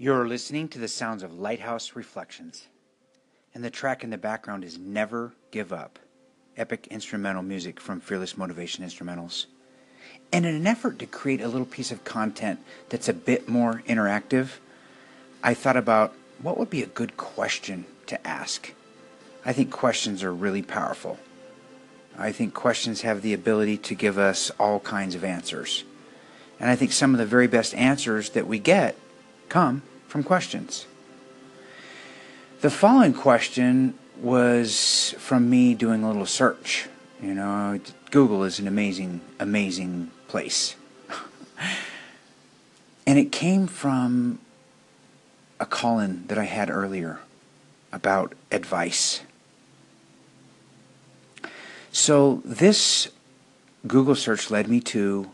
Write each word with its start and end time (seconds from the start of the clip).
You're 0.00 0.28
listening 0.28 0.68
to 0.68 0.78
the 0.78 0.86
sounds 0.86 1.24
of 1.24 1.40
Lighthouse 1.40 1.96
Reflections, 1.96 2.68
and 3.52 3.64
the 3.64 3.68
track 3.68 4.04
in 4.04 4.10
the 4.10 4.16
background 4.16 4.62
is 4.62 4.78
Never 4.78 5.32
Give 5.50 5.72
Up, 5.72 5.98
epic 6.56 6.86
instrumental 6.88 7.42
music 7.42 7.80
from 7.80 7.98
Fearless 7.98 8.38
Motivation 8.38 8.84
Instrumentals. 8.84 9.46
And 10.32 10.46
in 10.46 10.54
an 10.54 10.68
effort 10.68 11.00
to 11.00 11.06
create 11.06 11.40
a 11.40 11.48
little 11.48 11.66
piece 11.66 11.90
of 11.90 12.04
content 12.04 12.60
that's 12.90 13.08
a 13.08 13.12
bit 13.12 13.48
more 13.48 13.82
interactive, 13.88 14.58
I 15.42 15.52
thought 15.52 15.76
about 15.76 16.14
what 16.40 16.58
would 16.58 16.70
be 16.70 16.84
a 16.84 16.86
good 16.86 17.16
question 17.16 17.84
to 18.06 18.24
ask. 18.24 18.72
I 19.44 19.52
think 19.52 19.72
questions 19.72 20.22
are 20.22 20.32
really 20.32 20.62
powerful. 20.62 21.18
I 22.16 22.30
think 22.30 22.54
questions 22.54 23.00
have 23.00 23.22
the 23.22 23.34
ability 23.34 23.78
to 23.78 23.96
give 23.96 24.16
us 24.16 24.52
all 24.60 24.78
kinds 24.78 25.16
of 25.16 25.24
answers. 25.24 25.82
And 26.60 26.70
I 26.70 26.76
think 26.76 26.92
some 26.92 27.14
of 27.14 27.18
the 27.18 27.26
very 27.26 27.48
best 27.48 27.74
answers 27.74 28.30
that 28.30 28.46
we 28.46 28.60
get 28.60 28.96
come 29.48 29.82
from 30.06 30.22
questions. 30.22 30.86
The 32.60 32.70
following 32.70 33.14
question 33.14 33.94
was 34.20 35.14
from 35.18 35.48
me 35.48 35.74
doing 35.74 36.02
a 36.02 36.08
little 36.08 36.26
search. 36.26 36.88
You 37.22 37.34
know, 37.34 37.78
Google 38.10 38.44
is 38.44 38.58
an 38.58 38.66
amazing, 38.66 39.20
amazing 39.38 40.10
place. 40.28 40.74
and 43.06 43.18
it 43.18 43.32
came 43.32 43.66
from 43.66 44.40
a 45.60 45.66
call 45.66 45.98
in 45.98 46.26
that 46.26 46.38
I 46.38 46.44
had 46.44 46.70
earlier 46.70 47.20
about 47.92 48.34
advice. 48.50 49.20
So 51.92 52.42
this 52.44 53.08
Google 53.86 54.14
search 54.14 54.50
led 54.50 54.68
me 54.68 54.80
to 54.80 55.30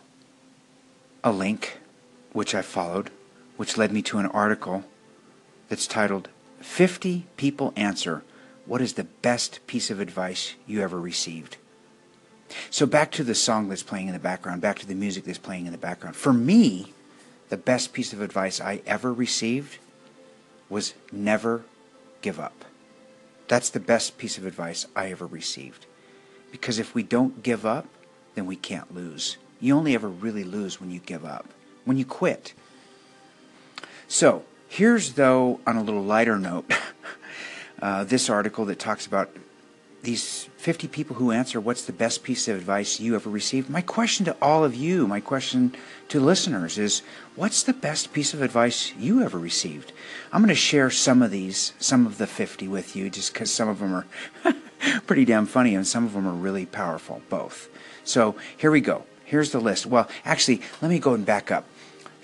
a 1.23 1.33
link 1.33 1.79
which 2.33 2.55
I 2.55 2.63
followed 2.63 3.11
which 3.57 3.77
led 3.77 3.93
me 3.93 4.03
to 4.03 4.19
an 4.19 4.27
article 4.27 4.85
that's 5.69 5.87
titled 5.87 6.29
50 6.61 7.27
People 7.37 7.73
Answer 7.77 8.23
What 8.67 8.81
is 8.81 8.95
the 8.95 9.05
Best 9.05 9.67
Piece 9.67 9.91
of 9.91 10.01
Advice 10.01 10.55
You 10.67 10.83
Ever 10.83 11.01
Received? 11.01 11.57
So, 12.71 12.87
back 12.87 13.11
to 13.13 13.25
the 13.25 13.35
song 13.35 13.69
that's 13.69 13.83
playing 13.83 14.09
in 14.09 14.13
the 14.13 14.19
background, 14.21 14.61
back 14.61 14.79
to 14.81 14.87
the 14.87 14.95
music 14.95 15.25
that's 15.25 15.39
playing 15.39 15.67
in 15.67 15.73
the 15.73 15.79
background. 15.79 16.15
For 16.15 16.33
me, 16.33 16.93
the 17.49 17.57
best 17.57 17.93
piece 17.93 18.13
of 18.13 18.21
advice 18.21 18.61
I 18.61 18.83
ever 18.87 19.13
received 19.13 19.79
was 20.69 20.95
never 21.13 21.65
give 22.23 22.41
up. 22.41 22.65
That's 23.49 23.71
the 23.71 23.81
best 23.81 24.19
piece 24.19 24.39
of 24.39 24.47
advice 24.47 24.87
I 24.97 25.11
ever 25.11 25.27
received. 25.27 25.87
Because 26.51 26.79
if 26.79 26.95
we 26.95 27.03
don't 27.03 27.43
give 27.43 27.67
up, 27.67 27.87
then 28.35 28.47
we 28.47 28.57
can't 28.57 28.95
lose. 28.95 29.37
You 29.61 29.77
only 29.77 29.95
ever 29.95 30.09
really 30.09 30.45
lose 30.45 30.81
when 30.81 30.91
you 30.91 31.01
give 31.01 31.25
up, 31.25 31.47
when 31.85 31.97
you 31.97 32.05
quit. 32.05 32.55
So, 34.09 34.45
here's, 34.69 35.15
though, 35.15 35.61
on 35.67 35.77
a 35.77 35.83
little 35.83 36.03
lighter 36.03 36.39
note, 36.39 36.71
uh, 37.83 38.05
this 38.05 38.29
article 38.29 38.65
that 38.67 38.79
talks 38.79 39.07
about 39.07 39.31
these 40.05 40.49
50 40.59 40.89
people 40.89 41.17
who 41.17 41.31
answer 41.31 41.61
what's 41.61 41.85
the 41.85 41.93
best 41.93 42.23
piece 42.23 42.47
of 42.47 42.57
advice 42.57 43.01
you 43.01 43.15
ever 43.15 43.29
received. 43.29 43.69
My 43.69 43.81
question 43.81 44.25
to 44.27 44.37
all 44.41 44.65
of 44.65 44.75
you, 44.75 45.07
my 45.07 45.21
question 45.21 45.75
to 46.09 46.21
listeners 46.21 46.79
is 46.79 47.03
what's 47.37 47.63
the 47.63 47.73
best 47.73 48.13
piece 48.13 48.35
of 48.35 48.43
advice 48.43 48.95
you 48.99 49.23
ever 49.23 49.39
received? 49.39 49.93
I'm 50.33 50.43
going 50.43 50.49
to 50.49 50.55
share 50.55 50.91
some 50.91 51.23
of 51.23 51.31
these, 51.31 51.73
some 51.79 52.07
of 52.07 52.19
the 52.19 52.27
50 52.27 52.69
with 52.69 52.95
you, 52.95 53.11
just 53.11 53.33
because 53.33 53.51
some 53.51 53.69
of 53.69 53.79
them 53.79 53.95
are 53.95 54.07
pretty 55.07 55.25
damn 55.25 55.47
funny 55.47 55.75
and 55.75 55.87
some 55.87 56.05
of 56.05 56.13
them 56.13 56.27
are 56.27 56.33
really 56.33 56.67
powerful, 56.67 57.23
both. 57.29 57.69
So 58.05 58.37
here 58.57 58.71
we 58.71 58.81
go. 58.81 59.05
Here's 59.25 59.53
the 59.53 59.61
list. 59.61 59.87
Well, 59.87 60.09
actually, 60.25 60.61
let 60.83 60.91
me 60.91 60.99
go 60.99 61.15
and 61.15 61.25
back 61.25 61.51
up. 61.51 61.65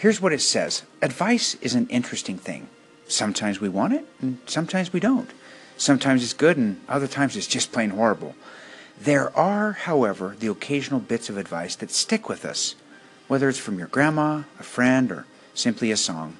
Here's 0.00 0.18
what 0.18 0.32
it 0.32 0.40
says 0.40 0.84
Advice 1.02 1.56
is 1.56 1.74
an 1.74 1.86
interesting 1.88 2.38
thing. 2.38 2.68
Sometimes 3.06 3.60
we 3.60 3.68
want 3.68 3.92
it, 3.92 4.06
and 4.22 4.38
sometimes 4.46 4.94
we 4.94 4.98
don't. 4.98 5.30
Sometimes 5.76 6.24
it's 6.24 6.32
good, 6.32 6.56
and 6.56 6.80
other 6.88 7.06
times 7.06 7.36
it's 7.36 7.46
just 7.46 7.70
plain 7.70 7.90
horrible. 7.90 8.34
There 8.98 9.30
are, 9.36 9.72
however, 9.72 10.34
the 10.38 10.46
occasional 10.46 11.00
bits 11.00 11.28
of 11.28 11.36
advice 11.36 11.76
that 11.76 11.90
stick 11.90 12.30
with 12.30 12.46
us, 12.46 12.76
whether 13.28 13.46
it's 13.46 13.58
from 13.58 13.78
your 13.78 13.88
grandma, 13.88 14.44
a 14.58 14.62
friend, 14.62 15.12
or 15.12 15.26
simply 15.52 15.90
a 15.90 15.98
song. 15.98 16.38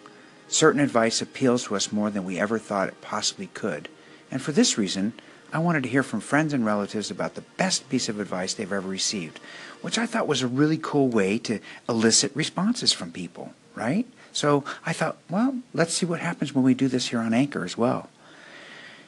Certain 0.48 0.80
advice 0.80 1.20
appeals 1.20 1.64
to 1.64 1.76
us 1.76 1.92
more 1.92 2.08
than 2.08 2.24
we 2.24 2.40
ever 2.40 2.58
thought 2.58 2.88
it 2.88 3.02
possibly 3.02 3.48
could, 3.48 3.90
and 4.30 4.40
for 4.40 4.52
this 4.52 4.78
reason, 4.78 5.12
I 5.52 5.58
wanted 5.58 5.82
to 5.82 5.88
hear 5.88 6.02
from 6.02 6.20
friends 6.20 6.52
and 6.52 6.64
relatives 6.64 7.10
about 7.10 7.34
the 7.34 7.44
best 7.56 7.88
piece 7.88 8.08
of 8.08 8.20
advice 8.20 8.54
they've 8.54 8.72
ever 8.72 8.88
received 8.88 9.40
which 9.80 9.98
I 9.98 10.06
thought 10.06 10.26
was 10.26 10.42
a 10.42 10.48
really 10.48 10.78
cool 10.80 11.08
way 11.08 11.38
to 11.38 11.60
elicit 11.88 12.32
responses 12.34 12.92
from 12.92 13.12
people, 13.12 13.52
right? 13.74 14.06
So 14.32 14.64
I 14.84 14.92
thought, 14.92 15.18
well, 15.28 15.58
let's 15.72 15.94
see 15.94 16.06
what 16.06 16.20
happens 16.20 16.54
when 16.54 16.64
we 16.64 16.74
do 16.74 16.88
this 16.88 17.08
here 17.08 17.20
on 17.20 17.34
Anchor 17.34 17.64
as 17.64 17.76
well. 17.76 18.08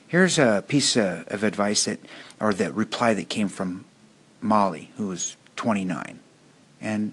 Here's 0.08 0.38
a 0.38 0.64
piece 0.66 0.96
of, 0.96 1.26
of 1.28 1.42
advice 1.44 1.84
that, 1.84 2.00
or 2.40 2.52
the 2.52 2.72
reply 2.72 3.14
that 3.14 3.28
came 3.28 3.48
from 3.48 3.84
Molly, 4.40 4.90
who 4.96 5.08
was 5.08 5.36
29. 5.56 6.18
And 6.80 7.12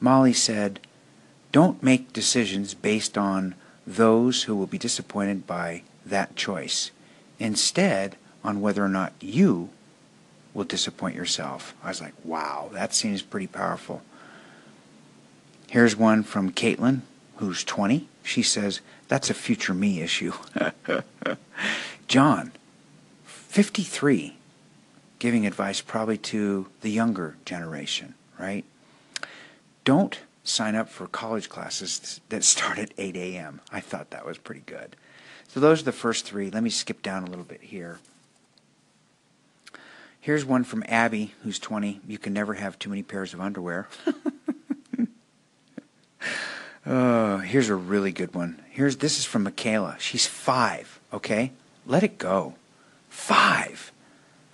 Molly 0.00 0.32
said, 0.32 0.80
Don't 1.50 1.82
make 1.82 2.12
decisions 2.12 2.74
based 2.74 3.18
on 3.18 3.54
those 3.86 4.44
who 4.44 4.54
will 4.54 4.66
be 4.66 4.78
disappointed 4.78 5.46
by 5.46 5.82
that 6.06 6.36
choice. 6.36 6.90
Instead, 7.38 8.16
on 8.44 8.60
whether 8.60 8.84
or 8.84 8.88
not 8.88 9.12
you 9.20 9.70
will 10.54 10.64
disappoint 10.64 11.16
yourself. 11.16 11.74
I 11.82 11.88
was 11.88 12.00
like, 12.00 12.14
wow, 12.24 12.70
that 12.72 12.94
seems 12.94 13.22
pretty 13.22 13.46
powerful. 13.46 14.02
Here's 15.70 15.96
one 15.96 16.22
from 16.22 16.52
Caitlin, 16.52 17.00
who's 17.36 17.64
20. 17.64 18.06
She 18.22 18.42
says, 18.42 18.80
that's 19.08 19.30
a 19.30 19.34
future 19.34 19.74
me 19.74 20.00
issue. 20.00 20.32
John, 22.08 22.52
53, 23.24 24.36
giving 25.18 25.46
advice 25.46 25.80
probably 25.80 26.18
to 26.18 26.66
the 26.82 26.90
younger 26.90 27.36
generation, 27.44 28.14
right? 28.38 28.64
Don't 29.84 30.20
sign 30.44 30.74
up 30.74 30.88
for 30.88 31.06
college 31.06 31.48
classes 31.48 32.20
that 32.28 32.44
start 32.44 32.78
at 32.78 32.92
8 32.98 33.16
a.m. 33.16 33.60
I 33.70 33.80
thought 33.80 34.10
that 34.10 34.26
was 34.26 34.38
pretty 34.38 34.62
good. 34.66 34.96
So 35.48 35.60
those 35.60 35.82
are 35.82 35.84
the 35.84 35.92
first 35.92 36.24
three. 36.24 36.50
Let 36.50 36.62
me 36.62 36.70
skip 36.70 37.02
down 37.02 37.22
a 37.22 37.30
little 37.30 37.44
bit 37.44 37.62
here. 37.62 37.98
Here's 40.22 40.44
one 40.44 40.62
from 40.62 40.84
Abby, 40.86 41.34
who's 41.42 41.58
20. 41.58 42.00
You 42.06 42.16
can 42.16 42.32
never 42.32 42.54
have 42.54 42.78
too 42.78 42.88
many 42.88 43.02
pairs 43.02 43.34
of 43.34 43.40
underwear. 43.40 43.88
oh, 46.86 47.38
here's 47.38 47.68
a 47.68 47.74
really 47.74 48.12
good 48.12 48.32
one. 48.32 48.62
Here's 48.70 48.98
this 48.98 49.18
is 49.18 49.24
from 49.24 49.42
Michaela. 49.42 49.96
She's 49.98 50.24
five. 50.24 51.00
Okay, 51.12 51.50
let 51.84 52.04
it 52.04 52.18
go. 52.18 52.54
Five. 53.08 53.90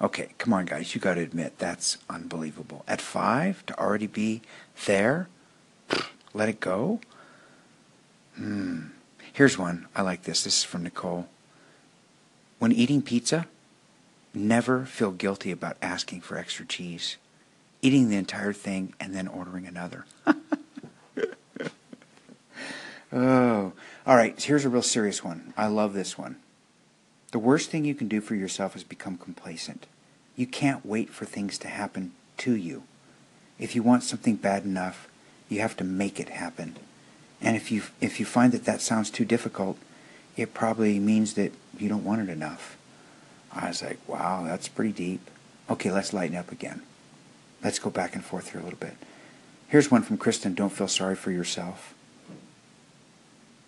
Okay, 0.00 0.30
come 0.38 0.54
on, 0.54 0.64
guys. 0.64 0.94
You 0.94 1.02
got 1.02 1.14
to 1.14 1.20
admit 1.20 1.58
that's 1.58 1.98
unbelievable. 2.08 2.82
At 2.88 3.02
five 3.02 3.66
to 3.66 3.78
already 3.78 4.06
be 4.06 4.40
there, 4.86 5.28
let 6.32 6.48
it 6.48 6.60
go. 6.60 7.00
Hmm. 8.36 8.84
Here's 9.34 9.58
one. 9.58 9.86
I 9.94 10.00
like 10.00 10.22
this. 10.22 10.44
This 10.44 10.60
is 10.60 10.64
from 10.64 10.84
Nicole. 10.84 11.28
When 12.58 12.72
eating 12.72 13.02
pizza, 13.02 13.46
Never 14.34 14.84
feel 14.84 15.10
guilty 15.10 15.50
about 15.50 15.76
asking 15.80 16.20
for 16.20 16.36
extra 16.38 16.66
cheese, 16.66 17.16
eating 17.82 18.08
the 18.08 18.16
entire 18.16 18.52
thing, 18.52 18.92
and 19.00 19.14
then 19.14 19.26
ordering 19.26 19.66
another. 19.66 20.04
oh, 23.12 23.72
all 24.06 24.16
right. 24.16 24.40
Here's 24.40 24.64
a 24.64 24.68
real 24.68 24.82
serious 24.82 25.24
one. 25.24 25.52
I 25.56 25.66
love 25.66 25.94
this 25.94 26.16
one. 26.16 26.36
The 27.32 27.38
worst 27.38 27.70
thing 27.70 27.84
you 27.84 27.94
can 27.94 28.08
do 28.08 28.20
for 28.20 28.34
yourself 28.34 28.74
is 28.74 28.84
become 28.84 29.18
complacent. 29.18 29.86
You 30.36 30.46
can't 30.46 30.86
wait 30.86 31.10
for 31.10 31.24
things 31.26 31.58
to 31.58 31.68
happen 31.68 32.12
to 32.38 32.54
you. 32.54 32.84
If 33.58 33.74
you 33.74 33.82
want 33.82 34.04
something 34.04 34.36
bad 34.36 34.64
enough, 34.64 35.08
you 35.48 35.60
have 35.60 35.76
to 35.78 35.84
make 35.84 36.20
it 36.20 36.30
happen. 36.30 36.76
And 37.40 37.56
if 37.56 37.70
you 37.70 37.82
if 38.00 38.18
you 38.18 38.26
find 38.26 38.52
that 38.52 38.64
that 38.64 38.80
sounds 38.80 39.10
too 39.10 39.24
difficult, 39.24 39.76
it 40.36 40.54
probably 40.54 40.98
means 40.98 41.34
that 41.34 41.52
you 41.78 41.88
don't 41.88 42.04
want 42.04 42.22
it 42.22 42.32
enough. 42.32 42.77
I 43.52 43.68
was 43.68 43.82
like, 43.82 43.98
wow, 44.06 44.44
that's 44.44 44.68
pretty 44.68 44.92
deep. 44.92 45.30
Okay, 45.70 45.90
let's 45.90 46.12
lighten 46.12 46.36
up 46.36 46.52
again. 46.52 46.82
Let's 47.62 47.78
go 47.78 47.90
back 47.90 48.14
and 48.14 48.24
forth 48.24 48.52
here 48.52 48.60
a 48.60 48.64
little 48.64 48.78
bit. 48.78 48.96
Here's 49.68 49.90
one 49.90 50.02
from 50.02 50.16
Kristen 50.16 50.54
Don't 50.54 50.72
feel 50.72 50.88
sorry 50.88 51.16
for 51.16 51.30
yourself. 51.30 51.94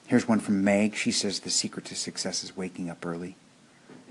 Here's 0.07 0.27
one 0.27 0.41
from 0.41 0.65
Meg. 0.65 0.97
She 0.97 1.13
says 1.13 1.41
the 1.41 1.51
secret 1.51 1.85
to 1.87 1.95
success 1.95 2.43
is 2.43 2.57
waking 2.57 2.91
up 2.91 3.05
early. 3.05 3.37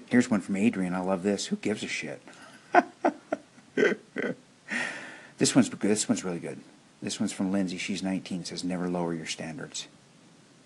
Here's 0.07 0.29
one 0.29 0.41
from 0.41 0.55
Adrian. 0.55 0.93
I 0.93 1.01
love 1.01 1.23
this. 1.23 1.47
Who 1.47 1.55
gives 1.57 1.83
a 1.83 1.87
shit? 1.87 2.21
this 5.37 5.55
one's. 5.55 5.69
This 5.69 6.07
one's 6.07 6.23
really 6.23 6.39
good. 6.39 6.59
This 7.01 7.19
one's 7.19 7.33
from 7.33 7.51
Lindsay. 7.51 7.77
She's 7.77 8.01
19. 8.01 8.45
Says 8.45 8.63
never 8.63 8.89
lower 8.89 9.13
your 9.13 9.25
standards. 9.25 9.87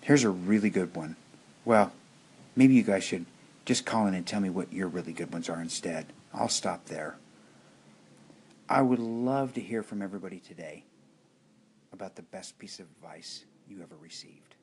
Here's 0.02 0.24
a 0.24 0.30
really 0.30 0.70
good 0.70 0.94
one. 0.94 1.16
Well, 1.64 1.92
maybe 2.54 2.74
you 2.74 2.82
guys 2.82 3.04
should 3.04 3.26
just 3.64 3.86
call 3.86 4.06
in 4.06 4.14
and 4.14 4.26
tell 4.26 4.40
me 4.40 4.50
what 4.50 4.72
your 4.72 4.88
really 4.88 5.12
good 5.12 5.32
ones 5.32 5.48
are 5.48 5.60
instead. 5.60 6.06
I'll 6.32 6.48
stop 6.48 6.86
there. 6.86 7.16
I 8.68 8.82
would 8.82 8.98
love 8.98 9.54
to 9.54 9.60
hear 9.60 9.82
from 9.82 10.02
everybody 10.02 10.40
today 10.40 10.84
about 11.92 12.16
the 12.16 12.22
best 12.22 12.58
piece 12.58 12.80
of 12.80 12.86
advice 12.96 13.44
you 13.68 13.82
ever 13.82 13.96
received. 14.00 14.54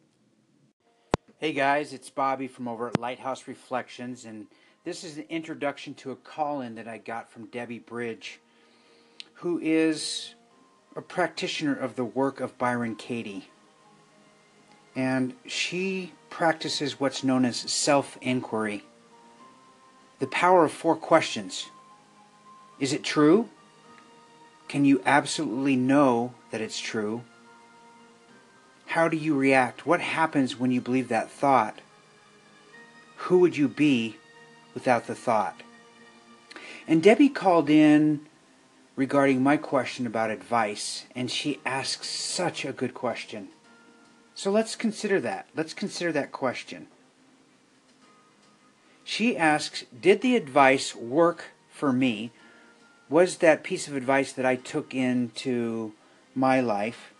Hey 1.39 1.53
guys, 1.53 1.93
it's 1.93 2.09
Bobby 2.09 2.47
from 2.47 2.67
over 2.67 2.87
at 2.87 2.99
Lighthouse 2.99 3.47
Reflections, 3.47 4.25
and 4.25 4.47
this 4.83 5.03
is 5.03 5.17
an 5.17 5.25
introduction 5.29 5.93
to 5.95 6.11
a 6.11 6.15
call 6.15 6.61
in 6.61 6.75
that 6.75 6.87
I 6.87 6.97
got 6.99 7.31
from 7.31 7.45
Debbie 7.47 7.79
Bridge, 7.79 8.39
who 9.35 9.59
is 9.59 10.35
a 10.95 11.01
practitioner 11.01 11.75
of 11.75 11.95
the 11.95 12.05
work 12.05 12.39
of 12.39 12.57
Byron 12.57 12.95
Katie. 12.95 13.47
And 14.95 15.33
she 15.47 16.11
practices 16.29 16.99
what's 16.99 17.23
known 17.23 17.45
as 17.45 17.57
self 17.57 18.17
inquiry. 18.21 18.83
The 20.21 20.27
power 20.27 20.63
of 20.63 20.71
four 20.71 20.95
questions 20.95 21.71
Is 22.79 22.93
it 22.93 23.03
true? 23.03 23.49
Can 24.67 24.85
you 24.85 25.01
absolutely 25.03 25.75
know 25.75 26.35
that 26.51 26.61
it's 26.61 26.79
true? 26.79 27.23
How 28.85 29.07
do 29.07 29.17
you 29.17 29.35
react? 29.35 29.87
What 29.87 29.99
happens 29.99 30.59
when 30.59 30.69
you 30.69 30.79
believe 30.79 31.07
that 31.07 31.31
thought? 31.31 31.79
Who 33.15 33.39
would 33.39 33.57
you 33.57 33.67
be 33.67 34.17
without 34.75 35.07
the 35.07 35.15
thought? 35.15 35.63
And 36.87 37.01
Debbie 37.01 37.29
called 37.29 37.71
in 37.71 38.27
regarding 38.95 39.41
my 39.41 39.57
question 39.57 40.05
about 40.05 40.29
advice, 40.29 41.05
and 41.15 41.31
she 41.31 41.59
asks 41.65 42.07
such 42.07 42.63
a 42.63 42.73
good 42.73 42.93
question. 42.93 43.47
So 44.35 44.51
let's 44.51 44.75
consider 44.75 45.19
that. 45.21 45.47
Let's 45.55 45.73
consider 45.73 46.11
that 46.11 46.31
question. 46.31 46.87
She 49.11 49.35
asks 49.35 49.83
Did 49.99 50.21
the 50.21 50.37
advice 50.37 50.95
work 50.95 51.47
for 51.69 51.91
me? 51.91 52.31
Was 53.09 53.39
that 53.39 53.61
piece 53.61 53.89
of 53.89 53.95
advice 53.97 54.31
that 54.31 54.45
I 54.45 54.55
took 54.55 54.95
into 54.95 55.91
my 56.33 56.61
life 56.61 57.13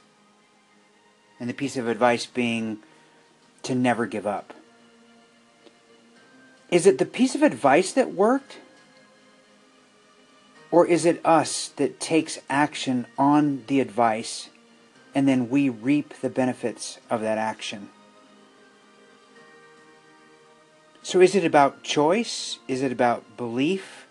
and 1.37 1.49
the 1.49 1.53
piece 1.53 1.75
of 1.75 1.89
advice 1.89 2.25
being 2.25 2.77
to 3.63 3.75
never 3.75 4.05
give 4.05 4.25
up. 4.25 4.53
Is 6.69 6.87
it 6.87 6.97
the 6.97 7.05
piece 7.05 7.35
of 7.35 7.43
advice 7.43 7.91
that 7.91 8.13
worked? 8.13 8.59
Or 10.71 10.87
is 10.87 11.05
it 11.05 11.19
us 11.25 11.67
that 11.75 11.99
takes 11.99 12.39
action 12.49 13.05
on 13.17 13.65
the 13.67 13.81
advice 13.81 14.47
and 15.13 15.27
then 15.27 15.49
we 15.49 15.67
reap 15.67 16.13
the 16.21 16.29
benefits 16.29 16.99
of 17.09 17.19
that 17.19 17.37
action? 17.37 17.89
So 21.03 21.19
is 21.19 21.35
it 21.35 21.43
about 21.43 21.83
choice? 21.83 22.59
Is 22.67 22.81
it 22.81 22.91
about 22.91 23.37
belief? 23.37 24.05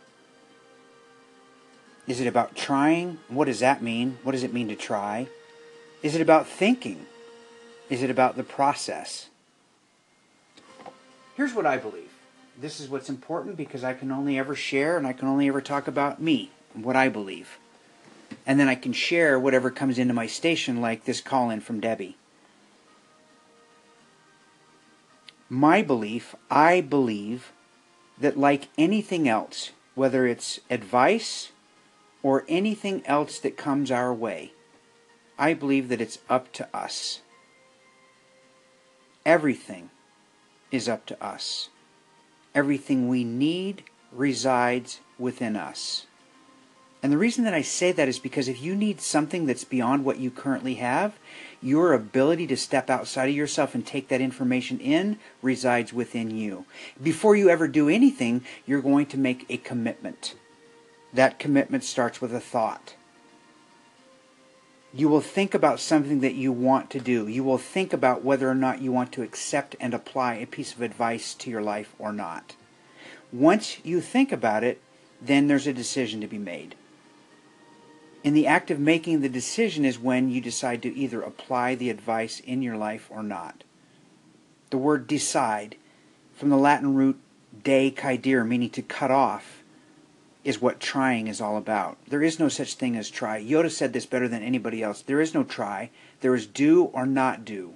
Is 2.06 2.20
it 2.20 2.26
about 2.26 2.56
trying? 2.56 3.18
What 3.28 3.44
does 3.44 3.60
that 3.60 3.82
mean? 3.82 4.18
What 4.24 4.32
does 4.32 4.42
it 4.42 4.52
mean 4.52 4.68
to 4.68 4.76
try? 4.76 5.28
Is 6.02 6.16
it 6.16 6.20
about 6.20 6.48
thinking? 6.48 7.06
Is 7.88 8.02
it 8.02 8.10
about 8.10 8.36
the 8.36 8.42
process? 8.42 9.28
Here's 11.36 11.54
what 11.54 11.66
I 11.66 11.76
believe. 11.76 12.10
This 12.60 12.80
is 12.80 12.88
what's 12.88 13.08
important 13.08 13.56
because 13.56 13.84
I 13.84 13.94
can 13.94 14.10
only 14.10 14.38
ever 14.38 14.54
share 14.54 14.96
and 14.96 15.06
I 15.06 15.12
can 15.12 15.28
only 15.28 15.48
ever 15.48 15.60
talk 15.60 15.86
about 15.86 16.20
me, 16.20 16.50
and 16.74 16.84
what 16.84 16.96
I 16.96 17.08
believe. 17.08 17.58
And 18.46 18.58
then 18.58 18.68
I 18.68 18.74
can 18.74 18.92
share 18.92 19.38
whatever 19.38 19.70
comes 19.70 19.98
into 19.98 20.12
my 20.12 20.26
station, 20.26 20.80
like 20.80 21.04
this 21.04 21.20
call 21.20 21.50
in 21.50 21.60
from 21.60 21.80
Debbie. 21.80 22.16
My 25.52 25.82
belief, 25.82 26.36
I 26.48 26.80
believe 26.80 27.52
that, 28.16 28.38
like 28.38 28.68
anything 28.78 29.28
else, 29.28 29.72
whether 29.96 30.24
it's 30.24 30.60
advice 30.70 31.50
or 32.22 32.44
anything 32.48 33.04
else 33.04 33.40
that 33.40 33.56
comes 33.56 33.90
our 33.90 34.14
way, 34.14 34.52
I 35.36 35.54
believe 35.54 35.88
that 35.88 36.00
it's 36.00 36.20
up 36.28 36.52
to 36.52 36.68
us. 36.72 37.22
Everything 39.26 39.90
is 40.70 40.88
up 40.88 41.04
to 41.06 41.20
us. 41.22 41.68
Everything 42.54 43.08
we 43.08 43.24
need 43.24 43.82
resides 44.12 45.00
within 45.18 45.56
us. 45.56 46.06
And 47.02 47.12
the 47.12 47.18
reason 47.18 47.44
that 47.44 47.54
I 47.54 47.62
say 47.62 47.90
that 47.92 48.08
is 48.08 48.18
because 48.18 48.46
if 48.46 48.62
you 48.62 48.76
need 48.76 49.00
something 49.00 49.46
that's 49.46 49.64
beyond 49.64 50.04
what 50.04 50.18
you 50.18 50.30
currently 50.30 50.74
have, 50.74 51.18
your 51.62 51.92
ability 51.92 52.46
to 52.46 52.56
step 52.56 52.88
outside 52.88 53.28
of 53.28 53.34
yourself 53.34 53.74
and 53.74 53.86
take 53.86 54.08
that 54.08 54.20
information 54.20 54.78
in 54.80 55.18
resides 55.42 55.92
within 55.92 56.30
you. 56.30 56.64
Before 57.02 57.36
you 57.36 57.50
ever 57.50 57.68
do 57.68 57.88
anything, 57.88 58.44
you're 58.66 58.80
going 58.80 59.06
to 59.06 59.18
make 59.18 59.44
a 59.48 59.58
commitment. 59.58 60.34
That 61.12 61.38
commitment 61.38 61.84
starts 61.84 62.20
with 62.20 62.34
a 62.34 62.40
thought. 62.40 62.94
You 64.92 65.08
will 65.08 65.20
think 65.20 65.54
about 65.54 65.78
something 65.78 66.20
that 66.20 66.34
you 66.34 66.50
want 66.50 66.90
to 66.90 67.00
do. 67.00 67.28
You 67.28 67.44
will 67.44 67.58
think 67.58 67.92
about 67.92 68.24
whether 68.24 68.48
or 68.50 68.54
not 68.54 68.80
you 68.80 68.90
want 68.90 69.12
to 69.12 69.22
accept 69.22 69.76
and 69.78 69.94
apply 69.94 70.34
a 70.34 70.46
piece 70.46 70.72
of 70.72 70.82
advice 70.82 71.34
to 71.34 71.50
your 71.50 71.62
life 71.62 71.94
or 71.98 72.12
not. 72.12 72.56
Once 73.32 73.78
you 73.84 74.00
think 74.00 74.32
about 74.32 74.64
it, 74.64 74.80
then 75.20 75.46
there's 75.46 75.66
a 75.66 75.72
decision 75.72 76.20
to 76.20 76.26
be 76.26 76.38
made. 76.38 76.74
In 78.22 78.34
the 78.34 78.46
act 78.46 78.70
of 78.70 78.78
making 78.78 79.20
the 79.20 79.28
decision 79.28 79.84
is 79.84 79.98
when 79.98 80.28
you 80.28 80.40
decide 80.40 80.82
to 80.82 80.94
either 80.94 81.22
apply 81.22 81.74
the 81.74 81.88
advice 81.88 82.40
in 82.40 82.60
your 82.60 82.76
life 82.76 83.08
or 83.10 83.22
not. 83.22 83.64
The 84.68 84.78
word 84.78 85.06
decide, 85.06 85.76
from 86.34 86.50
the 86.50 86.56
Latin 86.56 86.94
root 86.94 87.18
de 87.62 87.90
caedere, 87.90 88.46
meaning 88.46 88.70
to 88.70 88.82
cut 88.82 89.10
off, 89.10 89.62
is 90.44 90.60
what 90.60 90.80
trying 90.80 91.28
is 91.28 91.40
all 91.40 91.56
about. 91.56 91.98
There 92.08 92.22
is 92.22 92.38
no 92.38 92.48
such 92.48 92.74
thing 92.74 92.96
as 92.96 93.10
try. 93.10 93.42
Yoda 93.42 93.70
said 93.70 93.92
this 93.92 94.06
better 94.06 94.28
than 94.28 94.42
anybody 94.42 94.82
else. 94.82 95.02
There 95.02 95.20
is 95.20 95.34
no 95.34 95.44
try. 95.44 95.90
There 96.20 96.34
is 96.34 96.46
do 96.46 96.84
or 96.84 97.06
not 97.06 97.44
do. 97.44 97.74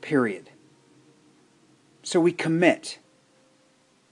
Period. 0.00 0.50
So 2.02 2.20
we 2.20 2.32
commit. 2.32 2.98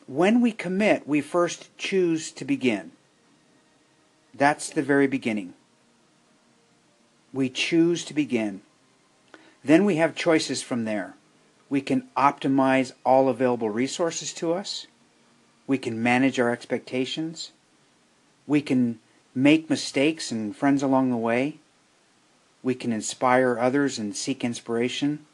When 0.07 0.41
we 0.41 0.53
commit, 0.53 1.07
we 1.07 1.21
first 1.21 1.77
choose 1.79 2.31
to 2.33 2.45
begin. 2.45 2.93
That's 4.35 4.69
the 4.71 4.83
very 4.83 5.07
beginning. 5.07 5.55
We 7.33 7.49
choose 7.49 8.05
to 8.07 8.15
begin. 8.15 8.63
Then 9.65 9.85
we 9.85 9.97
have 9.97 10.15
choices 10.15 10.63
from 10.63 10.85
there. 10.85 11.15
We 11.71 11.81
can 11.81 12.09
optimize 12.17 12.93
all 13.05 13.29
available 13.29 13.71
resources 13.71 14.33
to 14.35 14.53
us 14.53 14.87
we 15.67 15.79
can 15.79 16.03
manage 16.03 16.39
our 16.39 16.51
expectations. 16.51 17.53
We 18.47 18.61
can 18.61 18.99
make 19.35 19.71
mistakes 19.71 20.31
and 20.31 20.55
friends 20.55 20.83
along 20.83 21.11
the 21.11 21.17
way. 21.17 21.59
We 22.63 22.75
can 22.75 22.93
inspire 22.93 23.59
others 23.59 23.99
and 23.99 24.15
seek 24.15 24.45
inspiration. 24.45 25.27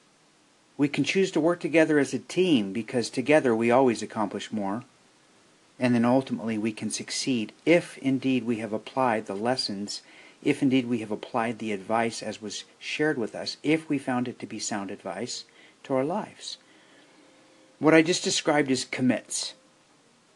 We 0.77 0.89
can 0.89 1.05
choose 1.05 1.31
to 1.33 1.41
work 1.41 1.61
together 1.61 1.99
as 1.99 2.15
a 2.15 2.19
team 2.19 2.73
because 2.73 3.11
together 3.11 3.55
we 3.55 3.71
always 3.71 4.03
accomplish 4.03 4.53
more. 4.53 4.85
And 5.81 5.95
then 5.95 6.05
ultimately 6.05 6.59
we 6.59 6.73
can 6.73 6.91
succeed 6.91 7.53
if 7.65 7.97
indeed 7.99 8.45
we 8.45 8.59
have 8.59 8.75
applied 8.75 9.25
the 9.25 9.35
lessons, 9.35 10.03
if 10.45 10.63
indeed 10.63 10.87
we 10.87 10.99
have 10.99 11.11
applied 11.11 11.59
the 11.59 11.73
advice 11.73 12.23
as 12.23 12.43
was 12.43 12.65
shared 12.79 13.17
with 13.17 13.35
us, 13.35 13.57
if 13.63 13.89
we 13.89 13.99
found 13.99 14.29
it 14.29 14.39
to 14.41 14.47
be 14.47 14.59
sound 14.59 14.91
advice 14.91 15.45
to 15.85 15.95
our 15.95 16.05
lives. 16.05 16.59
What 17.79 17.95
I 17.95 18.03
just 18.03 18.23
described 18.23 18.71
is 18.71 18.85
commits. 18.85 19.55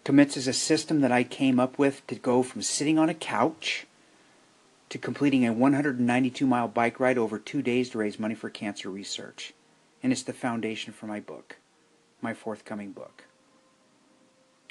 Commits 0.03 0.39
is 0.39 0.49
a 0.49 0.55
system 0.55 1.03
that 1.03 1.13
I 1.13 1.25
came 1.25 1.61
up 1.61 1.79
with 1.79 2.07
to 2.07 2.15
go 2.15 2.43
from 2.43 2.63
sitting 2.63 2.99
on 2.99 3.11
a 3.11 3.15
couch 3.15 3.87
to 4.89 4.99
completing 4.99 5.47
a 5.47 5.53
192 5.53 6.47
mile 6.47 6.69
bike 6.69 6.99
ride 6.99 7.19
over 7.19 7.39
two 7.39 7.61
days 7.61 7.91
to 7.91 7.99
raise 7.99 8.19
money 8.19 8.35
for 8.35 8.49
cancer 8.49 8.89
research. 8.89 9.53
And 10.03 10.11
it's 10.11 10.23
the 10.23 10.33
foundation 10.33 10.95
for 10.95 11.07
my 11.07 11.21
book, 11.21 11.57
my 12.23 12.33
forthcoming 12.33 12.93
book. 12.93 13.25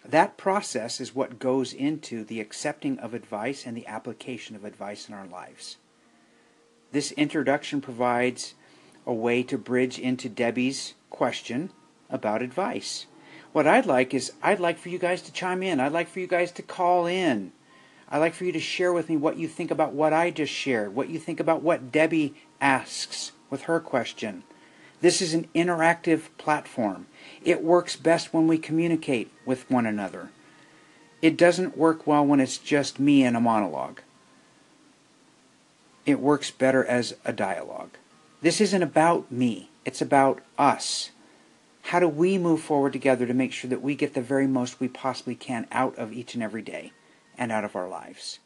That 0.06 0.38
process 0.38 1.00
is 1.00 1.16
what 1.16 1.40
goes 1.40 1.72
into 1.72 2.24
the 2.24 2.42
accepting 2.42 3.00
of 3.00 3.14
advice 3.14 3.66
and 3.66 3.76
the 3.76 3.88
application 3.88 4.56
of 4.56 4.66
advice 4.66 5.08
in 5.08 5.16
our 5.16 5.26
lives. 5.26 5.78
This 6.92 7.12
introduction 7.14 7.82
provides 7.82 8.54
a 9.06 9.14
way 9.14 9.44
to 9.44 9.58
bridge 9.58 9.98
into 9.98 10.30
Debbie's 10.30 10.94
question 11.10 11.72
about 12.10 12.42
advice. 12.42 13.06
What 13.54 13.68
I'd 13.68 13.86
like 13.86 14.14
is 14.14 14.34
I'd 14.42 14.60
like 14.60 14.78
for 14.78 14.90
you 14.90 15.00
guys 15.00 15.22
to 15.24 15.32
chime 15.32 15.64
in. 15.64 15.80
I'd 15.80 15.92
like 15.92 16.10
for 16.10 16.20
you 16.20 16.28
guys 16.28 16.52
to 16.54 16.62
call 16.62 17.06
in. 17.06 17.52
I'd 18.10 18.20
like 18.20 18.34
for 18.34 18.46
you 18.46 18.52
to 18.52 18.60
share 18.60 18.94
with 18.94 19.10
me 19.10 19.18
what 19.18 19.38
you 19.38 19.48
think 19.48 19.72
about 19.72 19.94
what 19.94 20.14
I 20.14 20.30
just 20.30 20.54
shared, 20.54 20.94
what 20.94 21.10
you 21.10 21.18
think 21.18 21.40
about 21.40 21.64
what 21.64 21.92
Debbie 21.92 22.36
asks 22.60 23.32
with 23.50 23.64
her 23.64 23.80
question. 23.80 24.44
This 25.04 25.22
is 25.22 25.34
an 25.34 25.50
interactive 25.54 26.30
platform. 26.38 27.08
It 27.44 27.62
works 27.62 27.98
best 27.98 28.34
when 28.34 28.48
we 28.48 28.58
communicate 28.58 29.30
with 29.46 29.70
one 29.70 29.86
another. 29.86 30.30
It 31.22 31.36
doesn't 31.36 31.78
work 31.78 32.08
well 32.08 32.26
when 32.26 32.40
it's 32.40 32.58
just 32.58 33.02
me 33.02 33.26
in 33.26 33.36
a 33.36 33.42
monologue. 33.42 34.00
It 36.06 36.22
works 36.22 36.52
better 36.52 36.86
as 36.86 37.18
a 37.26 37.34
dialogue. 37.34 37.98
This 38.42 38.62
isn't 38.62 38.82
about 38.82 39.30
me, 39.30 39.70
it's 39.84 40.02
about 40.02 40.40
us. 40.58 41.12
How 41.82 42.00
do 42.00 42.08
we 42.08 42.38
move 42.38 42.62
forward 42.62 42.94
together 42.94 43.26
to 43.26 43.34
make 43.34 43.52
sure 43.52 43.70
that 43.70 43.82
we 43.82 43.96
get 43.96 44.14
the 44.14 44.22
very 44.22 44.48
most 44.48 44.80
we 44.80 44.88
possibly 44.88 45.36
can 45.36 45.68
out 45.70 45.98
of 45.98 46.14
each 46.14 46.34
and 46.34 46.42
every 46.42 46.62
day 46.62 46.94
and 47.38 47.52
out 47.52 47.66
of 47.66 47.76
our 47.76 47.90
lives? 47.90 48.40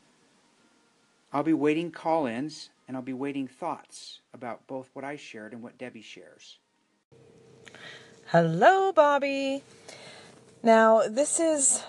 I'll 1.31 1.43
be 1.43 1.53
waiting 1.53 1.91
call 1.91 2.25
ins 2.25 2.71
and 2.87 2.95
I'll 2.95 3.03
be 3.03 3.13
waiting 3.13 3.47
thoughts 3.47 4.21
about 4.33 4.65
both 4.67 4.89
what 4.93 5.03
I 5.03 5.15
shared 5.15 5.53
and 5.53 5.61
what 5.61 5.77
Debbie 5.77 6.01
shares. 6.01 6.57
Hello, 8.27 8.91
Bobby. 8.91 9.63
Now, 10.63 11.07
this 11.07 11.39
is 11.39 11.83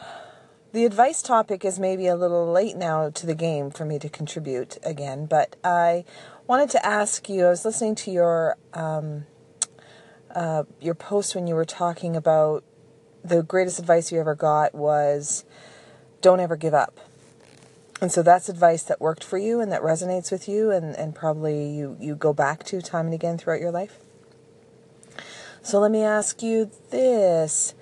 the 0.73 0.85
advice 0.85 1.23
topic 1.23 1.64
is 1.64 1.78
maybe 1.78 2.07
a 2.07 2.17
little 2.17 2.50
late 2.50 2.76
now 2.76 3.11
to 3.11 3.26
the 3.26 3.35
game 3.35 3.71
for 3.71 3.85
me 3.85 3.99
to 3.99 4.09
contribute 4.09 4.76
again, 4.85 5.26
but 5.26 5.57
I 5.64 6.05
wanted 6.47 6.71
to 6.71 6.87
ask 6.87 7.28
you. 7.28 7.47
I 7.47 7.50
was 7.50 7.64
listening 7.64 7.95
to 7.97 8.11
your 8.11 8.57
um, 8.75 9.26
uh, 10.35 10.64
your 10.81 10.95
post 10.95 11.35
when 11.35 11.47
you 11.47 11.55
were 11.55 11.64
talking 11.64 12.14
about 12.14 12.64
the 13.25 13.43
greatest 13.43 13.78
advice 13.78 14.12
you 14.12 14.21
ever 14.21 14.35
got 14.35 14.75
was 14.75 15.45
don't 16.21 16.40
ever 16.40 16.57
give 16.57 16.75
up. 16.75 17.00
And 18.00 18.12
so 18.12 18.23
that's 18.23 18.49
advice 18.49 18.85
that 18.85 19.00
worked 19.00 19.25
for 19.25 19.38
you 19.38 19.61
and 19.61 19.73
that 19.73 19.83
resonates 19.83 20.31
with 20.31 20.49
you 20.49 20.71
and, 20.71 20.97
and 20.97 21.14
probably 21.14 21.71
you, 21.71 21.97
you 22.00 22.14
go 22.14 22.33
back 22.33 22.62
to 22.64 22.81
time 22.81 23.07
and 23.07 23.14
again 23.14 23.38
throughout 23.38 23.61
your 23.61 23.73
life. 23.73 23.99
So 25.62 25.81
let 25.81 25.90
me 25.90 26.02
ask 26.02 26.43
you 26.43 26.71
this. 26.90 27.75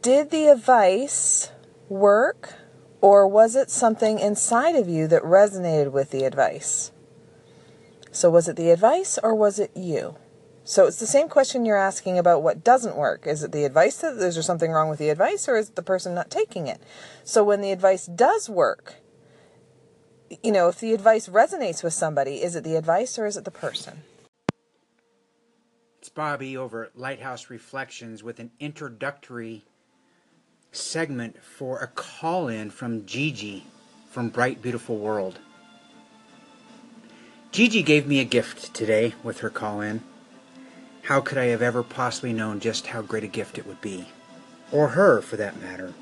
Did 0.00 0.30
the 0.30 0.46
advice 0.46 1.50
work 1.88 2.54
or 3.00 3.26
was 3.26 3.56
it 3.56 3.68
something 3.68 4.20
inside 4.20 4.76
of 4.76 4.88
you 4.88 5.08
that 5.08 5.22
resonated 5.22 5.90
with 5.90 6.10
the 6.10 6.24
advice? 6.24 6.92
So 8.12 8.30
was 8.30 8.48
it 8.48 8.56
the 8.56 8.70
advice 8.70 9.18
or 9.22 9.34
was 9.34 9.58
it 9.58 9.72
you? 9.76 10.16
So 10.64 10.86
it's 10.86 11.00
the 11.00 11.06
same 11.06 11.28
question 11.28 11.66
you're 11.66 11.76
asking 11.76 12.18
about 12.18 12.42
what 12.42 12.62
doesn't 12.62 12.96
work. 12.96 13.26
Is 13.26 13.42
it 13.42 13.50
the 13.50 13.64
advice 13.64 13.96
that 13.98 14.14
is 14.14 14.34
there 14.34 14.42
something 14.42 14.70
wrong 14.70 14.88
with 14.88 15.00
the 15.00 15.08
advice 15.08 15.48
or 15.48 15.56
is 15.56 15.70
it 15.70 15.76
the 15.76 15.82
person 15.82 16.14
not 16.14 16.30
taking 16.30 16.68
it? 16.68 16.80
So 17.24 17.42
when 17.42 17.60
the 17.60 17.72
advice 17.72 18.06
does 18.06 18.48
work, 18.48 18.94
you 20.42 20.52
know, 20.52 20.68
if 20.68 20.78
the 20.78 20.94
advice 20.94 21.28
resonates 21.28 21.82
with 21.82 21.92
somebody, 21.92 22.42
is 22.42 22.54
it 22.54 22.64
the 22.64 22.76
advice 22.76 23.18
or 23.18 23.26
is 23.26 23.36
it 23.36 23.44
the 23.44 23.50
person? 23.50 24.02
It's 25.98 26.08
Bobby 26.08 26.56
over 26.56 26.84
at 26.84 26.98
Lighthouse 26.98 27.50
Reflections 27.50 28.22
with 28.22 28.38
an 28.38 28.52
introductory 28.60 29.64
segment 30.70 31.42
for 31.42 31.80
a 31.80 31.86
call 31.88 32.48
in 32.48 32.70
from 32.70 33.04
Gigi 33.04 33.64
from 34.10 34.28
Bright 34.28 34.62
Beautiful 34.62 34.96
World. 34.96 35.38
Gigi 37.50 37.82
gave 37.82 38.06
me 38.06 38.20
a 38.20 38.24
gift 38.24 38.72
today 38.72 39.14
with 39.22 39.40
her 39.40 39.50
call 39.50 39.80
in. 39.80 40.02
How 41.02 41.20
could 41.20 41.36
I 41.36 41.46
have 41.46 41.62
ever 41.62 41.82
possibly 41.82 42.32
known 42.32 42.60
just 42.60 42.88
how 42.88 43.02
great 43.02 43.24
a 43.24 43.28
gift 43.28 43.58
it 43.58 43.66
would 43.66 43.80
be? 43.80 44.08
Or 44.70 44.88
her, 44.88 45.20
for 45.20 45.36
that 45.36 45.60
matter. 45.60 45.92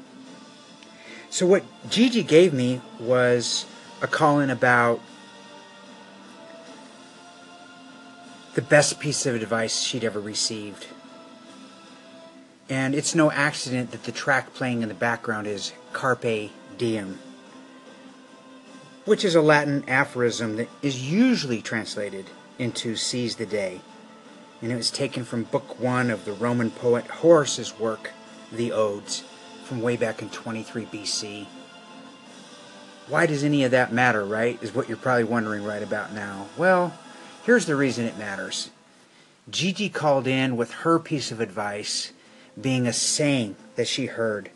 So, 1.30 1.47
what 1.47 1.64
Gigi 1.88 2.23
gave 2.23 2.52
me 2.52 2.83
was 2.99 3.64
a 4.02 4.07
call 4.07 4.40
in 4.40 4.50
about 4.50 5.00
the 8.54 8.62
best 8.62 9.00
piece 9.00 9.25
of 9.26 9.35
advice 9.35 9.80
she'd 9.80 10.04
ever 10.04 10.21
received. 10.21 10.87
And 12.69 12.95
it's 12.95 13.14
no 13.14 13.30
accident 13.30 13.92
that 13.92 14.04
the 14.04 14.12
track 14.12 14.52
playing 14.54 14.83
in 14.83 14.88
the 14.88 14.95
background 14.95 15.47
is 15.47 15.73
Carpe 15.92 16.50
Diem, 16.76 17.19
which 19.04 19.25
is 19.25 19.35
a 19.35 19.40
Latin 19.40 19.83
aphorism 19.88 20.57
that 20.57 20.69
is 20.83 21.11
usually 21.11 21.62
translated 21.62 22.26
into 22.59 22.97
Seize 22.97 23.37
the 23.37 23.47
Day 23.47 23.80
and 24.62 24.71
it 24.71 24.76
was 24.76 24.90
taken 24.90 25.25
from 25.25 25.45
Book 25.45 25.81
One 25.81 26.11
of 26.11 26.25
the 26.25 26.33
Roman 26.33 26.71
poet 26.71 27.07
Horace's 27.07 27.79
work, 27.79 28.11
the 28.52 28.73
Odes, 28.73 29.25
from 29.64 29.81
way 29.81 29.97
back 29.97 30.23
in 30.23 30.29
23 30.31 30.87
BC. 30.87 31.47
Why 33.09 33.26
does 33.26 33.43
any 33.43 33.64
of 33.64 33.71
that 33.73 33.93
matter, 33.93 34.25
right? 34.25 34.62
Is 34.62 34.75
what 34.75 34.88
you're 34.88 34.97
probably 34.97 35.25
wondering 35.25 35.64
right 35.64 35.83
about 35.83 36.12
now. 36.12 36.47
Well, 36.57 36.93
here's 37.45 37.67
the 37.67 37.76
reason 37.76 38.05
it 38.05 38.19
matters. 38.19 38.71
Gigi 39.50 39.88
called 39.88 40.26
in 40.26 40.57
with 40.57 40.71
her 40.73 40.99
piece 40.99 41.33
of 41.33 41.40
advice 41.40 42.12
being 42.61 42.87
a 42.87 42.93
saying 42.93 43.57
that 43.76 43.88
she 43.88 44.07
heard. 44.07 44.50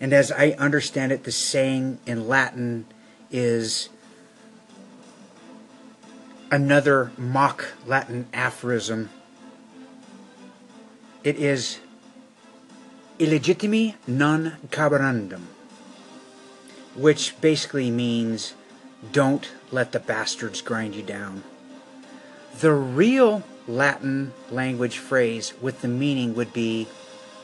And 0.00 0.12
as 0.12 0.32
I 0.32 0.50
understand 0.58 1.12
it, 1.12 1.24
the 1.24 1.32
saying 1.32 1.98
in 2.06 2.26
Latin 2.26 2.86
is 3.30 3.88
another 6.54 7.10
mock 7.18 7.74
Latin 7.84 8.28
aphorism. 8.32 9.10
It 11.24 11.36
is 11.36 11.80
illegitimi 13.18 13.96
non 14.06 14.52
carborundum, 14.70 15.46
which 16.94 17.34
basically 17.40 17.90
means 17.90 18.54
don't 19.10 19.50
let 19.72 19.90
the 19.90 19.98
bastards 19.98 20.62
grind 20.62 20.94
you 20.94 21.02
down. 21.02 21.42
The 22.60 22.72
real 22.72 23.42
Latin 23.66 24.32
language 24.48 24.98
phrase 24.98 25.54
with 25.60 25.82
the 25.82 25.88
meaning 25.88 26.36
would 26.36 26.52
be, 26.52 26.86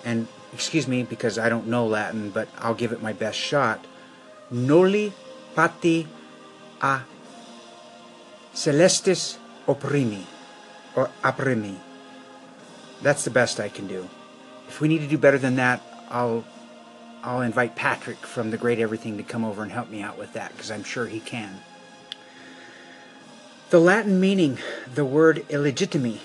and 0.05 0.29
excuse 0.53 0.87
me 0.87 1.03
because 1.03 1.37
I 1.37 1.49
don't 1.49 1.67
know 1.67 1.85
Latin, 1.85 2.31
but 2.31 2.47
I'll 2.59 2.75
give 2.75 2.93
it 2.93 3.03
my 3.03 3.13
best 3.13 3.39
shot, 3.39 3.85
noli 4.53 5.13
pati 5.57 6.07
a 6.81 7.01
Celestis 8.55 9.39
opprimi, 9.67 10.27
or 10.97 11.11
opprimi. 11.23 11.77
That's 13.03 13.25
the 13.25 13.31
best 13.31 13.61
I 13.61 13.69
can 13.69 13.87
do. 13.87 14.09
If 14.69 14.81
we 14.81 14.89
need 14.89 15.01
to 15.01 15.07
do 15.07 15.19
better 15.19 15.39
than 15.39 15.57
that, 15.57 15.81
I'll 16.11 16.45
I'll 17.23 17.43
invite 17.43 17.77
Patrick 17.77 18.19
from 18.19 18.51
the 18.51 18.57
Great 18.57 18.79
Everything 18.79 19.17
to 19.19 19.23
come 19.23 19.45
over 19.45 19.63
and 19.63 19.71
help 19.71 19.91
me 19.91 20.01
out 20.03 20.19
with 20.19 20.33
that 20.33 20.53
because 20.53 20.71
I'm 20.71 20.85
sure 20.85 21.07
he 21.07 21.21
can. 21.21 21.61
The 23.71 23.79
Latin 23.79 24.19
meaning, 24.19 24.59
the 24.93 25.05
word 25.05 25.45
illegitimi, 25.49 26.19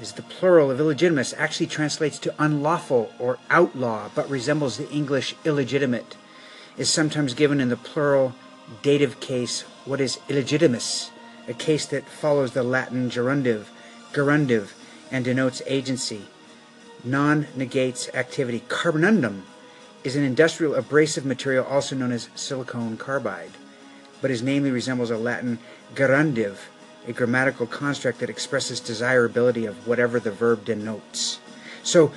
is 0.00 0.12
the 0.12 0.22
plural 0.22 0.70
of 0.70 0.78
illegitimus, 0.78 1.34
actually 1.36 1.66
translates 1.66 2.18
to 2.20 2.34
unlawful 2.38 3.12
or 3.18 3.38
outlaw, 3.50 4.08
but 4.14 4.28
resembles 4.30 4.76
the 4.76 4.90
English 4.90 5.34
illegitimate, 5.44 6.16
is 6.76 6.88
sometimes 6.88 7.34
given 7.34 7.60
in 7.60 7.68
the 7.68 7.76
plural 7.76 8.34
dative 8.82 9.20
case, 9.20 9.62
what 9.84 10.00
is 10.00 10.18
illegitimus, 10.28 11.10
a 11.48 11.54
case 11.54 11.86
that 11.86 12.08
follows 12.08 12.52
the 12.52 12.62
Latin 12.62 13.10
gerundive, 13.10 13.64
gerundive, 14.12 14.72
and 15.10 15.24
denotes 15.24 15.62
agency. 15.66 16.22
Non 17.02 17.46
negates 17.56 18.08
activity. 18.14 18.62
Carborundum 18.68 19.42
is 20.04 20.14
an 20.14 20.24
industrial 20.24 20.74
abrasive 20.74 21.24
material 21.24 21.64
also 21.64 21.96
known 21.96 22.12
as 22.12 22.28
silicon 22.34 22.96
carbide, 22.96 23.50
but 24.20 24.30
is 24.30 24.42
namely 24.42 24.70
resembles 24.70 25.10
a 25.10 25.16
Latin 25.16 25.58
gerundive, 25.94 26.58
a 27.06 27.12
grammatical 27.12 27.66
construct 27.66 28.18
that 28.20 28.30
expresses 28.30 28.80
desirability 28.80 29.64
of 29.64 29.86
whatever 29.86 30.20
the 30.20 30.30
verb 30.30 30.64
denotes. 30.64 31.40
So, 31.82 32.12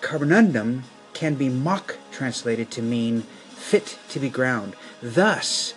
carborundum 0.00 0.82
can 1.14 1.34
be 1.36 1.48
mock 1.48 1.96
translated 2.10 2.70
to 2.72 2.82
mean 2.82 3.22
fit 3.54 3.98
to 4.10 4.20
be 4.20 4.28
ground. 4.28 4.74
Thus, 5.00 5.74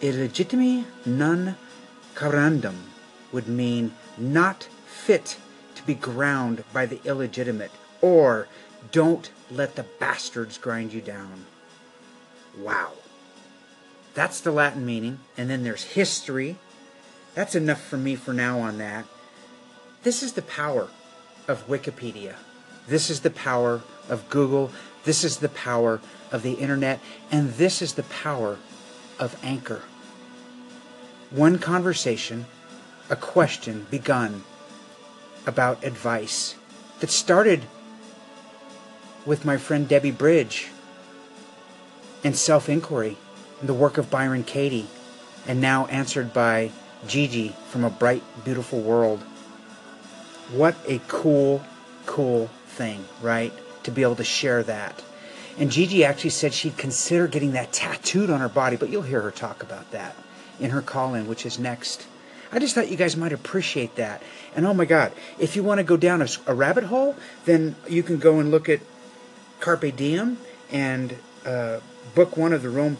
illegitimi 0.00 0.84
non 1.06 1.56
Carandum 2.14 2.76
would 3.32 3.48
mean 3.48 3.92
not 4.16 4.68
fit 4.86 5.36
to 5.74 5.82
be 5.82 5.94
ground 5.94 6.64
by 6.72 6.86
the 6.86 7.00
illegitimate, 7.04 7.72
or 8.00 8.48
don't 8.92 9.30
let 9.50 9.74
the 9.74 9.82
bastards 9.98 10.58
grind 10.58 10.92
you 10.92 11.00
down. 11.00 11.46
Wow. 12.58 12.92
That's 14.14 14.40
the 14.40 14.52
Latin 14.52 14.86
meaning. 14.86 15.18
And 15.36 15.50
then 15.50 15.64
there's 15.64 15.82
history. 15.82 16.56
That's 17.34 17.56
enough 17.56 17.82
for 17.82 17.96
me 17.96 18.14
for 18.14 18.32
now 18.32 18.60
on 18.60 18.78
that. 18.78 19.06
This 20.04 20.22
is 20.22 20.34
the 20.34 20.42
power 20.42 20.88
of 21.48 21.66
Wikipedia. 21.66 22.36
This 22.86 23.10
is 23.10 23.20
the 23.20 23.30
power 23.30 23.82
of 24.08 24.28
Google. 24.28 24.70
This 25.04 25.24
is 25.24 25.38
the 25.38 25.48
power 25.48 26.00
of 26.30 26.42
the 26.42 26.52
internet. 26.52 27.00
And 27.32 27.50
this 27.54 27.82
is 27.82 27.94
the 27.94 28.02
power 28.04 28.58
of 29.18 29.36
Anchor 29.42 29.82
one 31.30 31.58
conversation, 31.58 32.46
a 33.10 33.16
question 33.16 33.86
begun 33.90 34.44
about 35.46 35.84
advice 35.84 36.54
that 37.00 37.10
started 37.10 37.64
with 39.26 39.44
my 39.44 39.56
friend 39.56 39.88
Debbie 39.88 40.10
Bridge 40.10 40.68
and 42.22 42.36
self 42.36 42.68
inquiry 42.68 43.16
and 43.60 43.68
the 43.68 43.74
work 43.74 43.98
of 43.98 44.10
Byron 44.10 44.44
Katie, 44.44 44.86
and 45.46 45.60
now 45.60 45.86
answered 45.86 46.32
by 46.32 46.70
Gigi 47.06 47.54
from 47.68 47.84
A 47.84 47.90
Bright, 47.90 48.22
Beautiful 48.44 48.80
World. 48.80 49.20
What 50.50 50.76
a 50.86 51.00
cool, 51.08 51.64
cool 52.06 52.48
thing, 52.66 53.04
right? 53.22 53.52
To 53.84 53.90
be 53.90 54.02
able 54.02 54.16
to 54.16 54.24
share 54.24 54.62
that. 54.62 55.02
And 55.58 55.70
Gigi 55.70 56.04
actually 56.04 56.30
said 56.30 56.52
she'd 56.52 56.76
consider 56.76 57.28
getting 57.28 57.52
that 57.52 57.72
tattooed 57.72 58.30
on 58.30 58.40
her 58.40 58.48
body, 58.48 58.76
but 58.76 58.88
you'll 58.88 59.02
hear 59.02 59.20
her 59.22 59.30
talk 59.30 59.62
about 59.62 59.90
that 59.92 60.16
in 60.60 60.70
her 60.70 60.82
call 60.82 61.14
in, 61.14 61.26
which 61.26 61.44
is 61.46 61.58
next. 61.58 62.06
I 62.52 62.58
just 62.58 62.74
thought 62.74 62.88
you 62.88 62.96
guys 62.96 63.16
might 63.16 63.32
appreciate 63.32 63.96
that. 63.96 64.22
And 64.54 64.64
oh 64.64 64.74
my 64.74 64.84
God, 64.84 65.12
if 65.38 65.56
you 65.56 65.62
want 65.62 65.78
to 65.78 65.84
go 65.84 65.96
down 65.96 66.22
a, 66.22 66.28
a 66.46 66.54
rabbit 66.54 66.84
hole, 66.84 67.16
then 67.44 67.74
you 67.88 68.02
can 68.02 68.18
go 68.18 68.38
and 68.38 68.50
look 68.50 68.68
at 68.68 68.80
Carpe 69.60 69.96
Diem 69.96 70.38
and 70.70 71.16
uh, 71.44 71.80
book 72.14 72.36
one 72.36 72.52
of 72.52 72.62
the 72.62 72.70
Rome 72.70 72.96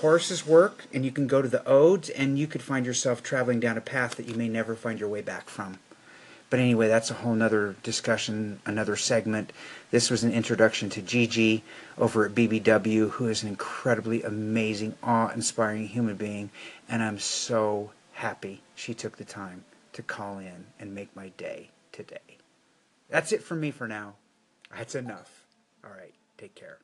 Horace's 0.00 0.46
work, 0.46 0.86
and 0.92 1.04
you 1.04 1.12
can 1.12 1.26
go 1.26 1.40
to 1.40 1.48
the 1.48 1.64
Odes, 1.66 2.10
and 2.10 2.38
you 2.38 2.46
could 2.46 2.62
find 2.62 2.84
yourself 2.84 3.22
traveling 3.22 3.60
down 3.60 3.78
a 3.78 3.80
path 3.80 4.16
that 4.16 4.26
you 4.26 4.34
may 4.34 4.48
never 4.48 4.74
find 4.74 4.98
your 4.98 5.08
way 5.08 5.22
back 5.22 5.48
from. 5.48 5.78
But 6.48 6.60
anyway, 6.60 6.88
that's 6.88 7.10
a 7.10 7.14
whole 7.14 7.34
nother 7.34 7.74
discussion, 7.82 8.60
another 8.64 8.94
segment. 8.94 9.52
This 9.90 10.10
was 10.10 10.22
an 10.22 10.32
introduction 10.32 10.88
to 10.90 11.02
Gigi 11.02 11.64
over 11.98 12.24
at 12.24 12.34
BBW, 12.34 13.10
who 13.10 13.26
is 13.26 13.42
an 13.42 13.48
incredibly 13.48 14.22
amazing, 14.22 14.94
awe 15.02 15.28
inspiring 15.30 15.88
human 15.88 16.16
being. 16.16 16.50
And 16.88 17.02
I'm 17.02 17.18
so 17.18 17.90
happy 18.12 18.62
she 18.76 18.94
took 18.94 19.16
the 19.16 19.24
time 19.24 19.64
to 19.92 20.02
call 20.02 20.38
in 20.38 20.66
and 20.78 20.94
make 20.94 21.14
my 21.16 21.28
day 21.36 21.70
today. 21.90 22.38
That's 23.10 23.32
it 23.32 23.42
for 23.42 23.54
me 23.56 23.70
for 23.70 23.88
now. 23.88 24.14
That's 24.74 24.94
enough. 24.94 25.46
All 25.84 25.90
right, 25.90 26.14
take 26.38 26.54
care. 26.54 26.78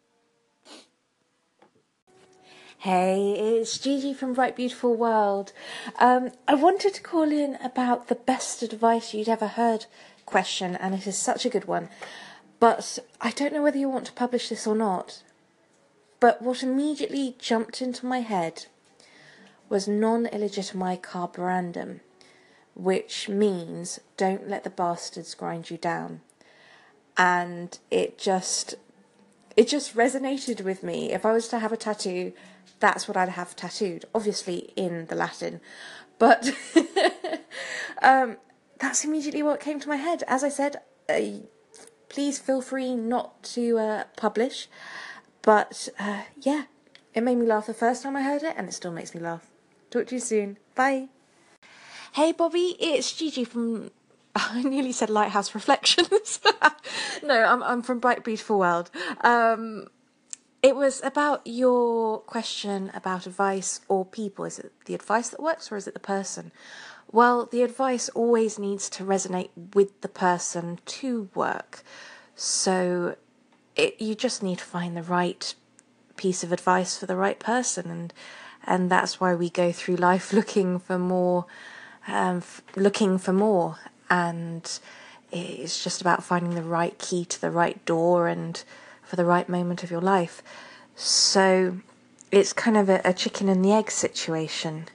Hey, 2.82 3.36
it's 3.38 3.78
Gigi 3.78 4.12
from 4.12 4.32
Bright 4.32 4.56
Beautiful 4.56 4.96
World. 4.96 5.52
Um, 6.00 6.32
I 6.48 6.56
wanted 6.56 6.92
to 6.94 7.00
call 7.00 7.30
in 7.30 7.56
about 7.62 8.08
the 8.08 8.16
best 8.16 8.60
advice 8.60 9.14
you'd 9.14 9.28
ever 9.28 9.46
heard 9.46 9.86
question, 10.26 10.74
and 10.74 10.92
it 10.92 11.06
is 11.06 11.16
such 11.16 11.46
a 11.46 11.48
good 11.48 11.66
one. 11.66 11.90
But 12.58 12.98
I 13.20 13.30
don't 13.30 13.52
know 13.52 13.62
whether 13.62 13.78
you 13.78 13.88
want 13.88 14.06
to 14.06 14.12
publish 14.12 14.48
this 14.48 14.66
or 14.66 14.74
not. 14.74 15.22
But 16.18 16.42
what 16.42 16.64
immediately 16.64 17.36
jumped 17.38 17.80
into 17.80 18.04
my 18.04 18.18
head 18.18 18.66
was 19.68 19.86
non 19.86 20.26
illegitimi 20.26 21.00
carborundum, 21.00 22.00
which 22.74 23.28
means 23.28 24.00
don't 24.16 24.48
let 24.48 24.64
the 24.64 24.70
bastards 24.70 25.36
grind 25.36 25.70
you 25.70 25.76
down. 25.76 26.20
And 27.16 27.78
it 27.92 28.18
just 28.18 28.74
it 29.56 29.68
just 29.68 29.94
resonated 29.94 30.62
with 30.62 30.82
me. 30.82 31.12
If 31.12 31.24
I 31.24 31.32
was 31.32 31.46
to 31.48 31.60
have 31.60 31.72
a 31.72 31.76
tattoo 31.76 32.32
that's 32.80 33.06
what 33.06 33.16
I'd 33.16 33.30
have 33.30 33.54
tattooed, 33.56 34.04
obviously 34.14 34.72
in 34.76 35.06
the 35.06 35.14
Latin. 35.14 35.60
But 36.18 36.52
um, 38.02 38.36
that's 38.78 39.04
immediately 39.04 39.42
what 39.42 39.60
came 39.60 39.80
to 39.80 39.88
my 39.88 39.96
head. 39.96 40.24
As 40.26 40.44
I 40.44 40.48
said, 40.48 40.76
uh, 41.08 41.20
please 42.08 42.38
feel 42.38 42.60
free 42.60 42.94
not 42.94 43.42
to 43.44 43.78
uh, 43.78 44.04
publish. 44.16 44.68
But 45.42 45.88
uh, 45.98 46.22
yeah, 46.40 46.64
it 47.14 47.22
made 47.22 47.36
me 47.36 47.46
laugh 47.46 47.66
the 47.66 47.74
first 47.74 48.02
time 48.02 48.16
I 48.16 48.22
heard 48.22 48.42
it, 48.42 48.54
and 48.56 48.68
it 48.68 48.72
still 48.72 48.92
makes 48.92 49.14
me 49.14 49.20
laugh. 49.20 49.46
Talk 49.90 50.06
to 50.08 50.14
you 50.14 50.20
soon. 50.20 50.58
Bye. 50.74 51.08
Hey, 52.12 52.32
Bobby, 52.32 52.76
it's 52.78 53.12
Gigi 53.12 53.44
from. 53.44 53.90
I 54.34 54.62
nearly 54.62 54.92
said 54.92 55.10
Lighthouse 55.10 55.54
Reflections. 55.54 56.40
no, 57.22 57.44
I'm 57.44 57.62
I'm 57.62 57.82
from 57.82 57.98
Bright 57.98 58.24
Beautiful 58.24 58.58
World. 58.58 58.90
Um, 59.22 59.88
it 60.62 60.76
was 60.76 61.02
about 61.02 61.42
your 61.44 62.20
question 62.20 62.90
about 62.94 63.26
advice 63.26 63.80
or 63.88 64.04
people. 64.04 64.44
Is 64.44 64.60
it 64.60 64.72
the 64.86 64.94
advice 64.94 65.28
that 65.30 65.42
works 65.42 65.72
or 65.72 65.76
is 65.76 65.88
it 65.88 65.94
the 65.94 66.00
person? 66.00 66.52
Well, 67.10 67.46
the 67.46 67.62
advice 67.62 68.08
always 68.10 68.58
needs 68.58 68.88
to 68.90 69.04
resonate 69.04 69.50
with 69.74 70.00
the 70.00 70.08
person 70.08 70.78
to 70.86 71.28
work. 71.34 71.82
So 72.36 73.16
it, 73.76 74.00
you 74.00 74.14
just 74.14 74.42
need 74.42 74.58
to 74.58 74.64
find 74.64 74.96
the 74.96 75.02
right 75.02 75.54
piece 76.16 76.44
of 76.44 76.52
advice 76.52 76.96
for 76.96 77.06
the 77.06 77.16
right 77.16 77.40
person 77.40 77.90
and 77.90 78.12
and 78.64 78.88
that's 78.88 79.18
why 79.20 79.34
we 79.34 79.50
go 79.50 79.72
through 79.72 79.96
life 79.96 80.32
looking 80.38 80.78
for 80.78 80.98
more 80.98 81.46
um, 82.06 82.36
f- 82.36 82.62
looking 82.76 83.18
for 83.18 83.32
more 83.32 83.78
and 84.08 84.78
it's 85.32 85.82
just 85.82 86.00
about 86.00 86.22
finding 86.22 86.54
the 86.54 86.62
right 86.62 86.98
key 86.98 87.24
to 87.24 87.40
the 87.40 87.50
right 87.50 87.84
door 87.86 88.28
and 88.28 88.62
for 89.12 89.16
the 89.16 89.26
right 89.26 89.46
moment 89.46 89.84
of 89.84 89.90
your 89.90 90.00
life. 90.00 90.42
So 90.96 91.76
it's 92.30 92.54
kind 92.54 92.78
of 92.78 92.88
a, 92.88 93.02
a 93.04 93.12
chicken 93.12 93.46
and 93.50 93.62
the 93.62 93.70
egg 93.70 93.90
situation. 93.90 94.86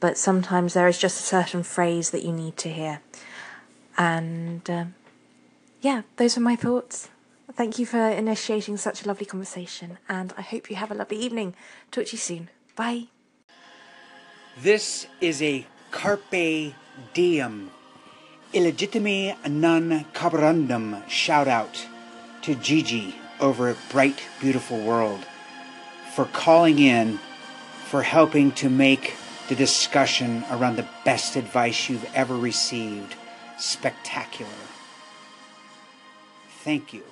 But 0.00 0.18
sometimes 0.18 0.74
there 0.74 0.86
is 0.86 0.98
just 0.98 1.18
a 1.18 1.22
certain 1.22 1.62
phrase 1.62 2.10
that 2.10 2.24
you 2.26 2.30
need 2.30 2.58
to 2.58 2.68
hear. 2.68 3.00
And 3.96 4.68
um, 4.68 4.94
yeah, 5.80 6.02
those 6.16 6.36
are 6.36 6.42
my 6.42 6.56
thoughts. 6.56 7.08
Thank 7.54 7.78
you 7.78 7.86
for 7.86 8.06
initiating 8.06 8.76
such 8.76 9.02
a 9.02 9.08
lovely 9.08 9.24
conversation, 9.24 9.96
and 10.06 10.34
I 10.36 10.42
hope 10.42 10.68
you 10.68 10.76
have 10.76 10.90
a 10.90 10.94
lovely 10.94 11.16
evening. 11.16 11.54
Talk 11.90 12.04
to 12.06 12.12
you 12.12 12.18
soon. 12.18 12.50
Bye. 12.76 13.04
This 14.60 15.06
is 15.22 15.40
a 15.40 15.66
carpe 15.90 16.74
diem, 17.14 17.70
illegitimate 18.52 19.48
non 19.48 20.04
carborundum 20.12 21.02
shout 21.08 21.48
out 21.48 21.86
to 22.44 22.54
Gigi 22.54 23.14
over 23.40 23.68
at 23.68 23.76
Bright 23.90 24.20
Beautiful 24.38 24.78
World 24.78 25.24
for 26.14 26.26
calling 26.26 26.78
in, 26.78 27.18
for 27.86 28.02
helping 28.02 28.52
to 28.52 28.68
make 28.68 29.14
the 29.48 29.54
discussion 29.54 30.44
around 30.50 30.76
the 30.76 30.86
best 31.06 31.36
advice 31.36 31.88
you've 31.88 32.04
ever 32.14 32.36
received 32.36 33.14
spectacular. 33.56 34.50
Thank 36.62 36.92
you. 36.92 37.02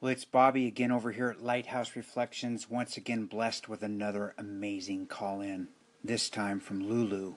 Well, 0.00 0.12
it's 0.12 0.24
Bobby 0.24 0.68
again 0.68 0.92
over 0.92 1.10
here 1.10 1.30
at 1.30 1.42
Lighthouse 1.42 1.96
Reflections, 1.96 2.70
once 2.70 2.96
again 2.96 3.26
blessed 3.26 3.68
with 3.68 3.82
another 3.82 4.32
amazing 4.38 5.06
call 5.06 5.40
in, 5.40 5.68
this 6.04 6.30
time 6.30 6.60
from 6.60 6.88
Lulu 6.88 7.34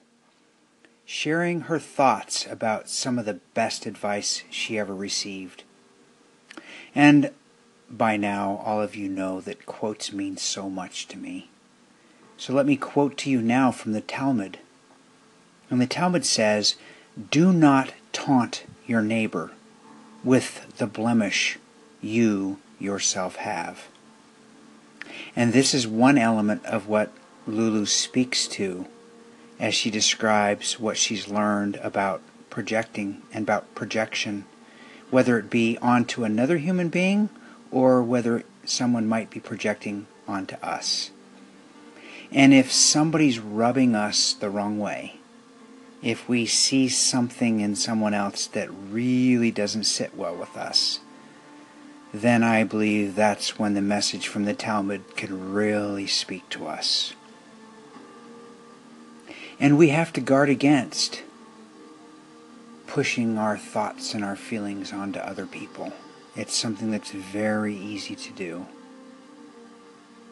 sharing 1.12 1.62
her 1.62 1.80
thoughts 1.80 2.46
about 2.46 2.88
some 2.88 3.18
of 3.18 3.26
the 3.26 3.40
best 3.56 3.88
advice 3.88 4.44
she 4.52 4.78
ever 4.78 4.94
received. 4.94 5.64
And 6.94 7.32
by 7.90 8.16
now, 8.16 8.62
all 8.64 8.80
of 8.80 8.96
you 8.96 9.10
know 9.10 9.42
that 9.42 9.66
quotes 9.66 10.14
mean 10.14 10.38
so 10.38 10.70
much 10.70 11.08
to 11.08 11.18
me. 11.18 11.50
So 12.38 12.54
let 12.54 12.68
me 12.68 12.78
quote 12.78 13.18
to 13.18 13.30
you 13.32 13.42
now 13.42 13.72
from 13.72 13.94
the 13.94 14.02
Talmud. 14.02 14.60
And 15.72 15.82
the 15.82 15.88
Talmud 15.88 16.28
says, 16.28 16.76
Do 17.32 17.52
not 17.52 17.92
taunt 18.14 18.66
your 18.86 19.02
neighbor 19.02 19.50
with 20.24 20.78
the 20.78 20.86
blemish 20.86 21.58
you 22.02 22.60
yourself 22.78 23.38
have. 23.38 23.88
And 25.36 25.54
this 25.54 25.74
is 25.74 25.88
one 25.88 26.20
element 26.20 26.64
of 26.68 26.88
what 26.88 27.12
Lulu 27.48 27.88
speaks 27.88 28.48
to 28.50 28.86
as 29.60 29.76
she 29.76 29.92
describes 29.92 30.80
what 30.80 30.98
she's 30.98 31.28
learned 31.28 31.76
about 31.78 32.22
projecting 32.50 33.22
and 33.34 33.44
about 33.44 33.76
projection, 33.76 34.46
whether 35.10 35.38
it 35.38 35.50
be 35.50 35.78
onto 35.82 36.24
another 36.24 36.58
human 36.58 36.90
being 36.90 37.30
or 37.72 38.02
whether 38.02 38.44
someone 38.66 39.08
might 39.08 39.30
be 39.30 39.40
projecting 39.40 40.08
onto 40.28 40.56
us. 40.56 41.12
And 42.32 42.54
if 42.54 42.72
somebody's 42.72 43.40
rubbing 43.40 43.96
us 43.96 44.34
the 44.34 44.50
wrong 44.50 44.80
way, 44.80 45.16
if 46.02 46.30
we 46.30 46.46
see 46.46 46.88
something 46.88 47.60
in 47.60 47.76
someone 47.76 48.14
else 48.14 48.48
that 48.48 48.70
really 48.72 49.52
doesn't 49.52 49.84
sit 49.84 50.16
well 50.16 50.36
with 50.36 50.56
us, 50.56 51.00
then 52.14 52.44
I 52.44 52.64
believe 52.64 53.16
that's 53.16 53.60
when 53.60 53.74
the 53.74 53.82
message 53.82 54.28
from 54.28 54.46
the 54.46 54.54
Talmud 54.54 55.16
can 55.16 55.54
really 55.54 56.08
speak 56.08 56.48
to 56.50 56.68
us. 56.68 57.14
And 59.60 59.78
we 59.78 59.90
have 59.90 60.14
to 60.14 60.22
guard 60.22 60.50
against 60.50 61.24
pushing 62.88 63.38
our 63.38 63.58
thoughts 63.58 64.14
and 64.14 64.24
our 64.24 64.36
feelings 64.36 64.94
onto 64.94 65.20
other 65.20 65.46
people. 65.46 65.94
It's 66.36 66.56
something 66.56 66.92
that's 66.92 67.12
very 67.12 67.76
easy 67.76 68.16
to 68.16 68.32
do. 68.32 68.66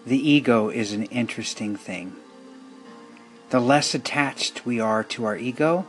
The 0.05 0.17
ego 0.17 0.69
is 0.69 0.93
an 0.93 1.03
interesting 1.05 1.75
thing. 1.75 2.15
The 3.49 3.59
less 3.59 3.93
attached 3.93 4.65
we 4.65 4.79
are 4.79 5.03
to 5.03 5.25
our 5.25 5.37
ego, 5.37 5.87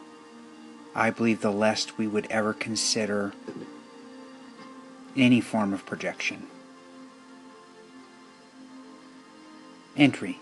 I 0.95 1.11
believe 1.11 1.41
the 1.41 1.53
less 1.53 1.97
we 1.97 2.07
would 2.09 2.27
ever 2.31 2.53
consider 2.53 3.33
any 5.17 5.41
form 5.41 5.73
of 5.73 5.87
projection. 5.87 6.49
Entry 9.97 10.41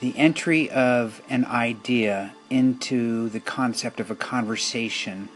the 0.00 0.16
entry 0.16 0.68
of 0.70 1.22
an 1.28 1.44
idea 1.46 2.34
into 2.50 3.28
the 3.30 3.40
concept 3.40 3.98
of 4.00 4.10
a 4.10 4.16
conversation, 4.16 5.28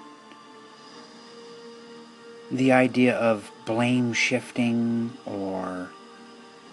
the 2.51 2.73
idea 2.73 3.16
of 3.16 3.51
blame 3.64 4.12
shifting 4.12 5.12
or 5.25 5.90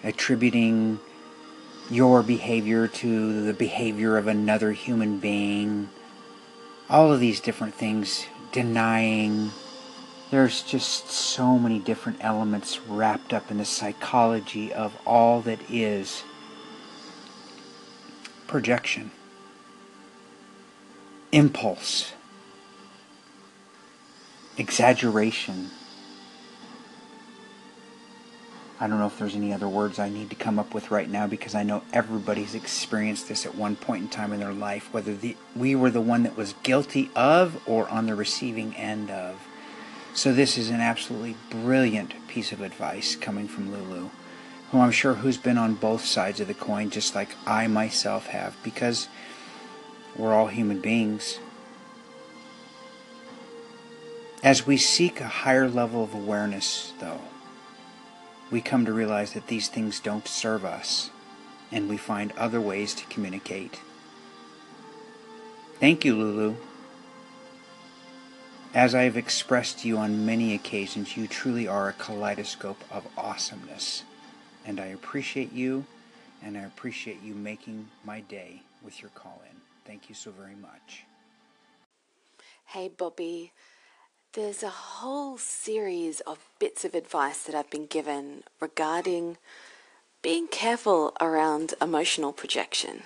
attributing 0.04 0.98
your 1.90 2.22
behavior 2.22 2.86
to 2.86 3.42
the 3.44 3.54
behavior 3.54 4.18
of 4.18 4.26
another 4.26 4.72
human 4.72 5.18
being, 5.18 5.88
all 6.90 7.12
of 7.12 7.20
these 7.20 7.40
different 7.40 7.74
things, 7.74 8.26
denying. 8.52 9.50
There's 10.30 10.62
just 10.62 11.10
so 11.10 11.58
many 11.58 11.78
different 11.78 12.18
elements 12.20 12.80
wrapped 12.86 13.32
up 13.32 13.50
in 13.50 13.56
the 13.56 13.64
psychology 13.64 14.72
of 14.72 14.94
all 15.06 15.40
that 15.42 15.58
is 15.70 16.22
projection, 18.48 19.12
impulse, 21.30 22.12
exaggeration, 24.56 25.70
I 28.80 28.86
don't 28.86 29.00
know 29.00 29.06
if 29.06 29.18
there's 29.18 29.34
any 29.34 29.52
other 29.52 29.68
words 29.68 29.98
I 29.98 30.08
need 30.08 30.30
to 30.30 30.36
come 30.36 30.58
up 30.58 30.72
with 30.72 30.92
right 30.92 31.10
now 31.10 31.26
because 31.26 31.54
I 31.56 31.64
know 31.64 31.82
everybody's 31.92 32.54
experienced 32.54 33.26
this 33.26 33.44
at 33.44 33.56
one 33.56 33.74
point 33.74 34.02
in 34.04 34.08
time 34.08 34.32
in 34.32 34.38
their 34.38 34.52
life, 34.52 34.92
whether 34.92 35.14
the, 35.14 35.36
we 35.56 35.74
were 35.74 35.90
the 35.90 36.00
one 36.00 36.22
that 36.22 36.36
was 36.36 36.54
guilty 36.62 37.10
of 37.16 37.60
or 37.66 37.88
on 37.88 38.06
the 38.06 38.14
receiving 38.14 38.76
end 38.76 39.10
of. 39.10 39.40
So 40.14 40.32
this 40.32 40.56
is 40.56 40.70
an 40.70 40.80
absolutely 40.80 41.36
brilliant 41.50 42.14
piece 42.28 42.52
of 42.52 42.60
advice 42.60 43.16
coming 43.16 43.48
from 43.48 43.72
Lulu, 43.72 44.10
who 44.70 44.80
I'm 44.80 44.90
sure 44.90 45.14
who's 45.14 45.38
been 45.38 45.58
on 45.58 45.74
both 45.74 46.04
sides 46.04 46.40
of 46.40 46.48
the 46.48 46.54
coin 46.54 46.90
just 46.90 47.14
like 47.14 47.30
I 47.46 47.66
myself 47.66 48.26
have 48.26 48.56
because 48.62 49.08
we're 50.16 50.34
all 50.34 50.48
human 50.48 50.80
beings. 50.80 51.38
As 54.42 54.66
we 54.66 54.76
seek 54.76 55.20
a 55.20 55.26
higher 55.26 55.68
level 55.68 56.04
of 56.04 56.14
awareness, 56.14 56.92
though, 57.00 57.20
we 58.50 58.60
come 58.60 58.84
to 58.84 58.92
realize 58.92 59.32
that 59.32 59.48
these 59.48 59.68
things 59.68 60.00
don't 60.00 60.28
serve 60.28 60.64
us, 60.64 61.10
and 61.72 61.88
we 61.88 61.96
find 61.96 62.32
other 62.32 62.60
ways 62.60 62.94
to 62.94 63.06
communicate. 63.06 63.80
Thank 65.80 66.04
you, 66.04 66.16
Lulu. 66.16 66.56
As 68.74 68.94
I 68.94 69.02
have 69.02 69.16
expressed 69.16 69.80
to 69.80 69.88
you 69.88 69.96
on 69.98 70.26
many 70.26 70.54
occasions, 70.54 71.16
you 71.16 71.26
truly 71.26 71.66
are 71.66 71.88
a 71.88 71.92
kaleidoscope 71.92 72.82
of 72.90 73.06
awesomeness. 73.16 74.04
And 74.66 74.80
I 74.80 74.86
appreciate 74.86 75.52
you, 75.52 75.84
and 76.42 76.56
I 76.56 76.62
appreciate 76.62 77.22
you 77.22 77.34
making 77.34 77.88
my 78.04 78.20
day 78.20 78.62
with 78.82 79.00
your 79.00 79.10
call 79.10 79.42
in. 79.50 79.56
Thank 79.84 80.08
you 80.08 80.14
so 80.14 80.30
very 80.30 80.54
much. 80.54 81.04
Hey, 82.66 82.88
Bobby. 82.88 83.52
There's 84.34 84.62
a 84.62 84.68
whole 84.68 85.38
series 85.38 86.20
of 86.20 86.38
bits 86.58 86.84
of 86.84 86.94
advice 86.94 87.42
that 87.44 87.54
I've 87.54 87.70
been 87.70 87.86
given 87.86 88.42
regarding 88.60 89.38
being 90.20 90.48
careful 90.48 91.14
around 91.20 91.74
emotional 91.80 92.32
projection. 92.32 93.04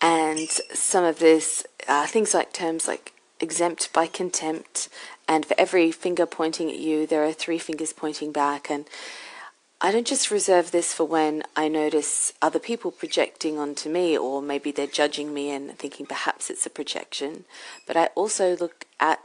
And 0.00 0.48
some 0.48 1.04
of 1.04 1.18
this, 1.18 1.66
uh, 1.86 2.06
things 2.06 2.32
like 2.32 2.52
terms 2.52 2.88
like 2.88 3.12
exempt 3.40 3.92
by 3.92 4.06
contempt, 4.06 4.88
and 5.28 5.44
for 5.44 5.54
every 5.58 5.92
finger 5.92 6.24
pointing 6.24 6.70
at 6.70 6.78
you, 6.78 7.06
there 7.06 7.24
are 7.24 7.32
three 7.32 7.58
fingers 7.58 7.92
pointing 7.92 8.32
back. 8.32 8.70
And 8.70 8.86
I 9.84 9.92
don't 9.92 10.06
just 10.06 10.30
reserve 10.30 10.70
this 10.70 10.94
for 10.94 11.04
when 11.04 11.42
I 11.54 11.68
notice 11.68 12.32
other 12.40 12.58
people 12.58 12.90
projecting 12.90 13.58
onto 13.58 13.90
me, 13.90 14.16
or 14.16 14.40
maybe 14.40 14.72
they're 14.72 14.86
judging 14.86 15.34
me 15.34 15.50
and 15.50 15.78
thinking 15.78 16.06
perhaps 16.06 16.48
it's 16.48 16.64
a 16.64 16.70
projection, 16.70 17.44
but 17.86 17.94
I 17.94 18.06
also 18.14 18.56
look 18.56 18.86
at 18.98 19.20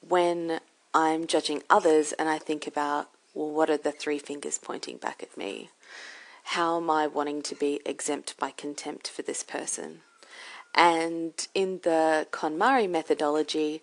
when 0.00 0.58
I'm 0.92 1.28
judging 1.28 1.62
others 1.70 2.10
and 2.14 2.28
I 2.28 2.38
think 2.38 2.66
about, 2.66 3.10
well, 3.32 3.48
what 3.48 3.70
are 3.70 3.76
the 3.76 3.92
three 3.92 4.18
fingers 4.18 4.58
pointing 4.58 4.96
back 4.96 5.22
at 5.22 5.38
me? 5.38 5.70
How 6.46 6.78
am 6.78 6.90
I 6.90 7.06
wanting 7.06 7.40
to 7.42 7.54
be 7.54 7.78
exempt 7.86 8.36
by 8.40 8.50
contempt 8.50 9.06
for 9.06 9.22
this 9.22 9.44
person? 9.44 10.00
And 10.74 11.46
in 11.54 11.78
the 11.84 12.26
KonMari 12.32 12.90
methodology, 12.90 13.82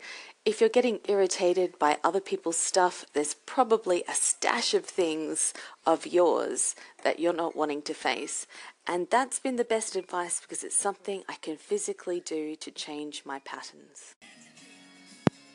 if 0.49 0.59
you're 0.59 0.69
getting 0.69 0.99
irritated 1.07 1.77
by 1.77 1.99
other 2.03 2.19
people's 2.19 2.57
stuff, 2.57 3.05
there's 3.13 3.35
probably 3.35 4.03
a 4.09 4.15
stash 4.15 4.73
of 4.73 4.83
things 4.83 5.53
of 5.85 6.07
yours 6.07 6.75
that 7.03 7.19
you're 7.19 7.31
not 7.31 7.55
wanting 7.55 7.83
to 7.83 7.93
face. 7.93 8.47
And 8.88 9.07
that's 9.12 9.38
been 9.38 9.57
the 9.57 9.63
best 9.63 9.95
advice 9.95 10.41
because 10.41 10.63
it's 10.63 10.75
something 10.75 11.21
I 11.29 11.35
can 11.35 11.55
physically 11.55 12.19
do 12.19 12.55
to 12.55 12.71
change 12.71 13.21
my 13.27 13.38
patterns. 13.45 14.15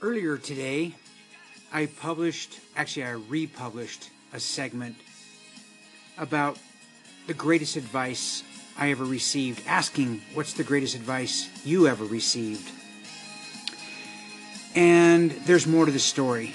Earlier 0.00 0.38
today, 0.38 0.94
I 1.72 1.87
published, 1.87 2.61
actually, 2.76 3.07
I 3.07 3.11
republished 3.28 4.11
a 4.33 4.38
segment 4.38 4.94
about 6.18 6.57
the 7.26 7.35
greatest 7.35 7.74
advice 7.74 8.44
I 8.78 8.92
ever 8.92 9.04
received, 9.04 9.66
asking 9.66 10.22
what's 10.35 10.52
the 10.52 10.62
greatest 10.62 10.94
advice 10.94 11.48
you 11.66 11.88
ever 11.88 12.04
received. 12.04 12.70
And 14.74 15.30
there's 15.30 15.66
more 15.66 15.87
to 15.87 15.92
the 15.92 15.98
story. 15.98 16.52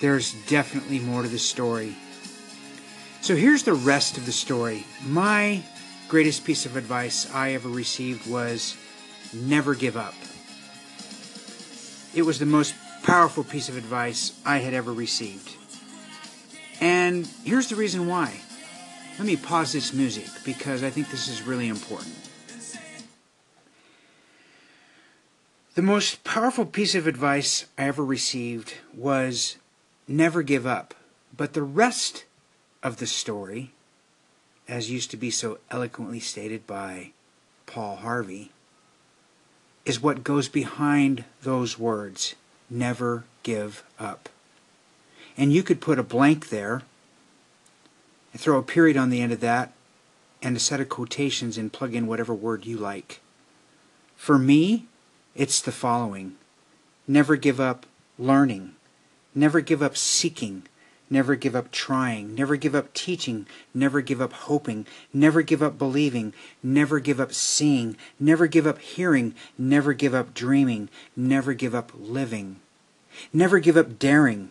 There's 0.00 0.32
definitely 0.46 0.98
more 0.98 1.22
to 1.22 1.28
the 1.28 1.38
story. 1.38 1.94
So 3.20 3.34
here's 3.34 3.62
the 3.62 3.74
rest 3.74 4.16
of 4.16 4.26
the 4.26 4.32
story. 4.32 4.84
My 5.02 5.62
greatest 6.08 6.44
piece 6.44 6.66
of 6.66 6.76
advice 6.76 7.32
I 7.32 7.52
ever 7.52 7.68
received 7.68 8.30
was 8.30 8.76
never 9.32 9.74
give 9.74 9.96
up. 9.96 10.14
It 12.14 12.22
was 12.22 12.38
the 12.38 12.46
most 12.46 12.74
powerful 13.02 13.44
piece 13.44 13.68
of 13.68 13.76
advice 13.76 14.38
I 14.46 14.58
had 14.58 14.74
ever 14.74 14.92
received. 14.92 15.56
And 16.80 17.26
here's 17.44 17.68
the 17.68 17.76
reason 17.76 18.06
why. 18.06 18.40
Let 19.18 19.26
me 19.26 19.36
pause 19.36 19.72
this 19.72 19.92
music 19.92 20.26
because 20.44 20.82
I 20.82 20.90
think 20.90 21.10
this 21.10 21.28
is 21.28 21.42
really 21.42 21.68
important. 21.68 22.23
The 25.74 25.82
most 25.82 26.22
powerful 26.22 26.66
piece 26.66 26.94
of 26.94 27.08
advice 27.08 27.64
I 27.76 27.88
ever 27.88 28.04
received 28.04 28.74
was 28.96 29.56
never 30.06 30.44
give 30.44 30.68
up. 30.68 30.94
But 31.36 31.52
the 31.52 31.64
rest 31.64 32.24
of 32.80 32.98
the 32.98 33.08
story, 33.08 33.72
as 34.68 34.88
used 34.88 35.10
to 35.10 35.16
be 35.16 35.32
so 35.32 35.58
eloquently 35.72 36.20
stated 36.20 36.64
by 36.64 37.10
Paul 37.66 37.96
Harvey, 37.96 38.52
is 39.84 40.00
what 40.00 40.22
goes 40.22 40.48
behind 40.48 41.24
those 41.42 41.76
words 41.76 42.36
never 42.70 43.24
give 43.42 43.82
up. 43.98 44.28
And 45.36 45.52
you 45.52 45.64
could 45.64 45.80
put 45.80 45.98
a 45.98 46.04
blank 46.04 46.50
there 46.50 46.82
and 48.32 48.40
throw 48.40 48.60
a 48.60 48.62
period 48.62 48.96
on 48.96 49.10
the 49.10 49.20
end 49.20 49.32
of 49.32 49.40
that 49.40 49.72
and 50.40 50.56
a 50.56 50.60
set 50.60 50.80
of 50.80 50.88
quotations 50.88 51.58
and 51.58 51.72
plug 51.72 51.96
in 51.96 52.06
whatever 52.06 52.32
word 52.32 52.64
you 52.64 52.76
like. 52.76 53.20
For 54.16 54.38
me, 54.38 54.86
it's 55.34 55.60
the 55.60 55.72
following 55.72 56.36
never 57.06 57.36
give 57.36 57.60
up 57.60 57.86
learning, 58.18 58.74
never 59.34 59.60
give 59.60 59.82
up 59.82 59.96
seeking, 59.96 60.64
Never 61.10 61.36
give 61.36 61.54
up 61.54 61.70
trying. 61.70 62.34
Never 62.34 62.56
give 62.56 62.74
up 62.74 62.92
teaching. 62.94 63.46
Never 63.74 64.00
give 64.00 64.20
up 64.20 64.32
hoping. 64.32 64.86
Never 65.12 65.42
give 65.42 65.62
up 65.62 65.78
believing. 65.78 66.32
Never 66.62 66.98
give 66.98 67.20
up 67.20 67.32
seeing. 67.32 67.96
Never 68.18 68.46
give 68.46 68.66
up 68.66 68.78
hearing. 68.80 69.34
Never 69.58 69.92
give 69.92 70.14
up 70.14 70.32
dreaming. 70.32 70.88
Never 71.14 71.52
give 71.52 71.74
up 71.74 71.92
living. 71.94 72.56
Never 73.32 73.58
give 73.58 73.76
up 73.76 73.98
daring. 73.98 74.50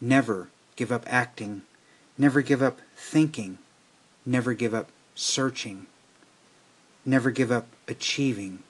Never 0.00 0.48
give 0.76 0.92
up 0.92 1.04
acting. 1.06 1.62
Never 2.18 2.42
give 2.42 2.62
up 2.62 2.80
thinking. 2.94 3.58
Never 4.24 4.52
give 4.52 4.74
up 4.74 4.90
searching. 5.14 5.86
Never 7.04 7.30
give 7.30 7.50
up 7.50 7.66
achieving. 7.88 8.60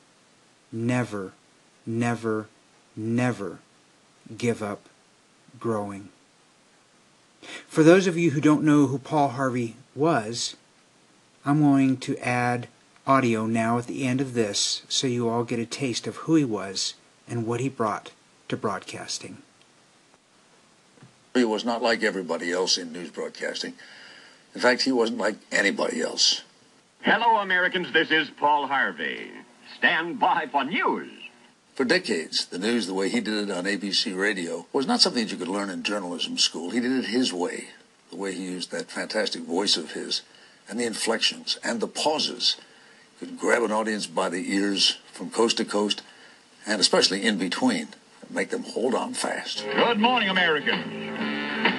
Never, 0.71 1.33
never, 1.87 2.49
never 2.96 3.59
give 4.37 4.62
up 4.62 4.88
growing. 5.59 6.09
For 7.68 7.83
those 7.83 8.07
of 8.07 8.18
you 8.18 8.33
who 8.33 8.40
don't 8.40 8.64
know 8.64 8.87
who 8.87 8.99
Paul 8.99 9.29
Harvey 9.29 9.77
was, 9.94 10.57
I'm 11.44 11.61
going 11.61 11.96
to 11.99 12.16
add 12.18 12.68
audio 13.07 13.46
now 13.46 13.79
at 13.79 13.87
the 13.87 14.05
end 14.05 14.20
of 14.20 14.35
this 14.35 14.83
so 14.88 15.07
you 15.07 15.29
all 15.29 15.44
get 15.44 15.61
a 15.61 15.66
taste 15.66 16.07
of 16.07 16.16
who 16.16 16.35
he 16.35 16.44
was 16.44 16.94
and 17.29 17.46
what 17.46 17.61
he 17.61 17.68
brought 17.68 18.11
to 18.49 18.57
broadcasting. 18.57 19.38
He 21.35 21.44
was 21.44 21.64
not 21.64 21.83
like 21.83 22.03
everybody 22.03 22.51
else 22.51 22.79
in 22.79 22.92
news 22.92 23.11
broadcasting. 23.11 23.75
In 24.55 24.61
fact, 24.61 24.83
he 24.83 24.92
wasn't 24.92 25.18
like 25.18 25.37
anybody 25.53 26.01
else. 26.01 26.42
Hello, 27.03 27.37
Americans. 27.37 27.92
This 27.92 28.11
is 28.11 28.31
Paul 28.31 28.66
Harvey. 28.66 29.31
Stand 29.77 30.18
by 30.18 30.46
for 30.51 30.64
news. 30.64 31.11
For 31.77 31.85
decades, 31.85 32.47
the 32.47 32.59
news, 32.59 32.87
the 32.87 32.95
way 32.95 33.11
he 33.11 33.21
did 33.21 33.51
it 33.51 33.55
on 33.55 33.65
ABC 33.65 34.19
radio, 34.19 34.65
was 34.73 34.87
not 34.87 35.03
something 35.03 35.23
that 35.23 35.31
you 35.31 35.37
could 35.37 35.47
learn 35.47 35.69
in 35.69 35.83
journalism 35.83 36.39
school. 36.39 36.71
He 36.71 36.81
did 36.81 36.91
it 36.91 37.05
his 37.05 37.35
way, 37.35 37.69
the 38.09 38.17
way 38.17 38.33
he 38.33 38.45
used 38.45 38.71
that 38.71 38.91
fantastic 38.91 39.43
voice 39.43 39.77
of 39.77 39.93
his, 39.93 40.23
and 40.71 40.81
the 40.81 40.87
inflections, 40.87 41.59
and 41.62 41.79
the 41.79 41.87
pauses. 41.87 42.57
He 43.21 43.27
could 43.27 43.39
grab 43.39 43.62
an 43.62 43.73
audience 43.73 44.07
by 44.07 44.31
the 44.31 44.55
ears 44.55 44.97
from 45.12 45.29
coast 45.29 45.59
to 45.59 45.67
coast, 45.67 46.01
and 46.67 46.81
especially 46.81 47.27
in 47.27 47.37
between, 47.37 47.89
and 48.23 48.31
make 48.31 48.49
them 48.49 48.62
hold 48.62 48.95
on 48.95 49.12
fast. 49.12 49.62
Good 49.62 50.01
morning, 50.01 50.31
Americans. 50.31 50.87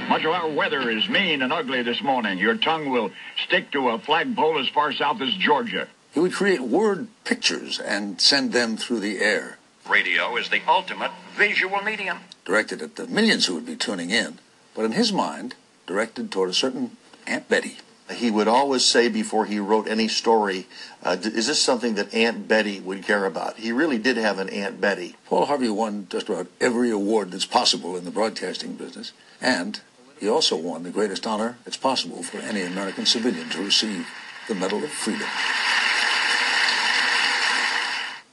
Much 0.10 0.24
of 0.24 0.32
our 0.32 0.48
weather 0.48 0.92
is 0.92 1.10
mean 1.10 1.42
and 1.42 1.52
ugly 1.52 1.82
this 1.82 2.04
morning. 2.04 2.38
Your 2.38 2.56
tongue 2.56 2.92
will 2.92 3.10
stick 3.48 3.72
to 3.72 3.90
a 3.90 3.98
flagpole 3.98 4.60
as 4.60 4.70
far 4.70 4.94
south 4.94 5.22
as 5.22 5.34
Georgia. 5.40 5.88
He 6.14 6.20
would 6.20 6.34
create 6.34 6.62
word 6.62 7.08
pictures 7.24 7.80
and 7.80 8.22
send 8.22 8.54
them 8.54 8.78
through 8.78 9.00
the 9.00 9.18
air. 9.22 9.57
Radio 9.90 10.36
is 10.38 10.50
the 10.50 10.62
ultimate 10.68 11.12
visual 11.36 11.82
medium. 11.82 12.20
directed 12.46 12.82
at 12.82 12.96
the 12.96 13.08
millions 13.08 13.46
who 13.46 13.56
would 13.56 13.66
be 13.66 13.76
tuning 13.76 14.10
in, 14.10 14.40
but 14.76 14.86
in 14.86 14.92
his 14.94 15.12
mind, 15.12 15.56
directed 15.86 16.32
toward 16.32 16.50
a 16.50 16.54
certain 16.54 16.92
Aunt 17.26 17.48
Betty. 17.50 17.78
He 18.10 18.32
would 18.32 18.48
always 18.48 18.86
say 18.86 19.10
before 19.10 19.46
he 19.46 19.60
wrote 19.60 19.88
any 19.88 20.08
story, 20.08 20.66
uh, 21.04 21.16
d- 21.18 21.28
is 21.30 21.48
this 21.48 21.62
something 21.62 21.96
that 21.96 22.14
Aunt 22.14 22.48
Betty 22.48 22.80
would 22.80 23.04
care 23.04 23.26
about? 23.26 23.58
He 23.58 23.72
really 23.74 23.98
did 23.98 24.16
have 24.16 24.40
an 24.40 24.50
Aunt 24.50 24.80
Betty. 24.80 25.18
Paul 25.26 25.46
Harvey 25.48 25.68
won 25.70 26.08
just 26.10 26.30
about 26.30 26.48
every 26.62 26.90
award 26.90 27.32
that's 27.32 27.46
possible 27.46 27.98
in 27.98 28.06
the 28.06 28.12
broadcasting 28.12 28.74
business, 28.76 29.12
and 29.42 29.82
He 30.20 30.28
also 30.28 30.56
won 30.56 30.84
the 30.84 30.90
greatest 30.90 31.28
honor 31.28 31.58
it's 31.66 31.78
possible 31.78 32.24
for 32.24 32.38
any 32.40 32.62
American 32.62 33.06
civilian 33.06 33.50
to 33.50 33.62
receive, 33.62 34.08
the 34.48 34.56
Medal 34.56 34.84
of 34.84 34.90
Freedom. 34.90 35.28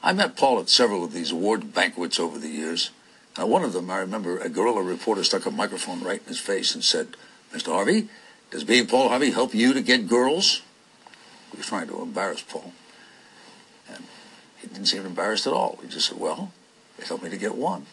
I 0.04 0.12
met 0.12 0.36
Paul 0.36 0.60
at 0.60 0.68
several 0.68 1.02
of 1.02 1.14
these 1.14 1.30
award 1.30 1.72
banquets 1.72 2.20
over 2.20 2.38
the 2.38 2.48
years. 2.48 2.90
Now, 3.38 3.46
one 3.46 3.64
of 3.64 3.72
them, 3.72 3.90
I 3.90 3.96
remember 3.96 4.38
a 4.38 4.50
guerrilla 4.50 4.82
reporter 4.82 5.24
stuck 5.24 5.46
a 5.46 5.50
microphone 5.50 6.02
right 6.02 6.20
in 6.20 6.26
his 6.26 6.38
face 6.38 6.74
and 6.74 6.84
said, 6.84 7.16
Mr. 7.54 7.72
Harvey, 7.72 8.08
does 8.50 8.64
being 8.64 8.86
Paul 8.86 9.08
Harvey 9.08 9.30
help 9.30 9.54
you 9.54 9.72
to 9.72 9.80
get 9.80 10.06
girls? 10.06 10.60
He 11.50 11.56
was 11.56 11.66
trying 11.66 11.88
to 11.88 12.02
embarrass 12.02 12.42
Paul. 12.42 12.74
And 13.88 14.04
he 14.58 14.66
didn't 14.66 14.86
seem 14.86 15.06
embarrassed 15.06 15.46
at 15.46 15.54
all. 15.54 15.78
He 15.80 15.88
just 15.88 16.08
said, 16.10 16.20
well, 16.20 16.52
it 16.98 17.06
helped 17.06 17.24
me 17.24 17.30
to 17.30 17.38
get 17.38 17.54
one. 17.54 17.86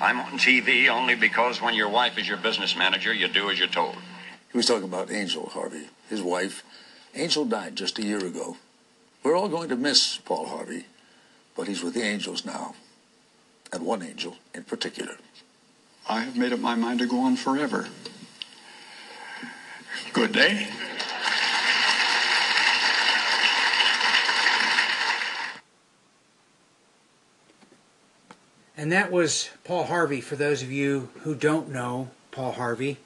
I'm 0.00 0.20
on 0.20 0.38
TV 0.38 0.88
only 0.88 1.16
because 1.16 1.60
when 1.60 1.74
your 1.74 1.90
wife 1.90 2.16
is 2.16 2.26
your 2.26 2.38
business 2.38 2.74
manager, 2.74 3.12
you 3.12 3.28
do 3.28 3.50
as 3.50 3.58
you're 3.58 3.68
told. 3.68 3.96
He 4.50 4.56
was 4.56 4.64
talking 4.64 4.84
about 4.84 5.12
Angel 5.12 5.50
Harvey, 5.50 5.90
his 6.08 6.22
wife. 6.22 6.64
Angel 7.14 7.44
died 7.44 7.76
just 7.76 7.98
a 7.98 8.02
year 8.02 8.24
ago. 8.24 8.56
We're 9.22 9.36
all 9.36 9.50
going 9.50 9.68
to 9.68 9.76
miss 9.76 10.16
Paul 10.16 10.46
Harvey 10.46 10.86
but 11.56 11.68
he's 11.68 11.82
with 11.82 11.94
the 11.94 12.02
angels 12.02 12.44
now, 12.44 12.74
and 13.72 13.84
one 13.84 14.02
angel 14.02 14.36
in 14.54 14.64
particular. 14.64 15.16
I 16.08 16.20
have 16.20 16.36
made 16.36 16.52
up 16.52 16.60
my 16.60 16.74
mind 16.74 16.98
to 17.00 17.06
go 17.06 17.20
on 17.20 17.36
forever. 17.36 17.88
Good 20.12 20.32
day. 20.32 20.68
And 28.76 28.90
that 28.90 29.12
was 29.12 29.50
Paul 29.62 29.84
Harvey, 29.84 30.20
for 30.20 30.34
those 30.34 30.62
of 30.62 30.72
you 30.72 31.10
who 31.20 31.36
don't 31.36 31.68
know 31.68 32.10
Paul 32.32 32.52
Harvey. 32.52 32.98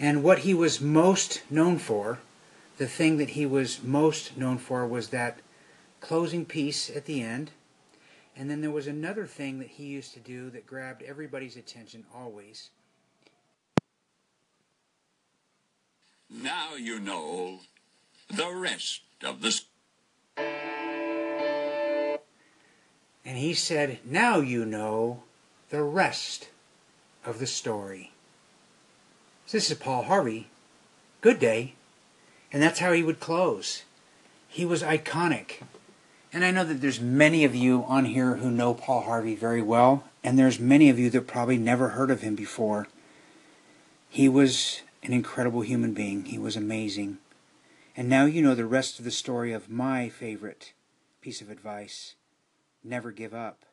And 0.00 0.24
what 0.24 0.40
he 0.40 0.52
was 0.52 0.80
most 0.80 1.42
known 1.48 1.78
for, 1.78 2.18
the 2.78 2.88
thing 2.88 3.18
that 3.18 3.30
he 3.30 3.46
was 3.46 3.82
most 3.84 4.36
known 4.36 4.58
for 4.58 4.84
was 4.84 5.10
that 5.10 5.38
closing 6.00 6.44
piece 6.44 6.90
at 6.90 7.04
the 7.04 7.22
end 7.22 7.52
and 8.36 8.50
then 8.50 8.60
there 8.60 8.70
was 8.70 8.86
another 8.86 9.26
thing 9.26 9.58
that 9.58 9.68
he 9.68 9.84
used 9.84 10.14
to 10.14 10.20
do 10.20 10.50
that 10.50 10.66
grabbed 10.66 11.02
everybody's 11.02 11.56
attention 11.56 12.04
always. 12.14 12.70
Now 16.30 16.74
you 16.76 16.98
know 16.98 17.60
the 18.34 18.50
rest 18.50 19.02
of 19.22 19.42
the. 19.42 19.60
And 23.24 23.38
he 23.38 23.52
said, 23.54 23.98
Now 24.04 24.38
you 24.40 24.64
know 24.64 25.22
the 25.68 25.82
rest 25.82 26.48
of 27.24 27.38
the 27.38 27.46
story. 27.46 28.12
So 29.46 29.58
this 29.58 29.70
is 29.70 29.76
Paul 29.76 30.04
Harvey. 30.04 30.48
Good 31.20 31.38
day. 31.38 31.74
And 32.50 32.62
that's 32.62 32.80
how 32.80 32.92
he 32.92 33.02
would 33.02 33.20
close. 33.20 33.84
He 34.48 34.64
was 34.64 34.82
iconic. 34.82 35.62
And 36.34 36.46
I 36.46 36.50
know 36.50 36.64
that 36.64 36.80
there's 36.80 36.98
many 36.98 37.44
of 37.44 37.54
you 37.54 37.84
on 37.84 38.06
here 38.06 38.36
who 38.36 38.50
know 38.50 38.72
Paul 38.72 39.02
Harvey 39.02 39.34
very 39.34 39.60
well, 39.60 40.04
and 40.24 40.38
there's 40.38 40.58
many 40.58 40.88
of 40.88 40.98
you 40.98 41.10
that 41.10 41.26
probably 41.26 41.58
never 41.58 41.90
heard 41.90 42.10
of 42.10 42.22
him 42.22 42.34
before. 42.34 42.88
He 44.08 44.30
was 44.30 44.80
an 45.02 45.12
incredible 45.12 45.60
human 45.60 45.92
being. 45.92 46.24
He 46.24 46.38
was 46.38 46.56
amazing. 46.56 47.18
And 47.94 48.08
now 48.08 48.24
you 48.24 48.40
know 48.40 48.54
the 48.54 48.64
rest 48.64 48.98
of 48.98 49.04
the 49.04 49.10
story 49.10 49.52
of 49.52 49.68
my 49.68 50.08
favorite 50.08 50.72
piece 51.20 51.42
of 51.42 51.50
advice. 51.50 52.14
Never 52.82 53.10
give 53.10 53.34
up. 53.34 53.66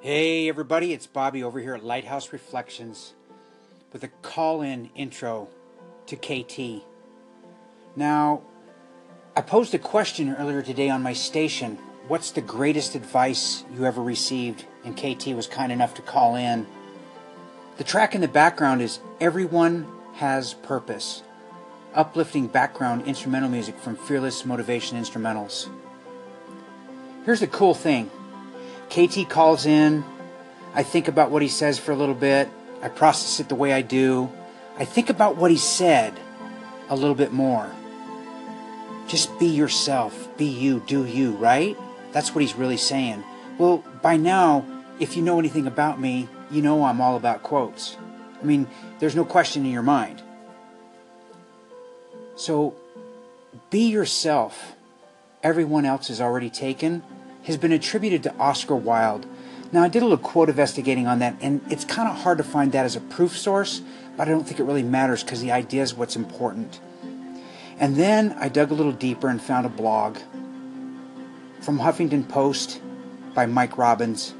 Hey 0.00 0.48
everybody, 0.48 0.94
it's 0.94 1.06
Bobby 1.06 1.42
over 1.42 1.60
here 1.60 1.74
at 1.74 1.84
Lighthouse 1.84 2.32
Reflections 2.32 3.12
with 3.92 4.04
a 4.04 4.08
call-in 4.22 4.88
intro 4.94 5.48
to 6.06 6.16
KT. 6.16 6.82
Now, 7.94 8.42
I 9.38 9.40
posed 9.40 9.72
a 9.72 9.78
question 9.78 10.34
earlier 10.34 10.62
today 10.62 10.90
on 10.90 11.00
my 11.00 11.12
station. 11.12 11.78
What's 12.08 12.32
the 12.32 12.40
greatest 12.40 12.96
advice 12.96 13.62
you 13.72 13.84
ever 13.86 14.02
received? 14.02 14.64
And 14.84 14.96
KT 14.96 15.28
was 15.28 15.46
kind 15.46 15.70
enough 15.70 15.94
to 15.94 16.02
call 16.02 16.34
in. 16.34 16.66
The 17.76 17.84
track 17.84 18.16
in 18.16 18.20
the 18.20 18.26
background 18.26 18.82
is 18.82 18.98
Everyone 19.20 19.86
Has 20.14 20.54
Purpose, 20.54 21.22
uplifting 21.94 22.48
background 22.48 23.06
instrumental 23.06 23.48
music 23.48 23.78
from 23.78 23.94
Fearless 23.94 24.44
Motivation 24.44 24.98
Instrumentals. 24.98 25.68
Here's 27.24 27.38
the 27.38 27.46
cool 27.46 27.74
thing 27.74 28.10
KT 28.90 29.28
calls 29.28 29.66
in. 29.66 30.02
I 30.74 30.82
think 30.82 31.06
about 31.06 31.30
what 31.30 31.42
he 31.42 31.48
says 31.48 31.78
for 31.78 31.92
a 31.92 31.96
little 31.96 32.16
bit. 32.16 32.48
I 32.82 32.88
process 32.88 33.38
it 33.38 33.48
the 33.48 33.54
way 33.54 33.72
I 33.72 33.82
do. 33.82 34.32
I 34.78 34.84
think 34.84 35.10
about 35.10 35.36
what 35.36 35.52
he 35.52 35.58
said 35.58 36.18
a 36.88 36.96
little 36.96 37.14
bit 37.14 37.32
more. 37.32 37.70
Just 39.08 39.36
be 39.38 39.46
yourself. 39.46 40.28
Be 40.36 40.44
you. 40.44 40.80
Do 40.86 41.04
you, 41.04 41.32
right? 41.32 41.76
That's 42.12 42.34
what 42.34 42.42
he's 42.42 42.54
really 42.54 42.76
saying. 42.76 43.24
Well, 43.58 43.82
by 44.02 44.16
now, 44.16 44.64
if 45.00 45.16
you 45.16 45.22
know 45.22 45.38
anything 45.38 45.66
about 45.66 46.00
me, 46.00 46.28
you 46.50 46.62
know 46.62 46.84
I'm 46.84 47.00
all 47.00 47.16
about 47.16 47.42
quotes. 47.42 47.96
I 48.40 48.44
mean, 48.44 48.68
there's 48.98 49.16
no 49.16 49.24
question 49.24 49.66
in 49.66 49.72
your 49.72 49.82
mind. 49.82 50.22
So, 52.36 52.74
be 53.70 53.88
yourself. 53.88 54.76
Everyone 55.42 55.84
else 55.84 56.10
is 56.10 56.20
already 56.20 56.50
taken 56.50 57.02
has 57.44 57.56
been 57.56 57.72
attributed 57.72 58.22
to 58.22 58.34
Oscar 58.36 58.76
Wilde. 58.76 59.26
Now, 59.72 59.82
I 59.82 59.88
did 59.88 60.02
a 60.02 60.06
little 60.06 60.18
quote 60.18 60.48
investigating 60.48 61.06
on 61.06 61.18
that, 61.18 61.34
and 61.40 61.60
it's 61.70 61.84
kind 61.84 62.08
of 62.08 62.16
hard 62.16 62.38
to 62.38 62.44
find 62.44 62.72
that 62.72 62.84
as 62.84 62.94
a 62.94 63.00
proof 63.00 63.36
source, 63.36 63.80
but 64.16 64.28
I 64.28 64.30
don't 64.30 64.44
think 64.46 64.60
it 64.60 64.64
really 64.64 64.82
matters 64.82 65.22
because 65.22 65.40
the 65.40 65.52
idea 65.52 65.82
is 65.82 65.94
what's 65.94 66.14
important. 66.16 66.80
And 67.78 67.96
then 67.96 68.32
I 68.38 68.48
dug 68.48 68.70
a 68.70 68.74
little 68.74 68.92
deeper 68.92 69.28
and 69.28 69.40
found 69.40 69.66
a 69.66 69.68
blog 69.68 70.18
from 71.60 71.78
Huffington 71.78 72.28
Post 72.28 72.80
by 73.34 73.46
Mike 73.46 73.78
Robbins. 73.78 74.34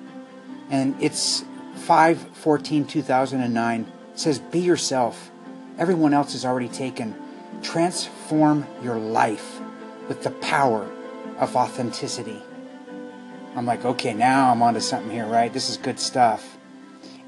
And 0.70 1.00
it's 1.00 1.44
5 1.76 2.20
14 2.36 2.86
2009. 2.86 3.80
It 4.12 4.18
says, 4.18 4.38
Be 4.38 4.60
yourself. 4.60 5.30
Everyone 5.78 6.12
else 6.12 6.34
is 6.34 6.44
already 6.44 6.68
taken. 6.68 7.14
Transform 7.62 8.66
your 8.82 8.98
life 8.98 9.60
with 10.08 10.22
the 10.22 10.30
power 10.30 10.90
of 11.38 11.54
authenticity. 11.54 12.42
I'm 13.54 13.66
like, 13.66 13.84
okay, 13.84 14.14
now 14.14 14.50
I'm 14.50 14.62
onto 14.62 14.80
something 14.80 15.10
here, 15.10 15.26
right? 15.26 15.52
This 15.52 15.70
is 15.70 15.76
good 15.76 15.98
stuff. 15.98 16.56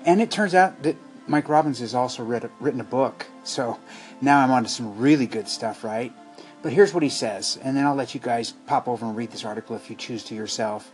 And 0.05 0.21
it 0.21 0.31
turns 0.31 0.55
out 0.55 0.83
that 0.83 0.97
Mike 1.31 1.49
Robbins 1.49 1.79
has 1.79 1.95
also 1.95 2.25
read, 2.25 2.51
written 2.59 2.81
a 2.81 2.85
book. 2.85 3.25
So 3.45 3.79
now 4.21 4.41
I'm 4.41 4.51
on 4.51 4.65
to 4.65 4.69
some 4.69 4.99
really 4.99 5.27
good 5.27 5.49
stuff, 5.49 5.85
right? 5.85 6.13
But 6.61 6.73
here's 6.73 6.93
what 6.93 7.05
he 7.05 7.09
says, 7.09 7.57
and 7.63 7.77
then 7.77 7.87
I'll 7.87 7.95
let 7.95 8.15
you 8.15 8.21
guys 8.21 8.53
pop 8.67 8.89
over 8.89 9.07
and 9.07 9.17
read 9.17 9.31
this 9.31 9.45
article 9.45 9.77
if 9.77 9.89
you 9.89 9.95
choose 9.95 10.25
to 10.25 10.35
yourself. 10.35 10.91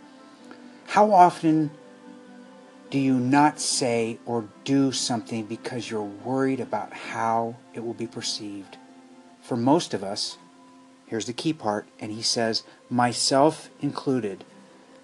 How 0.89 1.11
often 1.11 1.71
do 2.91 2.99
you 2.99 3.15
not 3.19 3.59
say 3.61 4.19
or 4.27 4.47
do 4.65 4.93
something 4.93 5.47
because 5.47 5.91
you're 5.91 6.03
worried 6.03 6.61
about 6.61 6.93
how 6.93 7.57
it 7.73 7.83
will 7.83 7.95
be 7.95 8.07
perceived? 8.07 8.77
For 9.41 9.57
most 9.57 9.95
of 9.95 10.05
us, 10.05 10.37
here's 11.07 11.25
the 11.25 11.33
key 11.33 11.55
part, 11.55 11.87
and 11.99 12.13
he 12.13 12.21
says, 12.21 12.63
myself 12.91 13.71
included, 13.81 14.45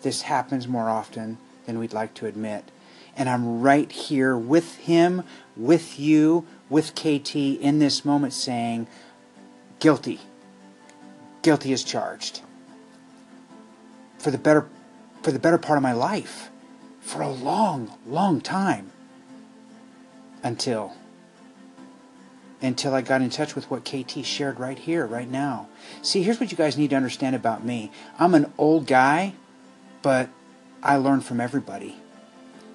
this 0.02 0.22
happens 0.22 0.68
more 0.68 0.90
often 0.90 1.38
than 1.64 1.78
we'd 1.78 1.94
like 1.94 2.12
to 2.14 2.26
admit. 2.26 2.70
And 3.16 3.28
I'm 3.28 3.60
right 3.60 3.90
here 3.90 4.36
with 4.36 4.76
him, 4.78 5.24
with 5.56 5.98
you, 6.00 6.46
with 6.70 6.94
KT 6.94 7.36
in 7.36 7.78
this 7.78 8.04
moment 8.04 8.32
saying, 8.32 8.86
guilty. 9.78 10.20
Guilty 11.42 11.72
as 11.72 11.84
charged. 11.84 12.40
For 14.18 14.30
the 14.30 14.38
better 14.38 14.68
for 15.22 15.30
the 15.30 15.38
better 15.38 15.58
part 15.58 15.76
of 15.76 15.82
my 15.82 15.92
life. 15.92 16.50
For 17.00 17.20
a 17.22 17.30
long, 17.30 17.92
long 18.06 18.40
time. 18.40 18.90
Until 20.42 20.94
until 22.62 22.94
I 22.94 23.02
got 23.02 23.22
in 23.22 23.30
touch 23.30 23.54
with 23.54 23.70
what 23.70 23.84
KT 23.84 24.24
shared 24.24 24.60
right 24.60 24.78
here, 24.78 25.04
right 25.04 25.28
now. 25.28 25.68
See, 26.00 26.22
here's 26.22 26.38
what 26.38 26.50
you 26.52 26.56
guys 26.56 26.78
need 26.78 26.90
to 26.90 26.96
understand 26.96 27.34
about 27.34 27.64
me. 27.64 27.90
I'm 28.18 28.34
an 28.34 28.52
old 28.56 28.86
guy, 28.86 29.34
but 30.00 30.28
I 30.82 30.96
learn 30.96 31.20
from 31.20 31.40
everybody. 31.40 31.96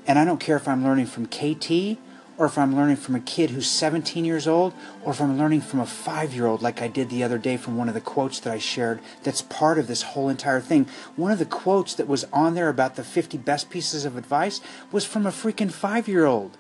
And 0.08 0.18
I 0.18 0.26
don't 0.26 0.40
care 0.40 0.56
if 0.56 0.68
I'm 0.68 0.84
learning 0.84 1.08
from 1.08 1.28
KT 1.28 2.00
or 2.38 2.46
if 2.46 2.58
I'm 2.58 2.76
learning 2.76 2.98
from 2.98 3.16
a 3.16 3.20
kid 3.20 3.50
who's 3.50 3.70
17 3.70 4.24
years 4.24 4.48
old, 4.48 4.74
or 5.04 5.12
if 5.12 5.20
I'm 5.20 5.40
learning 5.40 5.62
from 5.62 5.80
a 5.80 5.86
five 5.86 6.34
year 6.34 6.46
old, 6.46 6.62
like 6.62 6.82
I 6.82 6.88
did 6.88 7.10
the 7.10 7.24
other 7.24 7.40
day 7.40 7.58
from 7.58 7.78
one 7.78 7.88
of 7.88 7.96
the 7.96 8.02
quotes 8.02 8.40
that 8.42 8.54
I 8.54 8.60
shared 8.60 9.00
that's 9.24 9.42
part 9.42 9.80
of 9.80 9.88
this 9.88 10.04
whole 10.04 10.30
entire 10.30 10.62
thing. 10.62 10.88
One 11.16 11.32
of 11.32 11.40
the 11.40 11.46
quotes 11.46 11.96
that 11.96 12.08
was 12.08 12.26
on 12.32 12.54
there 12.54 12.70
about 12.70 12.96
the 12.96 13.04
50 13.04 13.40
best 13.40 13.70
pieces 13.70 14.06
of 14.06 14.16
advice 14.16 14.62
was 14.92 15.04
from 15.04 15.26
a 15.26 15.32
freaking 15.32 15.72
five 15.72 16.08
year 16.08 16.26
old. 16.26 16.58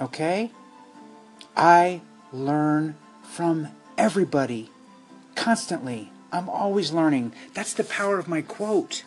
Okay? 0.00 0.50
I 1.56 2.00
learn 2.32 2.96
from 3.22 3.68
everybody 3.96 4.70
constantly. 5.36 6.10
I'm 6.32 6.48
always 6.48 6.92
learning. 6.92 7.32
That's 7.54 7.74
the 7.74 7.84
power 7.84 8.18
of 8.18 8.28
my 8.28 8.42
quote. 8.42 9.04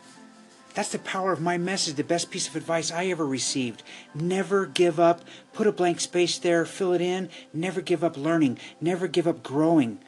That's 0.73 0.91
the 0.91 0.99
power 0.99 1.31
of 1.31 1.41
my 1.41 1.57
message, 1.57 1.95
the 1.95 2.03
best 2.03 2.31
piece 2.31 2.47
of 2.47 2.55
advice 2.55 2.91
I 2.91 3.05
ever 3.07 3.25
received. 3.25 3.83
Never 4.15 4.65
give 4.65 4.99
up. 4.99 5.21
Put 5.53 5.67
a 5.67 5.71
blank 5.71 5.99
space 5.99 6.38
there, 6.39 6.65
fill 6.65 6.93
it 6.93 7.01
in. 7.01 7.29
Never 7.53 7.81
give 7.81 8.03
up 8.03 8.17
learning. 8.17 8.57
Never 8.81 9.07
give 9.07 9.27
up 9.27 9.43
growing. 9.43 9.99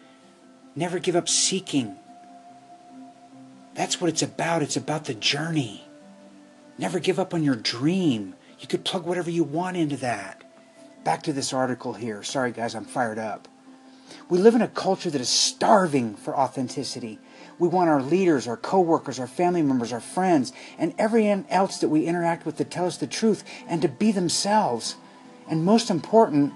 Never 0.75 0.97
give 0.97 1.15
up 1.15 1.29
seeking. 1.29 1.95
That's 3.75 4.01
what 4.01 4.09
it's 4.09 4.23
about. 4.23 4.63
It's 4.63 4.77
about 4.77 5.05
the 5.05 5.13
journey. 5.13 5.85
Never 6.77 6.99
give 6.99 7.19
up 7.19 7.33
on 7.33 7.43
your 7.43 7.55
dream. 7.55 8.33
You 8.59 8.67
could 8.67 8.85
plug 8.85 9.05
whatever 9.05 9.29
you 9.29 9.43
want 9.43 9.77
into 9.77 9.97
that. 9.97 10.43
Back 11.03 11.23
to 11.23 11.33
this 11.33 11.53
article 11.53 11.93
here. 11.93 12.23
Sorry, 12.23 12.51
guys, 12.51 12.73
I'm 12.73 12.85
fired 12.85 13.19
up. 13.19 13.47
We 14.29 14.39
live 14.39 14.55
in 14.55 14.61
a 14.61 14.67
culture 14.67 15.09
that 15.09 15.21
is 15.21 15.29
starving 15.29 16.15
for 16.15 16.35
authenticity. 16.35 17.19
We 17.57 17.67
want 17.67 17.89
our 17.89 18.01
leaders, 18.01 18.47
our 18.47 18.57
coworkers, 18.57 19.19
our 19.19 19.27
family 19.27 19.61
members, 19.61 19.93
our 19.93 19.99
friends, 19.99 20.51
and 20.77 20.93
everyone 20.97 21.45
else 21.49 21.77
that 21.79 21.89
we 21.89 22.05
interact 22.05 22.45
with 22.45 22.57
to 22.57 22.65
tell 22.65 22.85
us 22.85 22.97
the 22.97 23.07
truth 23.07 23.43
and 23.67 23.81
to 23.81 23.87
be 23.87 24.11
themselves. 24.11 24.95
And 25.47 25.63
most 25.63 25.89
important, 25.89 26.53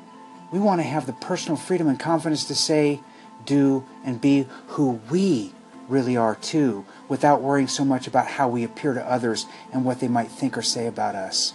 we 0.51 0.59
want 0.59 0.81
to 0.81 0.87
have 0.87 1.05
the 1.05 1.13
personal 1.13 1.57
freedom 1.57 1.87
and 1.87 1.99
confidence 1.99 2.45
to 2.45 2.55
say, 2.55 2.99
do, 3.45 3.85
and 4.03 4.19
be 4.19 4.47
who 4.67 4.99
we 5.09 5.53
really 5.87 6.17
are 6.17 6.35
too, 6.35 6.85
without 7.07 7.41
worrying 7.41 7.67
so 7.67 7.83
much 7.83 8.05
about 8.05 8.27
how 8.27 8.47
we 8.47 8.63
appear 8.63 8.93
to 8.93 9.11
others 9.11 9.45
and 9.71 9.85
what 9.85 9.99
they 9.99 10.07
might 10.07 10.29
think 10.29 10.57
or 10.57 10.61
say 10.61 10.85
about 10.85 11.15
us. 11.15 11.53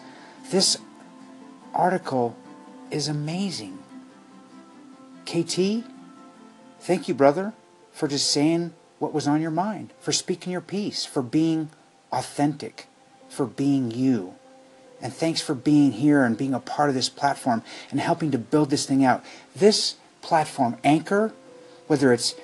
This 0.50 0.78
article 1.72 2.36
is 2.90 3.08
amazing. 3.08 3.78
KT, 5.24 5.84
thank 6.80 7.08
you, 7.08 7.14
brother, 7.14 7.52
for 7.92 8.08
just 8.08 8.30
saying 8.30 8.74
what 8.98 9.12
was 9.12 9.26
on 9.26 9.40
your 9.40 9.50
mind, 9.50 9.92
for 10.00 10.12
speaking 10.12 10.52
your 10.52 10.60
piece, 10.60 11.04
for 11.04 11.22
being 11.22 11.70
authentic, 12.12 12.86
for 13.28 13.46
being 13.46 13.90
you. 13.90 14.34
And 15.00 15.12
thanks 15.12 15.40
for 15.40 15.54
being 15.54 15.92
here 15.92 16.24
and 16.24 16.38
being 16.38 16.54
a 16.54 16.60
part 16.60 16.88
of 16.88 16.94
this 16.94 17.08
platform 17.08 17.62
and 17.90 18.00
helping 18.00 18.30
to 18.30 18.38
build 18.38 18.70
this 18.70 18.86
thing 18.86 19.04
out. 19.04 19.24
This 19.54 19.96
platform, 20.22 20.78
Anchor, 20.82 21.32
whether 21.86 22.12
it's 22.12 22.34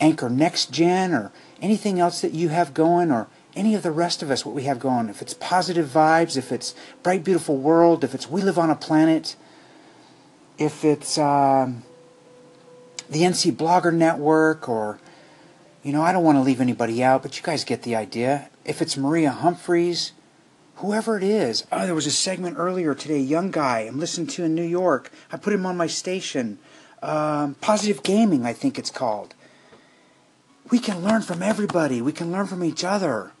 Anchor 0.00 0.30
Next 0.30 0.70
Gen 0.70 1.12
or 1.12 1.32
anything 1.60 2.00
else 2.00 2.20
that 2.20 2.32
you 2.32 2.48
have 2.48 2.72
going 2.72 3.10
or 3.10 3.28
any 3.54 3.74
of 3.74 3.82
the 3.82 3.90
rest 3.90 4.22
of 4.22 4.30
us, 4.30 4.44
what 4.44 4.54
we 4.54 4.64
have 4.64 4.78
going, 4.78 5.08
if 5.08 5.22
it's 5.22 5.34
positive 5.34 5.88
vibes, 5.88 6.36
if 6.36 6.52
it's 6.52 6.74
bright, 7.02 7.24
beautiful 7.24 7.56
world, 7.56 8.04
if 8.04 8.14
it's 8.14 8.28
we 8.30 8.42
live 8.42 8.58
on 8.58 8.70
a 8.70 8.76
planet, 8.76 9.36
if 10.58 10.84
it's 10.84 11.18
um, 11.18 11.82
the 13.10 13.20
NC 13.20 13.52
Blogger 13.52 13.92
Network, 13.92 14.68
or, 14.68 14.98
you 15.82 15.92
know, 15.92 16.02
I 16.02 16.12
don't 16.12 16.24
want 16.24 16.36
to 16.36 16.42
leave 16.42 16.60
anybody 16.60 17.02
out, 17.02 17.22
but 17.22 17.36
you 17.36 17.42
guys 17.42 17.64
get 17.64 17.82
the 17.82 17.96
idea. 17.96 18.48
If 18.64 18.82
it's 18.82 18.96
Maria 18.96 19.30
Humphreys, 19.30 20.12
whoever 20.76 21.16
it 21.16 21.22
is. 21.22 21.64
Oh, 21.72 21.84
there 21.84 21.94
was 21.94 22.06
a 22.06 22.10
segment 22.10 22.56
earlier 22.58 22.94
today, 22.94 23.18
young 23.18 23.50
guy 23.50 23.80
I'm 23.80 23.98
listening 23.98 24.26
to 24.28 24.44
in 24.44 24.54
New 24.54 24.62
York. 24.62 25.10
I 25.32 25.36
put 25.36 25.52
him 25.52 25.66
on 25.66 25.76
my 25.76 25.86
station. 25.86 26.58
Um, 27.02 27.54
Positive 27.60 28.02
Gaming, 28.02 28.44
I 28.44 28.52
think 28.52 28.78
it's 28.78 28.90
called. 28.90 29.34
We 30.70 30.78
can 30.78 31.02
learn 31.02 31.22
from 31.22 31.42
everybody. 31.42 32.02
We 32.02 32.12
can 32.12 32.32
learn 32.32 32.46
from 32.46 32.64
each 32.64 32.84
other. 32.84 33.32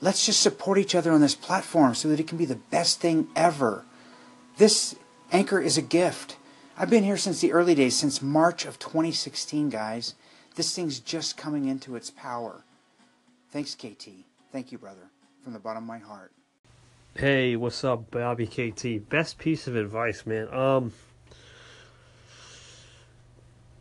Let's 0.00 0.24
just 0.24 0.40
support 0.40 0.78
each 0.78 0.94
other 0.94 1.12
on 1.12 1.20
this 1.20 1.34
platform 1.34 1.94
so 1.94 2.08
that 2.08 2.18
it 2.18 2.26
can 2.26 2.38
be 2.38 2.46
the 2.46 2.56
best 2.56 3.00
thing 3.00 3.28
ever. 3.36 3.84
This 4.56 4.96
anchor 5.30 5.60
is 5.60 5.76
a 5.76 5.82
gift. 5.82 6.36
I've 6.80 6.88
been 6.88 7.04
here 7.04 7.18
since 7.18 7.42
the 7.42 7.52
early 7.52 7.74
days, 7.74 7.94
since 7.94 8.22
March 8.22 8.64
of 8.64 8.78
2016, 8.78 9.68
guys. 9.68 10.14
This 10.54 10.74
thing's 10.74 10.98
just 10.98 11.36
coming 11.36 11.68
into 11.68 11.94
its 11.94 12.10
power. 12.10 12.64
Thanks, 13.50 13.74
KT. 13.74 14.08
Thank 14.50 14.72
you, 14.72 14.78
brother, 14.78 15.10
from 15.44 15.52
the 15.52 15.58
bottom 15.58 15.82
of 15.82 15.86
my 15.86 15.98
heart. 15.98 16.32
Hey, 17.14 17.54
what's 17.54 17.84
up, 17.84 18.10
Bobby 18.10 18.46
KT? 18.46 19.10
Best 19.10 19.36
piece 19.36 19.66
of 19.66 19.76
advice, 19.76 20.24
man. 20.24 20.48
Um, 20.54 20.94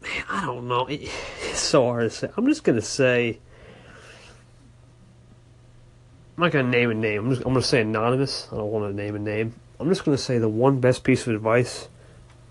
man, 0.01 0.25
I 0.29 0.45
don't 0.45 0.67
know. 0.67 0.85
It, 0.87 1.09
it's 1.43 1.61
so 1.61 1.85
hard 1.85 2.03
to 2.03 2.09
say. 2.09 2.29
I'm 2.35 2.47
just 2.47 2.65
gonna 2.65 2.81
say. 2.81 3.39
I'm 6.35 6.43
not 6.43 6.51
gonna 6.51 6.67
name 6.67 6.91
a 6.91 6.95
name. 6.95 7.27
I'm, 7.27 7.29
just, 7.29 7.43
I'm 7.43 7.53
gonna 7.53 7.63
say 7.63 7.79
anonymous. 7.79 8.49
I 8.51 8.57
don't 8.57 8.71
want 8.71 8.93
to 8.93 8.93
name 8.93 9.15
a 9.15 9.19
name. 9.19 9.55
I'm 9.79 9.87
just 9.87 10.03
gonna 10.03 10.17
say 10.17 10.37
the 10.37 10.49
one 10.49 10.81
best 10.81 11.05
piece 11.05 11.25
of 11.25 11.33
advice 11.33 11.87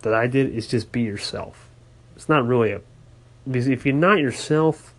that 0.03 0.15
I 0.15 0.27
did 0.27 0.55
is 0.55 0.67
just 0.67 0.93
be 0.93 1.03
yourself. 1.03 1.69
It's 2.17 2.29
not 2.29 2.47
really 2.47 2.73
a 2.73 2.81
because 3.47 3.69
if 3.69 3.87
you're 3.87 3.95
not 3.95 4.19
yourself, 4.19 4.95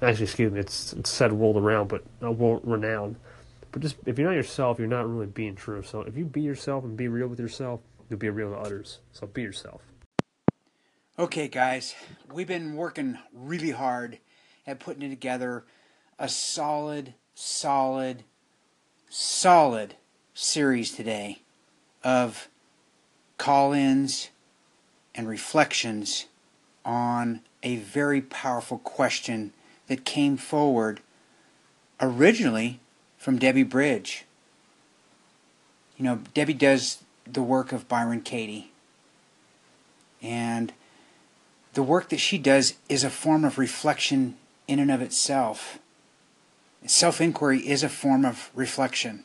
actually, 0.00 0.24
excuse 0.24 0.50
me, 0.50 0.60
it's, 0.60 0.94
it's 0.94 1.10
said 1.10 1.32
world 1.32 1.56
around, 1.56 1.88
but 1.88 2.02
uh, 2.22 2.30
world 2.30 2.62
renowned. 2.64 3.16
But 3.70 3.82
just 3.82 3.96
if 4.06 4.18
you're 4.18 4.28
not 4.28 4.36
yourself, 4.36 4.78
you're 4.78 4.88
not 4.88 5.08
really 5.08 5.26
being 5.26 5.54
true. 5.54 5.82
So 5.82 6.00
if 6.02 6.16
you 6.16 6.24
be 6.24 6.40
yourself 6.40 6.84
and 6.84 6.96
be 6.96 7.08
real 7.08 7.28
with 7.28 7.38
yourself, 7.38 7.80
you'll 8.08 8.18
be 8.18 8.30
real 8.30 8.50
to 8.50 8.56
others. 8.56 9.00
So 9.12 9.26
be 9.26 9.42
yourself. 9.42 9.82
Okay, 11.18 11.48
guys, 11.48 11.94
we've 12.32 12.46
been 12.46 12.76
working 12.76 13.18
really 13.32 13.72
hard 13.72 14.18
at 14.66 14.78
putting 14.80 15.10
together 15.10 15.64
a 16.18 16.28
solid, 16.28 17.14
solid, 17.34 18.22
solid 19.08 19.96
series 20.32 20.92
today 20.92 21.42
of 22.04 22.48
call 23.38 23.72
ins 23.72 24.28
and 25.14 25.28
reflections 25.28 26.26
on 26.84 27.40
a 27.62 27.76
very 27.76 28.20
powerful 28.20 28.78
question 28.78 29.52
that 29.86 30.04
came 30.04 30.36
forward 30.36 31.00
originally 32.00 32.80
from 33.16 33.38
Debbie 33.38 33.62
Bridge. 33.62 34.24
You 35.96 36.04
know, 36.04 36.20
Debbie 36.34 36.54
does 36.54 37.02
the 37.26 37.42
work 37.42 37.72
of 37.72 37.88
Byron 37.88 38.20
Katie. 38.20 38.70
And 40.22 40.72
the 41.74 41.82
work 41.82 42.08
that 42.08 42.20
she 42.20 42.38
does 42.38 42.74
is 42.88 43.04
a 43.04 43.10
form 43.10 43.44
of 43.44 43.58
reflection 43.58 44.36
in 44.66 44.78
and 44.78 44.90
of 44.90 45.02
itself. 45.02 45.78
Self 46.86 47.20
inquiry 47.20 47.66
is 47.66 47.82
a 47.82 47.88
form 47.88 48.24
of 48.24 48.50
reflection. 48.54 49.24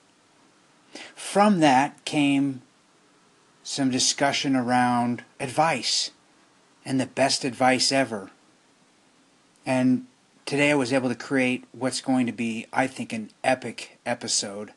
From 1.15 1.59
that 1.59 2.03
came 2.05 2.61
some 3.63 3.89
discussion 3.89 4.55
around 4.55 5.23
advice 5.39 6.11
and 6.85 6.99
the 6.99 7.05
best 7.05 7.45
advice 7.45 7.91
ever. 7.91 8.29
And 9.65 10.05
today 10.45 10.71
I 10.71 10.75
was 10.75 10.91
able 10.91 11.09
to 11.09 11.15
create 11.15 11.63
what's 11.71 12.01
going 12.01 12.25
to 12.25 12.33
be, 12.33 12.67
I 12.73 12.87
think, 12.87 13.13
an 13.13 13.31
epic 13.43 13.99
episode 14.05 14.73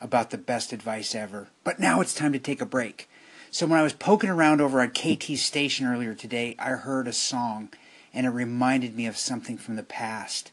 about 0.00 0.30
the 0.30 0.38
best 0.38 0.72
advice 0.72 1.14
ever. 1.14 1.48
But 1.62 1.78
now 1.78 2.00
it's 2.00 2.14
time 2.14 2.32
to 2.32 2.38
take 2.38 2.62
a 2.62 2.66
break. 2.66 3.08
So 3.50 3.66
when 3.66 3.78
I 3.78 3.84
was 3.84 3.92
poking 3.92 4.30
around 4.30 4.60
over 4.60 4.80
at 4.80 4.94
KT's 4.94 5.42
station 5.42 5.86
earlier 5.86 6.14
today, 6.14 6.56
I 6.58 6.70
heard 6.70 7.06
a 7.06 7.12
song 7.12 7.68
and 8.12 8.26
it 8.26 8.30
reminded 8.30 8.96
me 8.96 9.06
of 9.06 9.16
something 9.16 9.58
from 9.58 9.76
the 9.76 9.82
past. 9.82 10.50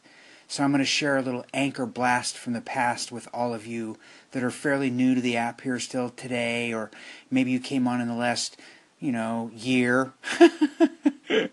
So 0.52 0.62
I'm 0.62 0.70
going 0.70 0.80
to 0.80 0.84
share 0.84 1.16
a 1.16 1.22
little 1.22 1.46
anchor 1.54 1.86
blast 1.86 2.36
from 2.36 2.52
the 2.52 2.60
past 2.60 3.10
with 3.10 3.26
all 3.32 3.54
of 3.54 3.66
you 3.66 3.96
that 4.32 4.42
are 4.42 4.50
fairly 4.50 4.90
new 4.90 5.14
to 5.14 5.20
the 5.22 5.34
app 5.34 5.62
here 5.62 5.78
still 5.78 6.10
today, 6.10 6.74
or 6.74 6.90
maybe 7.30 7.50
you 7.50 7.58
came 7.58 7.88
on 7.88 8.02
in 8.02 8.08
the 8.08 8.14
last, 8.14 8.60
you 9.00 9.12
know, 9.12 9.50
year. 9.54 10.12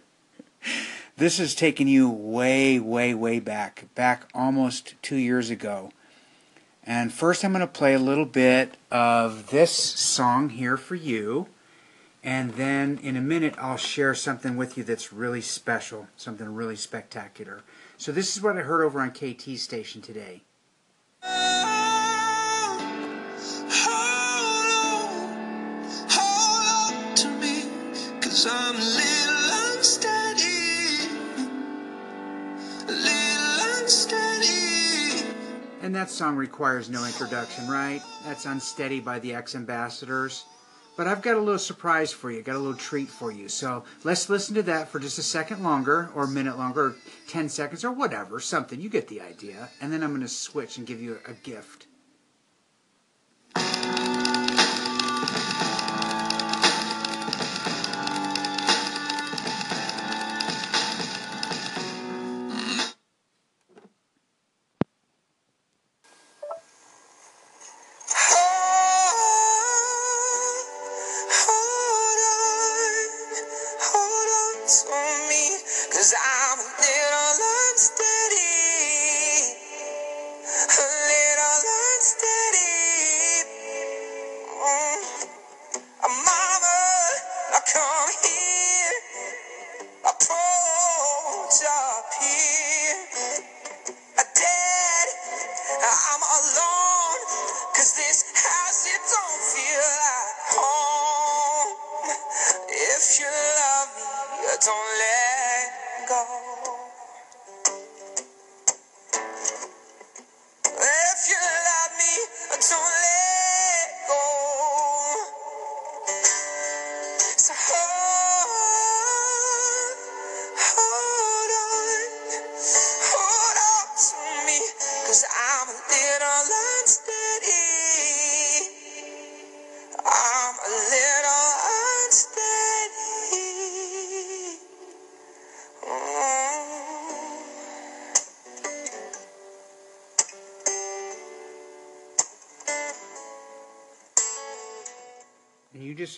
this 1.15 1.37
has 1.37 1.55
taken 1.55 1.87
you 1.87 2.09
way, 2.09 2.77
way, 2.77 3.13
way 3.13 3.39
back, 3.39 3.85
back 3.95 4.27
almost 4.33 4.95
two 5.01 5.15
years 5.15 5.49
ago. 5.49 5.93
And 6.83 7.13
first, 7.13 7.45
I'm 7.45 7.53
going 7.53 7.61
to 7.61 7.67
play 7.67 7.93
a 7.93 7.99
little 7.99 8.25
bit 8.25 8.75
of 8.91 9.49
this 9.49 9.71
song 9.71 10.49
here 10.49 10.75
for 10.75 10.95
you. 10.95 11.47
And 12.21 12.55
then 12.55 12.99
in 13.01 13.15
a 13.15 13.21
minute, 13.21 13.55
I'll 13.57 13.77
share 13.77 14.13
something 14.13 14.57
with 14.57 14.77
you 14.77 14.83
that's 14.83 15.13
really 15.13 15.39
special, 15.39 16.09
something 16.17 16.53
really 16.53 16.75
spectacular. 16.75 17.63
So, 17.99 18.13
this 18.13 18.37
is 18.37 18.41
what 18.41 18.57
I 18.57 18.61
heard 18.61 18.81
over 18.81 19.01
on 19.01 19.11
KT's 19.11 19.61
station 19.61 20.01
today. 20.01 20.41
And 35.81 35.93
that 35.93 36.09
song 36.09 36.37
requires 36.37 36.89
no 36.89 37.05
introduction, 37.05 37.67
right? 37.67 38.01
That's 38.23 38.45
Unsteady 38.45 39.01
by 39.01 39.19
the 39.19 39.33
X 39.33 39.55
Ambassadors. 39.55 40.45
But 40.99 41.07
I've 41.07 41.21
got 41.21 41.37
a 41.37 41.39
little 41.39 41.57
surprise 41.57 42.11
for 42.11 42.29
you, 42.29 42.41
got 42.41 42.57
a 42.57 42.59
little 42.59 42.75
treat 42.75 43.07
for 43.07 43.31
you. 43.31 43.47
So 43.47 43.85
let's 44.03 44.27
listen 44.27 44.53
to 44.55 44.63
that 44.63 44.89
for 44.89 44.99
just 44.99 45.17
a 45.17 45.23
second 45.23 45.63
longer, 45.63 46.09
or 46.13 46.25
a 46.25 46.27
minute 46.27 46.57
longer, 46.57 46.87
or 46.87 46.95
10 47.29 47.47
seconds, 47.47 47.85
or 47.85 47.91
whatever, 47.93 48.41
something. 48.41 48.81
You 48.81 48.89
get 48.89 49.07
the 49.07 49.21
idea. 49.21 49.69
And 49.79 49.93
then 49.93 50.03
I'm 50.03 50.09
going 50.09 50.23
to 50.23 50.27
switch 50.27 50.77
and 50.77 50.85
give 50.85 51.01
you 51.01 51.19
a 51.25 51.31
gift. 51.31 51.87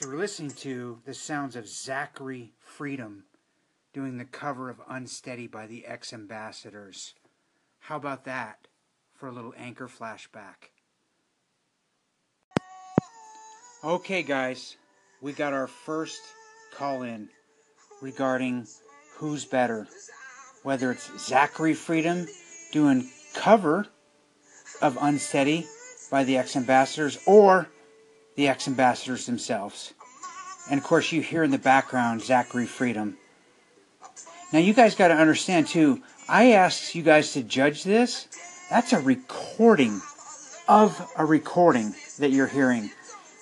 Just 0.02 0.12
were 0.12 0.18
listening 0.18 0.50
to 0.52 0.98
the 1.06 1.14
sounds 1.14 1.56
of 1.56 1.68
Zachary 1.68 2.54
Freedom 2.58 3.26
doing 3.94 4.18
the 4.18 4.26
cover 4.26 4.68
of 4.68 4.82
Unsteady 4.90 5.46
by 5.46 5.68
the 5.68 5.86
X 5.86 6.12
Ambassadors. 6.12 7.14
How 7.82 7.98
about 7.98 8.26
that 8.26 8.68
for 9.14 9.28
a 9.28 9.32
little 9.32 9.54
anchor 9.56 9.88
flashback? 9.88 10.72
Okay, 13.84 14.24
guys, 14.24 14.76
we 15.22 15.34
got 15.34 15.54
our 15.54 15.68
first 15.68 16.22
call 16.74 17.04
in 17.04 17.30
regarding 18.02 18.66
who's 19.18 19.46
better. 19.46 19.88
Whether 20.64 20.90
it's 20.90 21.12
Zachary 21.28 21.76
Freedom 21.76 22.26
doing 22.72 23.08
cover 23.36 23.86
of 24.82 24.98
Unsteady 25.00 25.68
by 26.10 26.24
the 26.24 26.38
X 26.38 26.56
Ambassadors 26.56 27.20
or 27.28 27.68
the 28.42 28.48
X 28.48 28.68
Ambassadors 28.68 29.28
themselves. 29.28 29.94
And 30.70 30.80
of 30.80 30.84
course, 30.84 31.12
you 31.12 31.22
hear 31.22 31.44
in 31.44 31.52
the 31.52 31.60
background 31.60 32.24
Zachary 32.24 32.66
Freedom. 32.66 33.16
Now, 34.52 34.58
you 34.58 34.74
guys 34.74 34.96
got 34.96 35.10
to 35.10 35.14
understand 35.14 35.68
too, 35.68 36.02
I 36.28 36.54
asked 36.54 36.96
you 36.96 37.04
guys 37.04 37.34
to 37.34 37.44
judge 37.44 37.84
this. 37.84 38.28
That's 38.72 38.94
a 38.94 39.00
recording 39.00 40.02
of 40.68 41.08
a 41.16 41.24
recording 41.24 41.94
that 42.18 42.32
you're 42.32 42.48
hearing, 42.48 42.90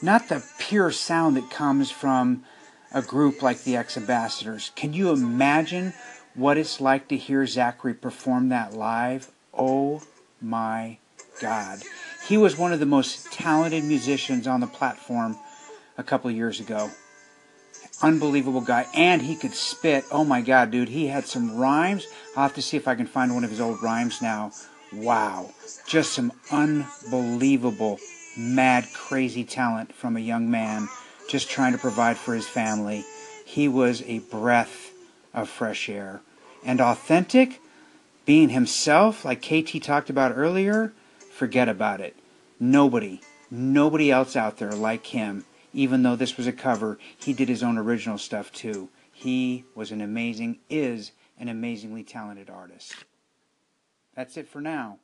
not 0.01 0.27
the 0.27 0.45
pure 0.59 0.91
sound 0.91 1.37
that 1.37 1.49
comes 1.49 1.89
from 1.89 2.43
a 2.91 3.01
group 3.01 3.41
like 3.41 3.63
the 3.63 3.77
X 3.77 3.95
Ambassadors. 3.95 4.73
Can 4.75 4.91
you 4.91 5.11
imagine 5.11 5.93
what 6.35 6.57
it's 6.57 6.81
like 6.81 7.07
to 7.07 7.15
hear 7.15 7.47
Zachary 7.47 7.93
perform 7.93 8.49
that 8.49 8.73
live? 8.73 9.31
Oh 9.53 10.01
my 10.41 10.97
God. 11.39 11.83
He 12.29 12.37
was 12.37 12.55
one 12.55 12.71
of 12.71 12.79
the 12.79 12.85
most 12.85 13.33
talented 13.33 13.83
musicians 13.83 14.45
on 14.45 14.59
the 14.59 14.67
platform 14.67 15.35
a 15.97 16.03
couple 16.03 16.29
years 16.29 16.59
ago. 16.59 16.91
Unbelievable 18.03 18.61
guy. 18.61 18.85
And 18.93 19.19
he 19.19 19.35
could 19.35 19.55
spit. 19.55 20.05
Oh 20.11 20.23
my 20.23 20.41
God, 20.41 20.69
dude. 20.69 20.89
He 20.89 21.07
had 21.07 21.25
some 21.25 21.57
rhymes. 21.57 22.05
I'll 22.37 22.43
have 22.43 22.53
to 22.53 22.61
see 22.61 22.77
if 22.77 22.87
I 22.87 22.93
can 22.93 23.07
find 23.07 23.33
one 23.33 23.43
of 23.43 23.49
his 23.49 23.59
old 23.59 23.81
rhymes 23.81 24.21
now. 24.21 24.51
Wow. 24.93 25.49
Just 25.87 26.13
some 26.13 26.31
unbelievable, 26.51 27.97
mad, 28.37 28.85
crazy 28.93 29.43
talent 29.43 29.95
from 29.95 30.15
a 30.15 30.19
young 30.19 30.51
man 30.51 30.87
just 31.31 31.49
trying 31.49 31.71
to 31.71 31.79
provide 31.79 32.15
for 32.15 32.35
his 32.35 32.47
family. 32.47 33.05
He 33.43 33.67
was 33.67 34.03
a 34.03 34.19
breath 34.19 34.91
of 35.33 35.49
fresh 35.49 35.89
air. 35.89 36.21
And 36.63 36.79
authentic, 36.79 37.59
being 38.27 38.49
himself, 38.49 39.25
like 39.25 39.41
KT 39.41 39.81
talked 39.81 40.11
about 40.11 40.37
earlier, 40.37 40.93
forget 41.31 41.67
about 41.67 42.01
it. 42.01 42.15
Nobody, 42.59 43.21
nobody 43.49 44.11
else 44.11 44.35
out 44.35 44.57
there 44.57 44.71
like 44.71 45.07
him. 45.07 45.45
Even 45.71 46.03
though 46.03 46.15
this 46.15 46.35
was 46.35 46.47
a 46.47 46.51
cover, 46.51 46.97
he 47.17 47.31
did 47.31 47.47
his 47.47 47.63
own 47.63 47.77
original 47.77 48.17
stuff 48.17 48.51
too. 48.51 48.89
He 49.11 49.65
was 49.75 49.91
an 49.91 50.01
amazing, 50.01 50.59
is 50.69 51.11
an 51.37 51.47
amazingly 51.47 52.03
talented 52.03 52.49
artist. 52.49 52.95
That's 54.15 54.35
it 54.35 54.47
for 54.47 54.59
now. 54.59 54.99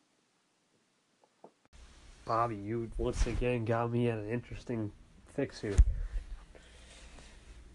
Bobby, 2.25 2.55
you 2.55 2.89
once 2.97 3.25
again 3.27 3.65
got 3.65 3.91
me 3.91 4.09
at 4.09 4.17
an 4.17 4.29
interesting 4.29 4.91
fix 5.35 5.61
here. 5.61 5.75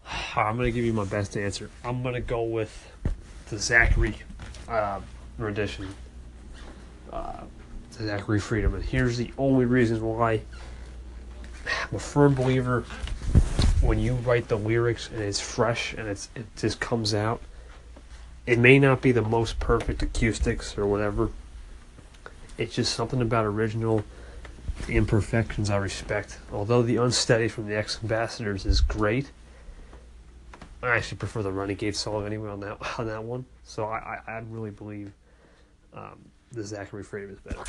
I'm 0.35 0.57
going 0.57 0.67
to 0.67 0.71
give 0.71 0.85
you 0.85 0.93
my 0.93 1.05
best 1.05 1.37
answer. 1.37 1.69
I'm 1.83 2.03
going 2.03 2.15
to 2.15 2.21
go 2.21 2.43
with 2.43 2.91
the 3.49 3.57
Zachary 3.57 4.15
uh, 4.67 4.99
rendition. 5.37 5.87
Uh, 7.11 7.43
Zachary 7.93 8.39
Freedom. 8.39 8.73
And 8.73 8.83
here's 8.83 9.17
the 9.17 9.31
only 9.37 9.65
reason 9.65 10.01
why 10.01 10.41
I'm 11.89 11.95
a 11.95 11.99
firm 11.99 12.35
believer 12.35 12.81
when 13.81 13.99
you 13.99 14.13
write 14.15 14.47
the 14.47 14.57
lyrics 14.57 15.09
and 15.09 15.21
it's 15.21 15.39
fresh 15.39 15.93
and 15.93 16.07
it's 16.07 16.29
it 16.35 16.45
just 16.55 16.79
comes 16.79 17.13
out. 17.13 17.41
It 18.45 18.59
may 18.59 18.79
not 18.79 19.01
be 19.01 19.11
the 19.11 19.21
most 19.21 19.59
perfect 19.59 20.01
acoustics 20.01 20.77
or 20.77 20.85
whatever. 20.85 21.29
It's 22.57 22.75
just 22.75 22.93
something 22.93 23.21
about 23.21 23.45
original 23.45 24.03
imperfections 24.87 25.69
I 25.69 25.77
respect. 25.77 26.39
Although 26.51 26.81
the 26.81 26.97
unsteady 26.97 27.47
from 27.47 27.67
the 27.67 27.75
X 27.75 27.99
Ambassadors 28.01 28.65
is 28.65 28.81
great, 28.81 29.31
I 30.83 30.89
actually 30.89 31.19
prefer 31.19 31.43
the 31.43 31.51
Renegade 31.51 31.95
song 31.95 32.25
anyway 32.25 32.49
on 32.49 32.59
that 32.61 32.77
on 32.99 33.07
that 33.07 33.23
one. 33.23 33.45
So 33.63 33.85
I 33.85 34.21
I, 34.27 34.31
I 34.31 34.43
really 34.49 34.71
believe 34.71 35.11
um, 35.93 36.19
the 36.51 36.63
Zachary 36.63 37.03
Freedom 37.03 37.31
is 37.31 37.39
better. 37.39 37.63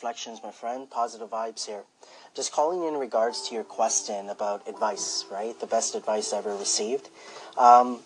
Reflections, 0.00 0.40
my 0.42 0.50
friend. 0.50 0.88
Positive 0.88 1.28
vibes 1.28 1.66
here. 1.66 1.82
Just 2.34 2.52
calling 2.52 2.88
in 2.88 2.98
regards 2.98 3.46
to 3.46 3.54
your 3.54 3.64
question 3.64 4.30
about 4.30 4.66
advice, 4.66 5.26
right? 5.30 5.60
The 5.60 5.66
best 5.66 5.94
advice 5.94 6.32
I 6.32 6.38
ever 6.38 6.56
received. 6.56 7.10
Um, 7.58 7.98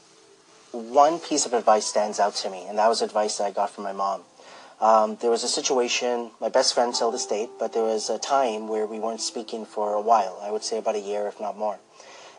one 0.73 1.21
piece 1.21 1.47
of 1.47 1.53
advice 1.53 1.87
stands 1.87 2.19
out 2.19 2.35
to 2.43 2.51
me, 2.51 2.67
and 2.69 2.79
that 2.79 2.89
was 2.89 3.01
advice 3.01 3.39
that 3.39 3.45
I 3.45 3.53
got 3.53 3.71
from 3.71 3.85
my 3.85 3.93
mom. 3.93 4.23
Um, 4.81 5.19
there 5.21 5.31
was 5.31 5.45
a 5.45 5.49
situation, 5.49 6.33
my 6.41 6.49
best 6.49 6.75
friend 6.75 6.93
till 6.93 7.13
this 7.13 7.27
date, 7.27 7.51
but 7.61 7.73
there 7.73 7.85
was 7.85 8.11
a 8.11 8.19
time 8.19 8.67
where 8.67 8.89
we 8.89 8.99
weren't 8.99 9.21
speaking 9.21 9.65
for 9.65 9.95
a 9.95 10.01
while. 10.01 10.41
I 10.43 10.51
would 10.51 10.65
say 10.65 10.79
about 10.79 10.97
a 10.97 11.01
year, 11.01 11.29
if 11.29 11.39
not 11.41 11.57
more. 11.57 11.79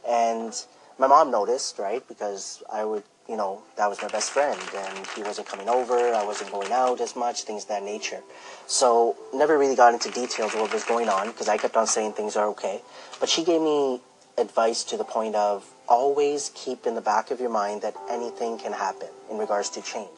And 0.06 0.52
my 1.00 1.08
mom 1.08 1.32
noticed, 1.32 1.80
right? 1.80 2.06
Because 2.10 2.62
I 2.70 2.84
would, 2.84 3.04
you 3.28 3.36
know, 3.36 3.62
that 3.78 3.88
was 3.88 4.02
my 4.02 4.08
best 4.08 4.30
friend, 4.30 4.60
and 4.76 5.08
he 5.16 5.24
wasn't 5.24 5.48
coming 5.48 5.68
over. 5.68 5.98
I 5.98 6.24
wasn't 6.24 6.52
going 6.52 6.72
out 6.72 7.02
as 7.02 7.16
much, 7.16 7.44
things 7.44 7.64
of 7.64 7.70
that 7.70 7.84
nature. 7.84 8.22
So 8.68 9.16
never 9.34 9.58
really 9.58 9.76
got 9.76 9.94
into 9.94 10.12
details 10.12 10.54
of 10.54 10.62
what 10.62 10.74
was 10.74 10.84
going 10.84 11.10
on 11.10 11.28
because 11.28 11.50
I 11.50 11.58
kept 11.58 11.76
on 11.76 11.88
saying 11.88 12.14
things 12.14 12.36
are 12.36 12.48
okay. 12.50 12.82
But 13.20 13.30
she 13.30 13.44
gave 13.44 13.62
me 13.62 14.00
advice 14.38 14.84
to 14.84 14.98
the 14.98 15.04
point 15.04 15.36
of 15.36 15.66
always 15.88 16.52
keep 16.54 16.86
in 16.86 16.96
the 16.96 17.02
back 17.02 17.32
of 17.32 17.40
your 17.40 17.50
mind 17.50 17.82
that 17.82 17.96
anything 18.10 18.58
can 18.58 18.74
happen 18.74 19.08
in 19.32 19.38
regards 19.38 19.70
to 19.72 19.82
change. 19.82 20.10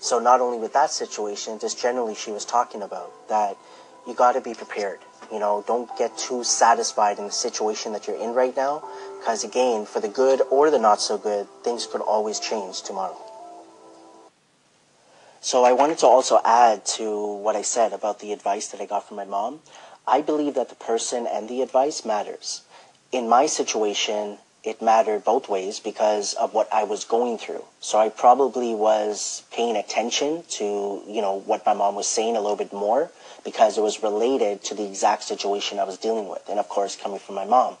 So 0.00 0.18
not 0.18 0.40
only 0.40 0.58
with 0.58 0.72
that 0.72 0.90
situation, 0.90 1.58
just 1.60 1.80
generally 1.80 2.14
she 2.14 2.32
was 2.32 2.44
talking 2.44 2.82
about 2.82 3.12
that 3.28 3.56
you 4.06 4.14
got 4.14 4.32
to 4.32 4.40
be 4.40 4.54
prepared. 4.54 4.98
You 5.32 5.38
know, 5.38 5.64
don't 5.66 5.88
get 5.96 6.18
too 6.18 6.44
satisfied 6.44 7.18
in 7.18 7.24
the 7.24 7.32
situation 7.32 7.92
that 7.94 8.06
you're 8.06 8.20
in 8.20 8.34
right 8.34 8.54
now, 8.54 8.84
because 9.18 9.44
again, 9.44 9.86
for 9.86 9.98
the 9.98 10.08
good 10.08 10.42
or 10.50 10.70
the 10.70 10.78
not 10.78 11.00
so 11.00 11.16
good, 11.16 11.46
things 11.64 11.86
could 11.86 12.02
always 12.02 12.38
change 12.38 12.82
tomorrow. 12.82 13.16
So 15.40 15.64
I 15.64 15.72
wanted 15.72 15.98
to 15.98 16.06
also 16.06 16.38
add 16.44 16.84
to 16.98 17.34
what 17.36 17.56
I 17.56 17.62
said 17.62 17.92
about 17.92 18.20
the 18.20 18.32
advice 18.32 18.68
that 18.68 18.80
I 18.80 18.86
got 18.86 19.08
from 19.08 19.16
my 19.16 19.24
mom. 19.24 19.60
I 20.06 20.20
believe 20.20 20.54
that 20.54 20.68
the 20.68 20.74
person 20.74 21.26
and 21.26 21.48
the 21.48 21.62
advice 21.62 22.04
matters. 22.04 22.62
In 23.10 23.28
my 23.28 23.46
situation, 23.46 24.38
it 24.62 24.82
mattered 24.82 25.24
both 25.24 25.48
ways 25.48 25.80
because 25.80 26.34
of 26.34 26.54
what 26.54 26.68
I 26.72 26.84
was 26.84 27.04
going 27.04 27.38
through. 27.38 27.64
So 27.80 27.98
I 27.98 28.10
probably 28.10 28.74
was 28.74 29.42
paying 29.50 29.76
attention 29.76 30.44
to, 30.50 31.02
you 31.08 31.20
know, 31.20 31.40
what 31.40 31.66
my 31.66 31.74
mom 31.74 31.94
was 31.94 32.06
saying 32.06 32.36
a 32.36 32.40
little 32.40 32.56
bit 32.56 32.72
more 32.72 33.10
because 33.44 33.78
it 33.78 33.82
was 33.82 34.02
related 34.02 34.62
to 34.64 34.74
the 34.74 34.84
exact 34.84 35.24
situation 35.24 35.78
I 35.78 35.84
was 35.84 35.98
dealing 35.98 36.28
with. 36.28 36.42
And 36.48 36.58
of 36.58 36.68
course, 36.68 36.96
coming 36.96 37.18
from 37.18 37.34
my 37.34 37.44
mom. 37.44 37.76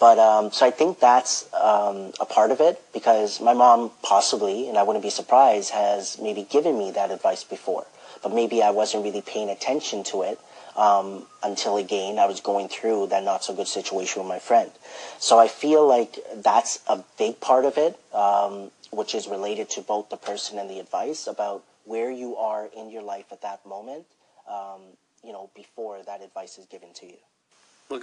But 0.00 0.18
um, 0.18 0.50
so 0.52 0.66
I 0.66 0.70
think 0.70 0.98
that's 0.98 1.52
um, 1.54 2.12
a 2.20 2.26
part 2.26 2.50
of 2.50 2.60
it 2.60 2.82
because 2.92 3.40
my 3.40 3.54
mom 3.54 3.90
possibly, 4.02 4.68
and 4.68 4.76
I 4.76 4.82
wouldn't 4.82 5.04
be 5.04 5.10
surprised, 5.10 5.70
has 5.70 6.18
maybe 6.20 6.42
given 6.42 6.78
me 6.78 6.90
that 6.92 7.10
advice 7.10 7.44
before. 7.44 7.86
But 8.22 8.34
maybe 8.34 8.62
I 8.62 8.70
wasn't 8.70 9.04
really 9.04 9.22
paying 9.22 9.50
attention 9.50 10.02
to 10.04 10.22
it 10.22 10.38
um, 10.76 11.26
until 11.42 11.76
again 11.76 12.18
I 12.18 12.26
was 12.26 12.40
going 12.40 12.68
through 12.68 13.08
that 13.08 13.22
not 13.22 13.44
so 13.44 13.54
good 13.54 13.68
situation 13.68 14.22
with 14.22 14.28
my 14.28 14.38
friend. 14.38 14.70
So 15.18 15.38
I 15.38 15.48
feel 15.48 15.86
like 15.86 16.18
that's 16.36 16.80
a 16.88 17.04
big 17.18 17.40
part 17.40 17.64
of 17.64 17.78
it, 17.78 17.98
um, 18.12 18.70
which 18.90 19.14
is 19.14 19.28
related 19.28 19.70
to 19.70 19.80
both 19.80 20.10
the 20.10 20.16
person 20.16 20.58
and 20.58 20.68
the 20.68 20.80
advice 20.80 21.26
about 21.26 21.62
where 21.84 22.10
you 22.10 22.36
are 22.36 22.68
in 22.76 22.90
your 22.90 23.02
life 23.02 23.26
at 23.30 23.42
that 23.42 23.64
moment, 23.66 24.06
um, 24.48 24.82
you 25.22 25.32
know, 25.32 25.50
before 25.54 26.02
that 26.06 26.22
advice 26.22 26.58
is 26.58 26.66
given 26.66 26.92
to 26.94 27.06
you. 27.06 28.02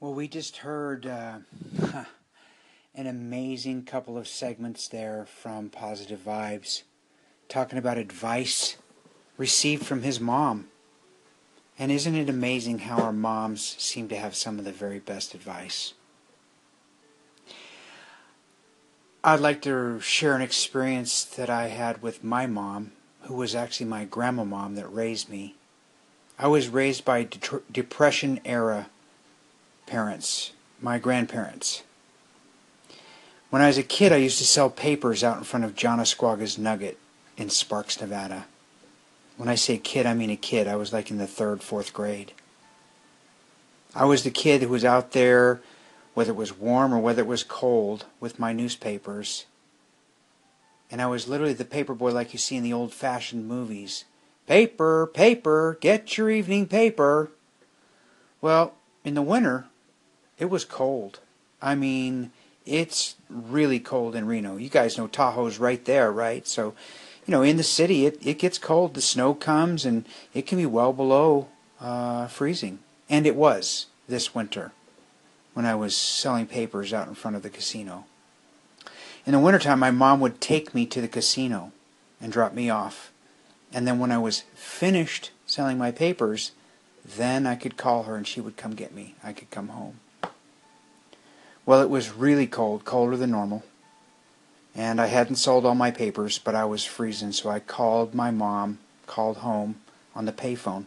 Well, 0.00 0.14
we 0.14 0.26
just 0.26 0.58
heard 0.58 1.06
uh, 1.06 1.38
an 2.94 3.06
amazing 3.06 3.84
couple 3.84 4.18
of 4.18 4.26
segments 4.26 4.88
there 4.88 5.26
from 5.26 5.70
Positive 5.70 6.20
Vibes 6.20 6.82
talking 7.48 7.78
about 7.78 7.98
advice 7.98 8.76
received 9.36 9.84
from 9.84 10.02
his 10.02 10.18
mom. 10.18 10.68
And 11.78 11.90
isn't 11.90 12.14
it 12.14 12.28
amazing 12.28 12.80
how 12.80 12.98
our 12.98 13.12
moms 13.12 13.76
seem 13.78 14.08
to 14.08 14.16
have 14.16 14.34
some 14.34 14.58
of 14.58 14.64
the 14.64 14.72
very 14.72 14.98
best 14.98 15.34
advice? 15.34 15.94
I'd 19.24 19.40
like 19.40 19.62
to 19.62 20.00
share 20.00 20.34
an 20.34 20.42
experience 20.42 21.24
that 21.24 21.48
I 21.48 21.68
had 21.68 22.02
with 22.02 22.24
my 22.24 22.46
mom, 22.46 22.92
who 23.24 23.34
was 23.34 23.54
actually 23.54 23.86
my 23.86 24.04
grandma 24.04 24.44
mom 24.44 24.74
that 24.74 24.92
raised 24.92 25.28
me. 25.28 25.54
I 26.38 26.48
was 26.48 26.68
raised 26.68 27.04
by 27.04 27.24
de- 27.24 27.60
Depression 27.70 28.40
era 28.44 28.88
parents, 29.86 30.52
my 30.80 30.98
grandparents. 30.98 31.82
When 33.50 33.60
I 33.60 33.66
was 33.66 33.78
a 33.78 33.82
kid, 33.82 34.12
I 34.12 34.16
used 34.16 34.38
to 34.38 34.46
sell 34.46 34.70
papers 34.70 35.22
out 35.22 35.36
in 35.36 35.44
front 35.44 35.64
of 35.64 35.76
John 35.76 35.98
Ascuaga's 35.98 36.56
Nugget 36.56 36.98
in 37.36 37.50
Sparks, 37.50 38.00
Nevada. 38.00 38.46
When 39.36 39.48
I 39.48 39.54
say 39.54 39.76
kid, 39.78 40.06
I 40.06 40.14
mean 40.14 40.30
a 40.30 40.36
kid. 40.36 40.66
I 40.66 40.76
was 40.76 40.92
like 40.92 41.10
in 41.10 41.18
the 41.18 41.26
third, 41.26 41.62
fourth 41.62 41.92
grade. 41.92 42.32
I 43.94 44.06
was 44.06 44.24
the 44.24 44.30
kid 44.30 44.62
who 44.62 44.68
was 44.68 44.84
out 44.84 45.12
there, 45.12 45.60
whether 46.14 46.30
it 46.32 46.36
was 46.36 46.56
warm 46.56 46.94
or 46.94 46.98
whether 46.98 47.22
it 47.22 47.28
was 47.28 47.44
cold, 47.44 48.06
with 48.20 48.38
my 48.38 48.52
newspapers. 48.52 49.44
And 50.92 51.00
I 51.00 51.06
was 51.06 51.26
literally 51.26 51.54
the 51.54 51.64
paper 51.64 51.94
boy 51.94 52.12
like 52.12 52.34
you 52.34 52.38
see 52.38 52.54
in 52.54 52.62
the 52.62 52.74
old 52.74 52.92
fashioned 52.92 53.48
movies. 53.48 54.04
Paper, 54.46 55.06
paper, 55.06 55.78
get 55.80 56.18
your 56.18 56.30
evening 56.30 56.66
paper. 56.66 57.30
Well, 58.42 58.74
in 59.02 59.14
the 59.14 59.22
winter, 59.22 59.64
it 60.38 60.50
was 60.50 60.66
cold. 60.66 61.20
I 61.62 61.74
mean, 61.74 62.30
it's 62.66 63.16
really 63.30 63.80
cold 63.80 64.14
in 64.14 64.26
Reno. 64.26 64.58
You 64.58 64.68
guys 64.68 64.98
know 64.98 65.06
Tahoe's 65.06 65.58
right 65.58 65.82
there, 65.86 66.12
right? 66.12 66.46
So, 66.46 66.74
you 67.26 67.32
know, 67.32 67.42
in 67.42 67.56
the 67.56 67.62
city, 67.62 68.04
it, 68.04 68.18
it 68.22 68.38
gets 68.38 68.58
cold. 68.58 68.92
The 68.92 69.00
snow 69.00 69.32
comes, 69.32 69.86
and 69.86 70.04
it 70.34 70.46
can 70.46 70.58
be 70.58 70.66
well 70.66 70.92
below 70.92 71.48
uh, 71.80 72.26
freezing. 72.26 72.80
And 73.08 73.26
it 73.26 73.34
was 73.34 73.86
this 74.08 74.34
winter 74.34 74.72
when 75.54 75.64
I 75.64 75.74
was 75.74 75.96
selling 75.96 76.46
papers 76.46 76.92
out 76.92 77.08
in 77.08 77.14
front 77.14 77.36
of 77.36 77.42
the 77.42 77.50
casino. 77.50 78.04
In 79.24 79.32
the 79.32 79.38
wintertime, 79.38 79.78
my 79.78 79.90
mom 79.90 80.20
would 80.20 80.40
take 80.40 80.74
me 80.74 80.84
to 80.86 81.00
the 81.00 81.08
casino 81.08 81.72
and 82.20 82.32
drop 82.32 82.54
me 82.54 82.68
off. 82.68 83.12
And 83.72 83.86
then 83.86 83.98
when 83.98 84.10
I 84.10 84.18
was 84.18 84.44
finished 84.54 85.30
selling 85.46 85.78
my 85.78 85.90
papers, 85.90 86.52
then 87.04 87.46
I 87.46 87.54
could 87.54 87.76
call 87.76 88.04
her 88.04 88.16
and 88.16 88.26
she 88.26 88.40
would 88.40 88.56
come 88.56 88.74
get 88.74 88.94
me. 88.94 89.14
I 89.22 89.32
could 89.32 89.50
come 89.50 89.68
home. 89.68 90.00
Well, 91.64 91.80
it 91.80 91.90
was 91.90 92.12
really 92.12 92.46
cold, 92.46 92.84
colder 92.84 93.16
than 93.16 93.30
normal. 93.30 93.62
And 94.74 95.00
I 95.00 95.06
hadn't 95.06 95.36
sold 95.36 95.64
all 95.64 95.74
my 95.74 95.90
papers, 95.90 96.38
but 96.38 96.54
I 96.54 96.64
was 96.64 96.84
freezing, 96.84 97.32
so 97.32 97.50
I 97.50 97.60
called 97.60 98.14
my 98.14 98.30
mom, 98.30 98.78
called 99.06 99.38
home 99.38 99.76
on 100.14 100.24
the 100.24 100.32
payphone. 100.32 100.86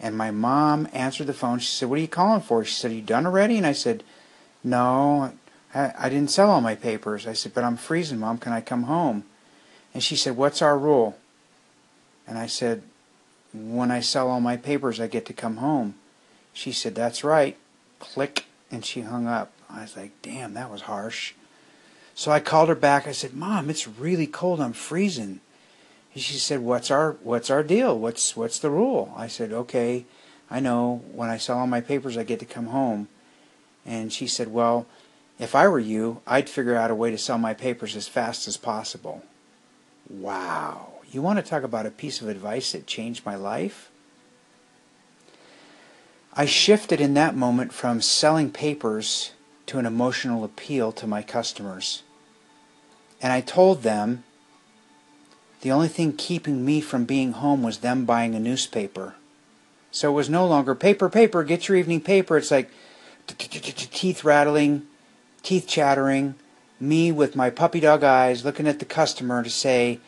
And 0.00 0.16
my 0.16 0.30
mom 0.30 0.88
answered 0.92 1.28
the 1.28 1.32
phone. 1.32 1.58
She 1.60 1.68
said, 1.68 1.88
What 1.88 1.98
are 1.98 2.02
you 2.02 2.08
calling 2.08 2.40
for? 2.40 2.64
She 2.64 2.74
said, 2.74 2.90
Are 2.90 2.94
you 2.94 3.02
done 3.02 3.26
already? 3.26 3.56
And 3.56 3.66
I 3.66 3.72
said, 3.72 4.02
No, 4.62 5.32
I, 5.74 5.92
I 5.98 6.08
didn't 6.08 6.30
sell 6.30 6.50
all 6.50 6.60
my 6.60 6.74
papers. 6.74 7.26
I 7.26 7.32
said, 7.32 7.54
But 7.54 7.64
I'm 7.64 7.76
freezing, 7.76 8.18
Mom. 8.18 8.38
Can 8.38 8.52
I 8.52 8.60
come 8.60 8.84
home? 8.84 9.24
And 9.94 10.02
she 10.02 10.16
said, 10.16 10.36
What's 10.36 10.62
our 10.62 10.78
rule? 10.78 11.18
And 12.26 12.38
I 12.38 12.46
said, 12.46 12.82
When 13.52 13.90
I 13.90 14.00
sell 14.00 14.28
all 14.28 14.40
my 14.40 14.56
papers, 14.56 15.00
I 15.00 15.06
get 15.06 15.26
to 15.26 15.32
come 15.32 15.56
home. 15.56 15.94
She 16.52 16.72
said, 16.72 16.94
That's 16.94 17.24
right. 17.24 17.56
Click. 17.98 18.46
And 18.70 18.84
she 18.84 19.00
hung 19.02 19.26
up. 19.26 19.52
I 19.70 19.82
was 19.82 19.96
like, 19.96 20.12
Damn, 20.22 20.54
that 20.54 20.70
was 20.70 20.82
harsh. 20.82 21.34
So 22.14 22.32
I 22.32 22.40
called 22.40 22.68
her 22.68 22.74
back. 22.74 23.06
I 23.06 23.12
said, 23.12 23.34
Mom, 23.34 23.70
it's 23.70 23.86
really 23.86 24.26
cold. 24.26 24.60
I'm 24.60 24.72
freezing. 24.72 25.40
And 26.18 26.22
she 26.24 26.34
said, 26.34 26.60
"What's 26.60 26.90
our 26.90 27.12
What's 27.22 27.48
our 27.48 27.62
deal? 27.62 27.96
What's 27.96 28.36
What's 28.36 28.58
the 28.58 28.70
rule?" 28.70 29.14
I 29.16 29.28
said, 29.28 29.52
"Okay, 29.52 30.04
I 30.50 30.58
know. 30.58 31.02
When 31.12 31.30
I 31.30 31.36
sell 31.36 31.58
all 31.58 31.68
my 31.68 31.80
papers, 31.80 32.16
I 32.16 32.24
get 32.24 32.40
to 32.40 32.44
come 32.44 32.66
home." 32.66 33.06
And 33.86 34.12
she 34.12 34.26
said, 34.26 34.48
"Well, 34.52 34.86
if 35.38 35.54
I 35.54 35.68
were 35.68 35.78
you, 35.78 36.20
I'd 36.26 36.48
figure 36.48 36.76
out 36.76 36.90
a 36.90 36.94
way 36.94 37.10
to 37.10 37.18
sell 37.18 37.38
my 37.38 37.54
papers 37.54 37.96
as 37.96 38.08
fast 38.08 38.48
as 38.48 38.56
possible." 38.56 39.22
Wow, 40.08 40.94
you 41.10 41.22
want 41.22 41.38
to 41.38 41.48
talk 41.48 41.62
about 41.62 41.86
a 41.86 41.90
piece 41.90 42.20
of 42.20 42.28
advice 42.28 42.72
that 42.72 42.86
changed 42.86 43.26
my 43.26 43.34
life? 43.34 43.90
I 46.34 46.46
shifted 46.46 47.00
in 47.00 47.14
that 47.14 47.36
moment 47.36 47.72
from 47.72 48.00
selling 48.00 48.50
papers 48.50 49.32
to 49.66 49.78
an 49.78 49.86
emotional 49.86 50.44
appeal 50.44 50.92
to 50.92 51.06
my 51.06 51.22
customers. 51.22 52.02
And 53.20 53.32
I 53.32 53.40
told 53.40 53.82
them 53.82 54.24
the 55.60 55.72
only 55.72 55.88
thing 55.88 56.12
keeping 56.12 56.64
me 56.64 56.80
from 56.80 57.04
being 57.04 57.32
home 57.32 57.62
was 57.62 57.78
them 57.78 58.04
buying 58.04 58.34
a 58.34 58.40
newspaper. 58.40 59.16
So 59.90 60.10
it 60.10 60.14
was 60.14 60.30
no 60.30 60.46
longer 60.46 60.74
paper, 60.74 61.08
paper, 61.08 61.42
get 61.42 61.68
your 61.68 61.76
evening 61.76 62.00
paper. 62.00 62.36
It's 62.36 62.50
like 62.50 62.70
teeth 63.26 64.22
rattling, 64.22 64.86
teeth 65.42 65.66
chattering, 65.66 66.34
me 66.80 67.10
with 67.12 67.36
my 67.36 67.50
puppy 67.50 67.80
dog 67.80 68.04
eyes 68.04 68.44
looking 68.44 68.68
at 68.68 68.78
the 68.78 68.84
customer 68.84 69.42
to 69.42 69.50
say, 69.50 70.00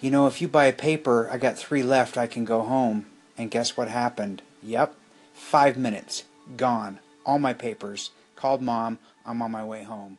you 0.00 0.10
know, 0.10 0.26
if 0.26 0.40
you 0.40 0.48
buy 0.48 0.66
a 0.66 0.72
paper, 0.72 1.28
I 1.30 1.38
got 1.38 1.56
three 1.56 1.82
left, 1.82 2.16
I 2.18 2.26
can 2.26 2.44
go 2.44 2.62
home. 2.62 3.06
And 3.38 3.50
guess 3.50 3.76
what 3.76 3.88
happened? 3.88 4.42
Yep, 4.62 4.94
five 5.32 5.76
minutes, 5.76 6.24
gone. 6.56 6.98
All 7.24 7.38
my 7.38 7.52
papers. 7.52 8.10
Called 8.34 8.62
mom, 8.62 8.98
I'm 9.24 9.40
on 9.42 9.50
my 9.50 9.64
way 9.64 9.82
home. 9.84 10.18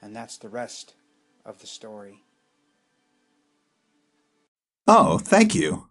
And 0.00 0.16
that's 0.16 0.36
the 0.36 0.48
rest 0.48 0.94
of 1.44 1.60
the 1.60 1.66
story. 1.66 2.22
Oh, 4.88 5.18
thank 5.18 5.54
you. 5.54 5.86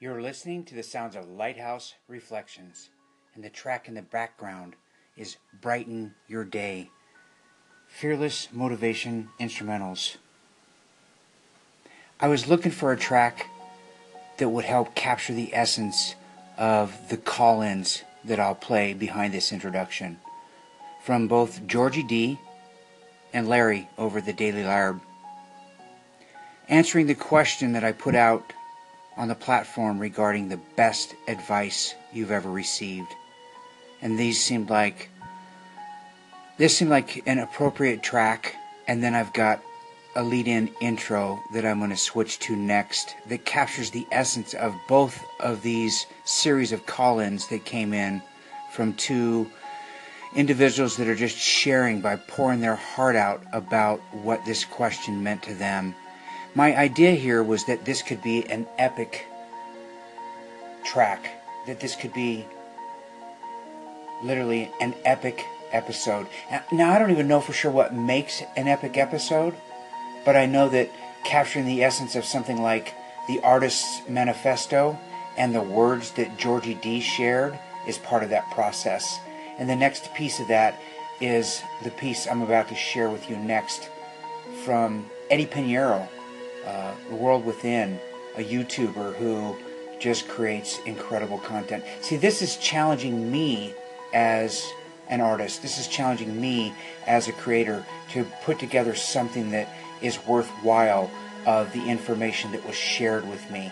You're 0.00 0.22
listening 0.22 0.64
to 0.64 0.74
the 0.74 0.82
sounds 0.82 1.16
of 1.16 1.28
Lighthouse 1.28 1.94
Reflections, 2.08 2.90
and 3.34 3.42
the 3.42 3.50
track 3.50 3.88
in 3.88 3.94
the 3.94 4.02
background 4.02 4.76
is 5.16 5.36
Brighten 5.60 6.14
Your 6.26 6.44
Day. 6.44 6.90
Fearless 7.86 8.48
Motivation 8.52 9.28
Instrumentals. 9.38 10.16
I 12.18 12.26
was 12.26 12.48
looking 12.48 12.72
for 12.72 12.92
a 12.92 12.96
track 12.96 13.48
that 14.38 14.48
would 14.48 14.64
help 14.64 14.96
capture 14.96 15.32
the 15.32 15.54
essence 15.54 16.16
of 16.58 17.08
the 17.10 17.16
call 17.16 17.62
ins 17.62 18.02
that 18.24 18.40
I'll 18.40 18.56
play 18.56 18.92
behind 18.92 19.32
this 19.32 19.52
introduction 19.52 20.18
from 21.04 21.28
both 21.28 21.64
Georgie 21.66 22.02
D 22.02 22.38
and 23.32 23.48
Larry 23.48 23.88
over 23.96 24.20
the 24.20 24.32
Daily 24.32 24.62
Larb. 24.62 25.00
Answering 26.68 27.06
the 27.06 27.14
question 27.14 27.72
that 27.72 27.84
I 27.84 27.92
put 27.92 28.16
out 28.16 28.52
on 29.16 29.28
the 29.28 29.34
platform 29.36 30.00
regarding 30.00 30.48
the 30.48 30.60
best 30.76 31.14
advice 31.28 31.94
you've 32.12 32.32
ever 32.32 32.50
received. 32.50 33.14
And 34.04 34.18
these 34.18 34.40
seemed 34.40 34.70
like 34.70 35.08
this 36.58 36.76
seemed 36.76 36.90
like 36.90 37.26
an 37.26 37.38
appropriate 37.38 38.02
track 38.02 38.54
and 38.86 39.02
then 39.02 39.14
I've 39.14 39.32
got 39.32 39.60
a 40.14 40.22
lead 40.22 40.46
in 40.46 40.70
intro 40.80 41.42
that 41.52 41.64
I'm 41.64 41.78
going 41.78 41.90
to 41.90 41.96
switch 41.96 42.38
to 42.40 42.54
next 42.54 43.16
that 43.26 43.44
captures 43.44 43.90
the 43.90 44.06
essence 44.12 44.54
of 44.54 44.72
both 44.86 45.24
of 45.40 45.62
these 45.62 46.06
series 46.24 46.70
of 46.70 46.86
call 46.86 47.18
ins 47.18 47.48
that 47.48 47.64
came 47.64 47.92
in 47.92 48.22
from 48.70 48.92
two 48.94 49.50
individuals 50.36 50.96
that 50.98 51.08
are 51.08 51.14
just 51.14 51.36
sharing 51.36 52.00
by 52.00 52.16
pouring 52.16 52.60
their 52.60 52.76
heart 52.76 53.16
out 53.16 53.42
about 53.52 54.00
what 54.12 54.44
this 54.44 54.64
question 54.64 55.22
meant 55.22 55.42
to 55.44 55.54
them. 55.54 55.94
My 56.54 56.76
idea 56.76 57.12
here 57.12 57.42
was 57.42 57.64
that 57.64 57.84
this 57.84 58.02
could 58.02 58.22
be 58.22 58.48
an 58.50 58.66
epic 58.78 59.26
track, 60.84 61.42
that 61.66 61.80
this 61.80 61.96
could 61.96 62.12
be 62.12 62.44
literally 64.24 64.70
an 64.80 64.94
epic 65.04 65.44
episode. 65.72 66.26
Now, 66.72 66.92
I 66.92 66.98
don't 66.98 67.10
even 67.10 67.28
know 67.28 67.40
for 67.40 67.52
sure 67.52 67.70
what 67.70 67.94
makes 67.94 68.42
an 68.56 68.66
epic 68.68 68.96
episode. 68.96 69.54
But 70.24 70.36
I 70.36 70.46
know 70.46 70.68
that 70.70 70.90
capturing 71.24 71.66
the 71.66 71.84
essence 71.84 72.16
of 72.16 72.24
something 72.24 72.62
like 72.62 72.94
the 73.28 73.40
artist's 73.40 74.00
manifesto 74.08 74.98
and 75.36 75.54
the 75.54 75.60
words 75.60 76.12
that 76.12 76.38
Georgie 76.38 76.74
D 76.74 77.00
shared 77.00 77.58
is 77.86 77.98
part 77.98 78.22
of 78.22 78.30
that 78.30 78.50
process. 78.50 79.18
And 79.58 79.68
the 79.68 79.76
next 79.76 80.14
piece 80.14 80.40
of 80.40 80.48
that 80.48 80.80
is 81.20 81.62
the 81.82 81.90
piece 81.90 82.26
I'm 82.26 82.42
about 82.42 82.68
to 82.68 82.74
share 82.74 83.10
with 83.10 83.28
you 83.28 83.36
next 83.36 83.90
from 84.64 85.10
Eddie 85.30 85.46
Pinero, 85.46 86.08
uh, 86.66 86.94
The 87.08 87.16
World 87.16 87.44
Within, 87.44 87.98
a 88.36 88.42
YouTuber 88.42 89.16
who 89.16 89.56
just 89.98 90.28
creates 90.28 90.78
incredible 90.86 91.38
content. 91.38 91.84
See, 92.00 92.16
this 92.16 92.42
is 92.42 92.56
challenging 92.56 93.30
me 93.30 93.74
as 94.14 94.72
an 95.08 95.20
artist. 95.20 95.60
This 95.60 95.78
is 95.78 95.86
challenging 95.86 96.40
me 96.40 96.72
as 97.06 97.28
a 97.28 97.32
creator 97.32 97.84
to 98.12 98.24
put 98.42 98.58
together 98.58 98.94
something 98.94 99.50
that 99.50 99.68
is 100.00 100.24
worthwhile 100.26 101.10
of 101.46 101.70
the 101.72 101.86
information 101.86 102.52
that 102.52 102.66
was 102.66 102.76
shared 102.76 103.28
with 103.28 103.50
me. 103.50 103.70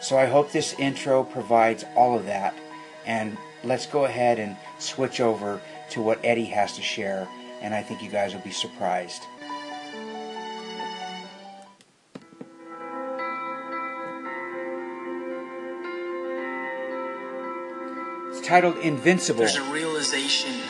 So 0.00 0.18
I 0.18 0.26
hope 0.26 0.52
this 0.52 0.74
intro 0.78 1.24
provides 1.24 1.84
all 1.94 2.18
of 2.18 2.26
that. 2.26 2.54
And 3.06 3.38
let's 3.64 3.86
go 3.86 4.04
ahead 4.04 4.38
and 4.38 4.56
switch 4.78 5.20
over 5.20 5.60
to 5.90 6.02
what 6.02 6.20
Eddie 6.22 6.44
has 6.46 6.74
to 6.76 6.82
share. 6.82 7.26
And 7.62 7.74
I 7.74 7.82
think 7.82 8.02
you 8.02 8.10
guys 8.10 8.34
will 8.34 8.42
be 8.42 8.50
surprised. 8.50 9.22
Titled 18.46 18.78
Invincible. 18.78 19.40
There's 19.40 19.56
a 19.56 19.72
realization 19.72 20.60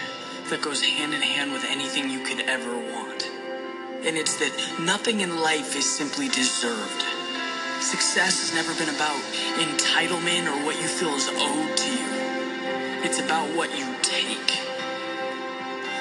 that 0.51 0.63
goes 0.63 0.83
hand 0.83 1.13
in 1.15 1.21
hand 1.23 1.53
with 1.53 1.65
anything 1.65 2.11
you 2.11 2.21
could 2.21 2.41
ever 2.41 2.75
want 2.75 3.07
and 4.07 4.17
it's 4.17 4.37
that 4.37 4.53
nothing 4.81 5.21
in 5.21 5.41
life 5.41 5.75
is 5.75 5.85
simply 5.85 6.29
deserved. 6.29 7.03
Success 7.81 8.39
has 8.39 8.55
never 8.55 8.73
been 8.79 8.95
about 8.95 9.19
entitlement 9.59 10.47
or 10.47 10.65
what 10.65 10.81
you 10.81 10.87
feel 10.87 11.13
is 11.15 11.29
owed 11.29 11.77
to 11.77 11.91
you. 11.91 13.03
It's 13.03 13.19
about 13.19 13.55
what 13.57 13.77
you 13.77 13.85
take. 14.03 14.49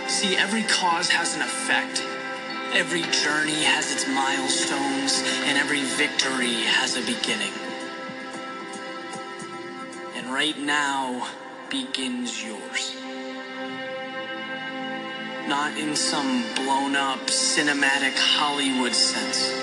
See, 0.08 0.38
every 0.38 0.62
cause 0.64 1.10
has 1.10 1.36
an 1.36 1.42
effect. 1.42 2.04
Every 2.78 3.02
journey 3.02 3.64
has 3.64 3.92
its 3.92 4.08
milestones, 4.08 5.24
and 5.46 5.58
every 5.58 5.82
victory 5.82 6.62
has 6.62 6.98
a 6.98 7.02
beginning. 7.02 7.54
And 10.16 10.32
right 10.32 10.58
now 10.60 11.28
begins 11.70 12.44
yours 12.44 12.96
not 15.48 15.78
in 15.78 15.96
some 15.96 16.44
blown 16.56 16.96
up 16.96 17.20
cinematic 17.28 18.18
Hollywood 18.18 18.94
sense, 18.94 19.54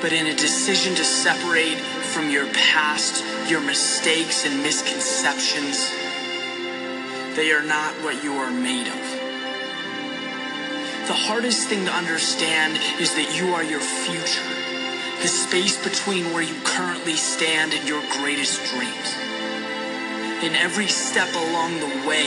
but 0.00 0.12
in 0.12 0.26
a 0.26 0.34
decision 0.34 0.94
to 0.94 1.04
separate 1.04 1.78
from 2.14 2.30
your 2.30 2.46
past, 2.52 3.24
your 3.50 3.60
mistakes 3.60 4.46
and 4.46 4.62
misconceptions. 4.62 5.90
They 7.34 7.50
are 7.50 7.64
not 7.64 7.94
what 8.04 8.22
you 8.22 8.34
are 8.34 8.52
made 8.52 8.86
of. 8.86 9.02
The 11.08 11.14
hardest 11.14 11.68
thing 11.68 11.84
to 11.86 11.92
understand 11.92 12.78
is 13.00 13.14
that 13.14 13.36
you 13.36 13.54
are 13.54 13.64
your 13.64 13.80
future, 13.80 14.46
the 15.22 15.28
space 15.28 15.82
between 15.82 16.32
where 16.32 16.42
you 16.42 16.54
currently 16.62 17.14
stand 17.14 17.72
and 17.72 17.88
your 17.88 18.02
greatest 18.20 18.62
dreams. 18.72 19.31
And 20.42 20.56
every 20.58 20.88
step 20.90 21.30
along 21.38 21.78
the 21.78 22.02
way 22.02 22.26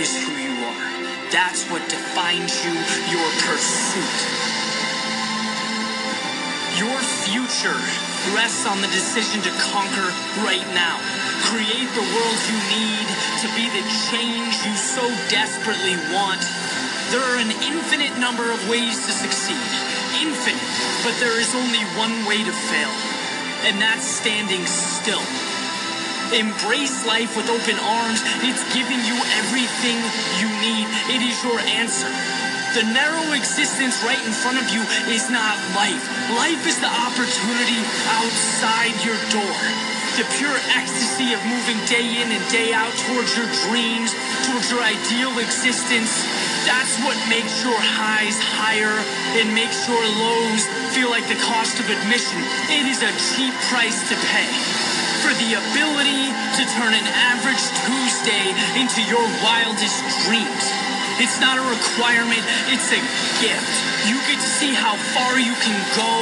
is 0.00 0.16
who 0.16 0.32
you 0.32 0.56
are. 0.64 0.88
That's 1.28 1.68
what 1.68 1.84
defines 1.92 2.56
you, 2.64 2.72
your 3.12 3.28
pursuit. 3.44 4.16
Your 6.80 6.96
future 7.28 7.76
rests 8.32 8.64
on 8.64 8.80
the 8.80 8.88
decision 8.88 9.44
to 9.44 9.52
conquer 9.60 10.08
right 10.40 10.64
now. 10.72 10.96
Create 11.52 11.92
the 11.92 12.06
world 12.16 12.38
you 12.48 12.58
need 12.72 13.06
to 13.44 13.48
be 13.52 13.68
the 13.68 13.84
change 14.08 14.56
you 14.64 14.72
so 14.80 15.04
desperately 15.28 16.00
want. 16.16 16.40
There 17.12 17.20
are 17.20 17.44
an 17.44 17.52
infinite 17.60 18.16
number 18.16 18.48
of 18.48 18.60
ways 18.72 18.96
to 19.04 19.12
succeed. 19.12 19.68
Infinite. 20.16 20.64
But 21.04 21.12
there 21.20 21.36
is 21.36 21.52
only 21.52 21.84
one 22.00 22.24
way 22.24 22.40
to 22.40 22.54
fail. 22.72 22.94
And 23.68 23.76
that's 23.76 24.08
standing 24.08 24.64
still. 24.64 25.49
Embrace 26.30 27.06
life 27.10 27.34
with 27.34 27.50
open 27.50 27.74
arms. 27.74 28.22
It's 28.46 28.62
giving 28.70 29.02
you 29.02 29.18
everything 29.42 29.98
you 30.38 30.46
need. 30.62 30.86
It 31.10 31.26
is 31.26 31.34
your 31.42 31.58
answer. 31.58 32.06
The 32.70 32.86
narrow 32.86 33.34
existence 33.34 33.98
right 34.06 34.22
in 34.22 34.30
front 34.30 34.62
of 34.62 34.70
you 34.70 34.78
is 35.10 35.26
not 35.26 35.58
life. 35.74 36.06
Life 36.38 36.62
is 36.70 36.78
the 36.78 36.86
opportunity 36.86 37.82
outside 38.14 38.94
your 39.02 39.18
door. 39.34 39.58
The 40.14 40.26
pure 40.38 40.54
ecstasy 40.78 41.34
of 41.34 41.42
moving 41.50 41.82
day 41.90 42.06
in 42.22 42.30
and 42.30 42.44
day 42.46 42.70
out 42.78 42.94
towards 43.10 43.34
your 43.34 43.50
dreams, 43.66 44.14
towards 44.46 44.70
your 44.70 44.86
ideal 44.86 45.34
existence. 45.42 46.14
That's 46.62 46.94
what 47.02 47.18
makes 47.26 47.58
your 47.66 47.74
highs 47.74 48.38
higher 48.38 49.02
and 49.34 49.50
makes 49.50 49.82
your 49.90 49.98
lows 49.98 50.62
feel 50.94 51.10
like 51.10 51.26
the 51.26 51.42
cost 51.42 51.82
of 51.82 51.90
admission. 51.90 52.38
It 52.70 52.86
is 52.86 53.02
a 53.02 53.10
cheap 53.34 53.54
price 53.66 53.98
to 54.10 54.16
pay 54.30 54.99
for 55.20 55.32
the 55.36 55.52
ability 55.52 56.32
to 56.56 56.62
turn 56.76 56.96
an 56.96 57.04
average 57.04 57.60
Tuesday 57.84 58.56
into 58.80 59.04
your 59.04 59.22
wildest 59.44 60.00
dreams. 60.24 60.64
It's 61.20 61.36
not 61.36 61.60
a 61.60 61.64
requirement, 61.68 62.40
it's 62.72 62.88
a 62.88 63.00
gift. 63.44 63.74
You 64.08 64.16
get 64.24 64.40
to 64.40 64.50
see 64.56 64.72
how 64.72 64.96
far 65.12 65.38
you 65.38 65.52
can 65.52 65.76
go, 65.92 66.12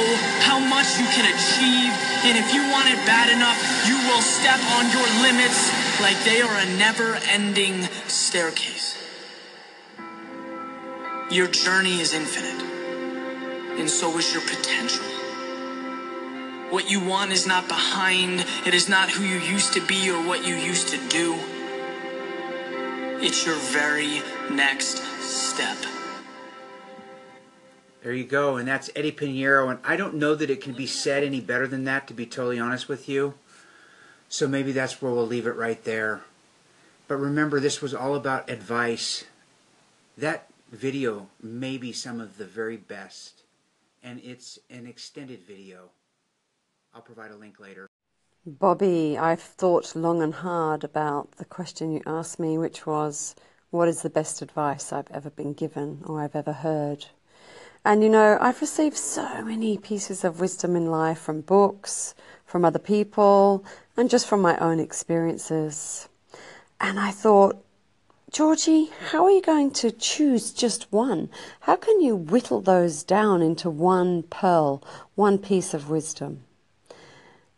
how 0.43 0.59
much 0.59 0.99
you 0.99 1.07
can 1.15 1.23
achieve, 1.23 1.91
and 2.27 2.35
if 2.35 2.53
you 2.53 2.61
want 2.67 2.91
it 2.91 2.99
bad 3.07 3.31
enough, 3.31 3.55
you 3.87 3.95
will 4.11 4.21
step 4.21 4.59
on 4.75 4.91
your 4.91 5.07
limits 5.23 5.71
like 6.01 6.19
they 6.25 6.41
are 6.41 6.55
a 6.55 6.65
never 6.77 7.15
ending 7.31 7.83
staircase. 8.07 8.97
Your 11.31 11.47
journey 11.47 12.01
is 12.01 12.13
infinite, 12.13 12.61
and 13.79 13.89
so 13.89 14.17
is 14.17 14.33
your 14.33 14.41
potential. 14.41 15.18
What 16.69 16.89
you 16.89 17.03
want 17.03 17.31
is 17.31 17.47
not 17.47 17.67
behind, 17.67 18.45
it 18.65 18.75
is 18.75 18.87
not 18.87 19.09
who 19.09 19.23
you 19.23 19.39
used 19.39 19.73
to 19.73 19.81
be 19.87 20.11
or 20.11 20.21
what 20.21 20.45
you 20.45 20.55
used 20.55 20.89
to 20.89 20.97
do. 21.09 21.35
It's 23.21 23.43
your 23.43 23.55
very 23.55 24.21
next 24.51 24.99
step. 25.19 25.77
There 28.03 28.13
you 28.13 28.23
go, 28.23 28.57
and 28.57 28.67
that's 28.67 28.91
Eddie 28.95 29.11
Pinero, 29.11 29.67
and 29.69 29.79
I 29.83 29.95
don't 29.95 30.13
know 30.13 30.35
that 30.35 30.51
it 30.51 30.61
can 30.61 30.73
be 30.73 30.85
said 30.85 31.23
any 31.23 31.41
better 31.41 31.67
than 31.67 31.85
that, 31.85 32.07
to 32.07 32.13
be 32.13 32.27
totally 32.27 32.59
honest 32.59 32.87
with 32.87 33.09
you. 33.09 33.33
So 34.29 34.47
maybe 34.47 34.71
that's 34.71 35.01
where 35.01 35.11
we'll 35.11 35.25
leave 35.25 35.47
it 35.47 35.55
right 35.55 35.83
there. 35.83 36.21
But 37.07 37.17
remember, 37.17 37.59
this 37.59 37.81
was 37.81 37.95
all 37.95 38.13
about 38.13 38.47
advice. 38.47 39.25
That 40.17 40.47
video 40.71 41.29
may 41.41 41.77
be 41.77 41.91
some 41.91 42.21
of 42.21 42.37
the 42.37 42.45
very 42.45 42.77
best, 42.77 43.41
and 44.03 44.21
it's 44.23 44.59
an 44.69 44.85
extended 44.85 45.41
video. 45.41 45.89
I'll 46.99 47.05
provide 47.15 47.31
a 47.31 47.37
link 47.37 47.61
later. 47.61 47.87
Bobby, 48.45 49.17
I've 49.17 49.39
thought 49.39 49.95
long 49.95 50.21
and 50.21 50.33
hard 50.33 50.83
about 50.83 51.31
the 51.37 51.45
question 51.45 51.93
you 51.93 52.01
asked 52.05 52.41
me, 52.41 52.57
which 52.57 52.85
was, 52.85 53.35
What 53.69 53.87
is 53.87 54.01
the 54.01 54.09
best 54.09 54.41
advice 54.41 54.91
I've 54.91 55.09
ever 55.09 55.29
been 55.29 55.53
given 55.53 56.03
or 56.05 56.19
I've 56.19 56.35
ever 56.35 56.51
heard? 56.51 57.05
And 57.85 58.03
you 58.03 58.09
know, 58.09 58.37
I've 58.41 58.59
received 58.59 58.97
so 58.97 59.45
many 59.45 59.77
pieces 59.77 60.25
of 60.25 60.41
wisdom 60.41 60.75
in 60.75 60.87
life 60.87 61.19
from 61.19 61.39
books, 61.39 62.15
from 62.45 62.65
other 62.65 62.79
people, 62.79 63.63
and 63.95 64.09
just 64.09 64.27
from 64.27 64.41
my 64.41 64.57
own 64.57 64.81
experiences. 64.81 66.09
And 66.81 66.99
I 66.99 67.11
thought, 67.11 67.63
Georgie, 68.29 68.91
how 69.11 69.23
are 69.23 69.31
you 69.31 69.41
going 69.41 69.71
to 69.71 69.89
choose 69.89 70.51
just 70.51 70.91
one? 70.91 71.29
How 71.61 71.77
can 71.77 72.01
you 72.01 72.17
whittle 72.17 72.59
those 72.59 73.03
down 73.03 73.41
into 73.41 73.69
one 73.69 74.23
pearl, 74.23 74.83
one 75.15 75.37
piece 75.37 75.73
of 75.73 75.89
wisdom? 75.89 76.43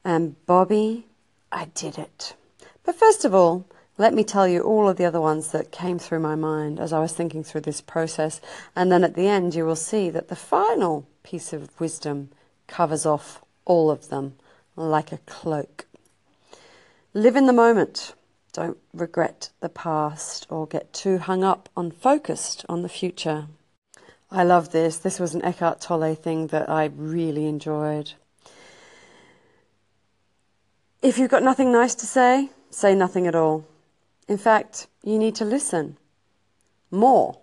And 0.04 0.36
Bobby, 0.46 1.06
I 1.52 1.66
did 1.66 1.98
it. 1.98 2.36
But 2.84 2.96
first 2.96 3.26
of 3.26 3.36
all, 3.36 3.66
let 3.98 4.14
me 4.14 4.24
tell 4.24 4.48
you 4.48 4.62
all 4.62 4.90
of 4.90 4.98
the 4.98 5.06
other 5.06 5.22
ones 5.22 5.52
that 5.52 5.72
came 5.72 6.00
through 6.00 6.22
my 6.22 6.34
mind 6.34 6.80
as 6.80 6.92
I 6.92 7.00
was 7.00 7.14
thinking 7.14 7.44
through 7.44 7.62
this 7.62 7.82
process. 7.82 8.42
And 8.76 8.92
then 8.92 9.04
at 9.04 9.16
the 9.16 9.28
end, 9.28 9.54
you 9.54 9.66
will 9.66 9.76
see 9.76 10.10
that 10.10 10.28
the 10.28 10.36
final 10.36 11.06
piece 11.24 11.54
of 11.54 11.80
wisdom 11.80 12.30
covers 12.68 13.06
off 13.06 13.44
all 13.66 13.92
of 13.92 14.10
them 14.10 14.36
like 14.76 15.12
a 15.12 15.20
cloak. 15.20 15.86
Live 17.14 17.36
in 17.36 17.46
the 17.46 17.54
moment. 17.54 18.16
Don't 18.54 18.78
regret 18.94 19.50
the 19.60 19.70
past 19.70 20.48
or 20.50 20.66
get 20.66 20.94
too 20.94 21.20
hung 21.20 21.44
up 21.44 21.70
on 21.78 21.92
focused 21.92 22.66
on 22.68 22.82
the 22.82 22.90
future. 22.90 23.48
I 24.32 24.44
love 24.44 24.72
this. 24.72 24.98
This 24.98 25.20
was 25.20 25.36
an 25.36 25.44
Eckhart 25.44 25.82
Tolle 25.82 26.16
thing 26.16 26.48
that 26.48 26.70
I 26.70 26.86
really 26.86 27.46
enjoyed. 27.46 28.14
If 31.02 31.18
you've 31.18 31.32
got 31.32 31.42
nothing 31.42 31.72
nice 31.72 31.96
to 31.96 32.06
say, 32.06 32.52
say 32.70 32.94
nothing 32.94 33.26
at 33.26 33.34
all. 33.34 33.66
In 34.28 34.38
fact, 34.38 34.86
you 35.04 35.18
need 35.18 35.34
to 35.36 35.46
listen 35.46 35.98
more 36.92 37.40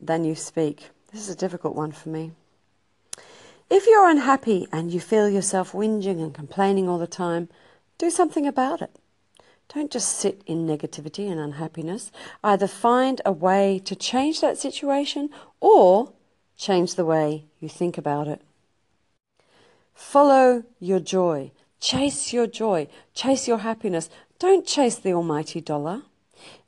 than 0.00 0.24
you 0.24 0.36
speak. 0.36 0.90
This 1.12 1.22
is 1.22 1.34
a 1.34 1.36
difficult 1.36 1.74
one 1.74 1.90
for 1.90 2.08
me. 2.08 2.30
If 3.68 3.86
you're 3.88 4.08
unhappy 4.08 4.68
and 4.70 4.92
you 4.92 5.00
feel 5.00 5.28
yourself 5.28 5.72
whinging 5.72 6.22
and 6.22 6.32
complaining 6.32 6.88
all 6.88 6.98
the 6.98 7.08
time, 7.08 7.48
do 7.98 8.10
something 8.10 8.46
about 8.46 8.80
it. 8.80 8.96
Don't 9.74 9.90
just 9.90 10.16
sit 10.16 10.42
in 10.46 10.64
negativity 10.64 11.28
and 11.28 11.40
unhappiness. 11.40 12.12
Either 12.44 12.68
find 12.68 13.20
a 13.26 13.32
way 13.32 13.80
to 13.86 13.96
change 13.96 14.40
that 14.40 14.56
situation 14.56 15.30
or 15.58 16.12
change 16.56 16.94
the 16.94 17.04
way 17.04 17.44
you 17.58 17.68
think 17.68 17.98
about 17.98 18.28
it. 18.28 18.40
Follow 19.94 20.62
your 20.78 21.00
joy. 21.00 21.50
Chase 21.80 22.32
your 22.32 22.46
joy. 22.46 22.88
Chase 23.14 23.48
your 23.48 23.58
happiness. 23.58 24.10
Don't 24.38 24.66
chase 24.66 24.96
the 24.96 25.12
almighty 25.12 25.60
dollar. 25.60 26.02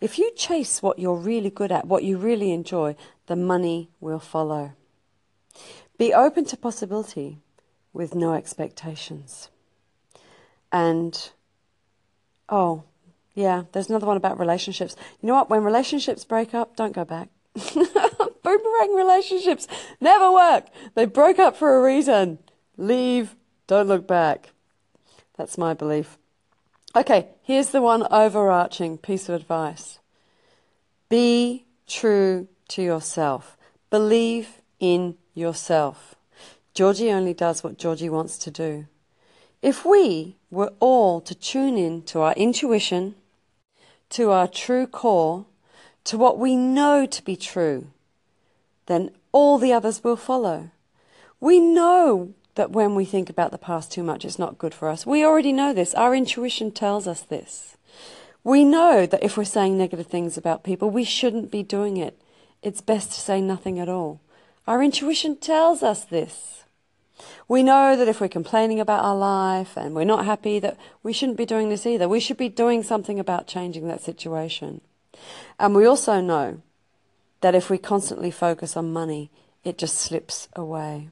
If 0.00 0.18
you 0.18 0.32
chase 0.34 0.82
what 0.82 0.98
you're 0.98 1.16
really 1.16 1.50
good 1.50 1.72
at, 1.72 1.86
what 1.86 2.04
you 2.04 2.18
really 2.18 2.50
enjoy, 2.52 2.96
the 3.26 3.36
money 3.36 3.90
will 4.00 4.18
follow. 4.18 4.72
Be 5.98 6.12
open 6.12 6.44
to 6.46 6.56
possibility 6.56 7.38
with 7.92 8.14
no 8.14 8.34
expectations. 8.34 9.50
And, 10.72 11.30
oh, 12.48 12.84
yeah, 13.34 13.64
there's 13.72 13.88
another 13.88 14.06
one 14.06 14.16
about 14.16 14.38
relationships. 14.38 14.96
You 15.20 15.28
know 15.28 15.34
what? 15.34 15.50
When 15.50 15.62
relationships 15.62 16.24
break 16.24 16.54
up, 16.54 16.76
don't 16.76 16.94
go 16.94 17.04
back. 17.04 17.28
Boomerang 17.74 18.94
relationships 18.94 19.68
never 20.00 20.32
work. 20.32 20.66
They 20.94 21.04
broke 21.04 21.38
up 21.38 21.56
for 21.56 21.76
a 21.76 21.82
reason. 21.82 22.38
Leave, 22.76 23.36
don't 23.66 23.88
look 23.88 24.06
back. 24.06 24.50
That's 25.36 25.58
my 25.58 25.74
belief. 25.74 26.18
Okay, 26.94 27.28
here's 27.42 27.70
the 27.70 27.80
one 27.80 28.06
overarching 28.10 28.98
piece 28.98 29.28
of 29.28 29.34
advice 29.34 29.98
be 31.08 31.66
true 31.86 32.48
to 32.68 32.82
yourself, 32.82 33.56
believe 33.90 34.60
in 34.80 35.16
yourself. 35.34 36.14
Georgie 36.74 37.12
only 37.12 37.34
does 37.34 37.62
what 37.62 37.78
Georgie 37.78 38.08
wants 38.08 38.38
to 38.38 38.50
do. 38.50 38.86
If 39.60 39.84
we 39.84 40.36
were 40.50 40.72
all 40.80 41.20
to 41.20 41.34
tune 41.34 41.76
in 41.76 42.02
to 42.04 42.20
our 42.20 42.32
intuition, 42.32 43.14
to 44.10 44.30
our 44.30 44.48
true 44.48 44.86
core, 44.86 45.46
to 46.04 46.18
what 46.18 46.38
we 46.38 46.56
know 46.56 47.06
to 47.06 47.22
be 47.22 47.36
true, 47.36 47.88
then 48.86 49.10
all 49.30 49.58
the 49.58 49.72
others 49.72 50.02
will 50.02 50.16
follow. 50.16 50.70
We 51.40 51.60
know 51.60 52.34
that 52.54 52.70
when 52.70 52.94
we 52.94 53.04
think 53.04 53.30
about 53.30 53.50
the 53.50 53.58
past 53.58 53.90
too 53.90 54.02
much, 54.02 54.24
it's 54.24 54.38
not 54.38 54.58
good 54.58 54.74
for 54.74 54.88
us. 54.88 55.06
We 55.06 55.24
already 55.24 55.52
know 55.52 55.72
this. 55.72 55.94
Our 55.94 56.14
intuition 56.14 56.70
tells 56.70 57.06
us 57.06 57.22
this. 57.22 57.76
We 58.44 58.64
know 58.64 59.06
that 59.06 59.22
if 59.22 59.36
we're 59.36 59.44
saying 59.44 59.78
negative 59.78 60.06
things 60.06 60.36
about 60.36 60.64
people, 60.64 60.90
we 60.90 61.04
shouldn't 61.04 61.50
be 61.50 61.62
doing 61.62 61.96
it. 61.96 62.20
It's 62.62 62.80
best 62.80 63.12
to 63.12 63.20
say 63.20 63.40
nothing 63.40 63.78
at 63.78 63.88
all. 63.88 64.20
Our 64.66 64.82
intuition 64.82 65.36
tells 65.36 65.82
us 65.82 66.04
this. 66.04 66.64
We 67.48 67.62
know 67.62 67.96
that 67.96 68.08
if 68.08 68.20
we're 68.20 68.28
complaining 68.28 68.80
about 68.80 69.04
our 69.04 69.16
life 69.16 69.76
and 69.76 69.94
we're 69.94 70.04
not 70.04 70.24
happy, 70.24 70.58
that 70.58 70.76
we 71.02 71.12
shouldn't 71.12 71.38
be 71.38 71.46
doing 71.46 71.68
this 71.68 71.86
either. 71.86 72.08
We 72.08 72.20
should 72.20 72.36
be 72.36 72.48
doing 72.48 72.82
something 72.82 73.18
about 73.18 73.46
changing 73.46 73.88
that 73.88 74.00
situation. 74.00 74.80
And 75.58 75.74
we 75.74 75.86
also 75.86 76.20
know 76.20 76.62
that 77.40 77.54
if 77.54 77.70
we 77.70 77.78
constantly 77.78 78.30
focus 78.30 78.76
on 78.76 78.92
money, 78.92 79.30
it 79.64 79.78
just 79.78 79.96
slips 79.96 80.48
away. 80.54 81.10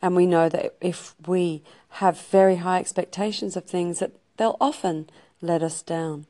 And 0.00 0.14
we 0.14 0.26
know 0.26 0.48
that 0.48 0.74
if 0.80 1.14
we 1.26 1.62
have 1.90 2.20
very 2.20 2.56
high 2.56 2.78
expectations 2.78 3.56
of 3.56 3.64
things, 3.64 3.98
that 3.98 4.12
they'll 4.36 4.56
often 4.60 5.10
let 5.40 5.62
us 5.62 5.82
down. 5.82 6.26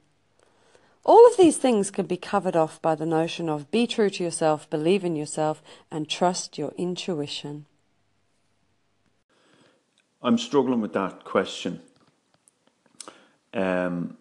All 1.05 1.27
of 1.27 1.37
these 1.37 1.57
things 1.57 1.91
can 1.91 2.07
be 2.07 2.17
covered 2.17 2.57
off 2.57 2.81
by 2.83 2.95
the 2.95 3.07
notion 3.07 3.49
of 3.49 3.71
be 3.71 3.87
true 3.87 4.11
to 4.11 4.25
yourself, 4.25 4.69
believe 4.69 5.05
in 5.05 5.17
yourself, 5.17 5.63
and 5.91 6.09
trust 6.09 6.59
your 6.59 6.73
intuition. 6.77 7.67
I'm 10.23 10.39
struggling 10.39 10.81
with 10.81 10.93
that 10.95 11.25
question. 11.25 11.81
Um, 13.55 14.17